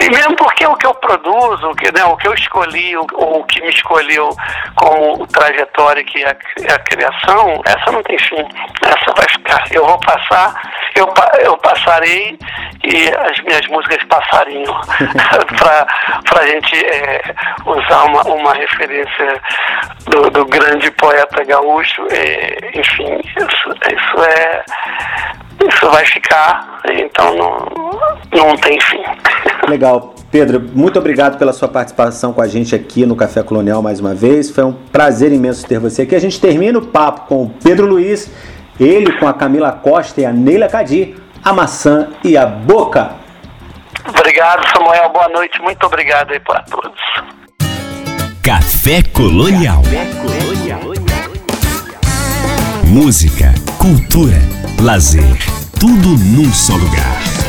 E 0.00 0.10
mesmo 0.10 0.36
porque 0.36 0.66
o 0.66 0.76
que 0.76 0.86
eu 0.86 0.94
produzo, 0.94 1.68
o 1.68 1.76
que, 1.76 1.92
né, 1.92 2.04
o 2.04 2.16
que 2.16 2.28
eu 2.28 2.34
escolhi, 2.34 2.96
o, 2.96 3.06
o 3.12 3.44
que 3.44 3.60
me 3.60 3.70
escolheu 3.70 4.30
como 4.74 5.26
trajetória 5.26 6.04
que 6.04 6.22
é 6.22 6.28
a, 6.28 6.36
é 6.62 6.74
a 6.74 6.78
criação, 6.78 7.60
essa 7.64 7.92
não 7.92 8.02
tem 8.02 8.18
fim. 8.18 8.44
Essa 8.84 9.12
vai 9.16 9.28
ficar. 9.28 9.64
Eu 9.70 9.86
vou 9.86 9.98
passar, 10.00 10.54
eu, 10.96 11.12
eu 11.44 11.56
passarei 11.58 12.38
e 12.84 13.08
as 13.08 13.40
minhas 13.40 13.66
músicas 13.68 14.02
passariam 14.04 14.74
para 16.28 16.40
a 16.40 16.46
gente 16.46 16.84
é, 16.84 17.22
usar 17.64 18.04
uma, 18.04 18.22
uma 18.22 18.54
referência 18.54 19.40
do, 20.06 20.30
do 20.30 20.46
grande 20.46 20.90
poeta 20.92 21.44
gaúcho. 21.44 22.01
É, 22.10 22.78
enfim, 22.78 23.20
isso, 23.36 23.68
isso 23.70 24.22
é 24.24 24.64
isso 25.68 25.90
vai 25.90 26.04
ficar, 26.06 26.80
então 26.90 27.36
não, 27.36 27.68
não 28.32 28.56
tem 28.56 28.80
fim. 28.80 29.02
Legal. 29.68 30.14
Pedro, 30.30 30.62
muito 30.74 30.98
obrigado 30.98 31.38
pela 31.38 31.52
sua 31.52 31.68
participação 31.68 32.32
com 32.32 32.40
a 32.40 32.48
gente 32.48 32.74
aqui 32.74 33.04
no 33.04 33.14
Café 33.14 33.42
Colonial 33.42 33.82
mais 33.82 34.00
uma 34.00 34.14
vez. 34.14 34.50
Foi 34.50 34.64
um 34.64 34.72
prazer 34.72 35.30
imenso 35.30 35.66
ter 35.66 35.78
você 35.78 36.02
aqui. 36.02 36.14
A 36.14 36.20
gente 36.20 36.40
termina 36.40 36.78
o 36.78 36.86
papo 36.86 37.26
com 37.26 37.44
o 37.44 37.50
Pedro 37.62 37.86
Luiz, 37.86 38.30
ele 38.80 39.12
com 39.18 39.28
a 39.28 39.34
Camila 39.34 39.72
Costa 39.72 40.22
e 40.22 40.24
a 40.24 40.32
Neila 40.32 40.68
Cadi, 40.68 41.14
a 41.44 41.52
maçã 41.52 42.08
e 42.24 42.36
a 42.36 42.46
boca. 42.46 43.12
Obrigado, 44.08 44.66
Samuel. 44.74 45.10
Boa 45.10 45.28
noite. 45.28 45.60
Muito 45.60 45.84
obrigado 45.84 46.32
aí 46.32 46.40
para 46.40 46.62
todos. 46.62 47.00
Café 48.42 49.02
Colonial. 49.12 49.82
Café 49.82 50.06
Colonial. 50.20 51.01
Música, 52.92 53.54
cultura, 53.78 54.38
lazer, 54.78 55.38
tudo 55.80 56.10
num 56.18 56.52
só 56.52 56.76
lugar. 56.76 57.41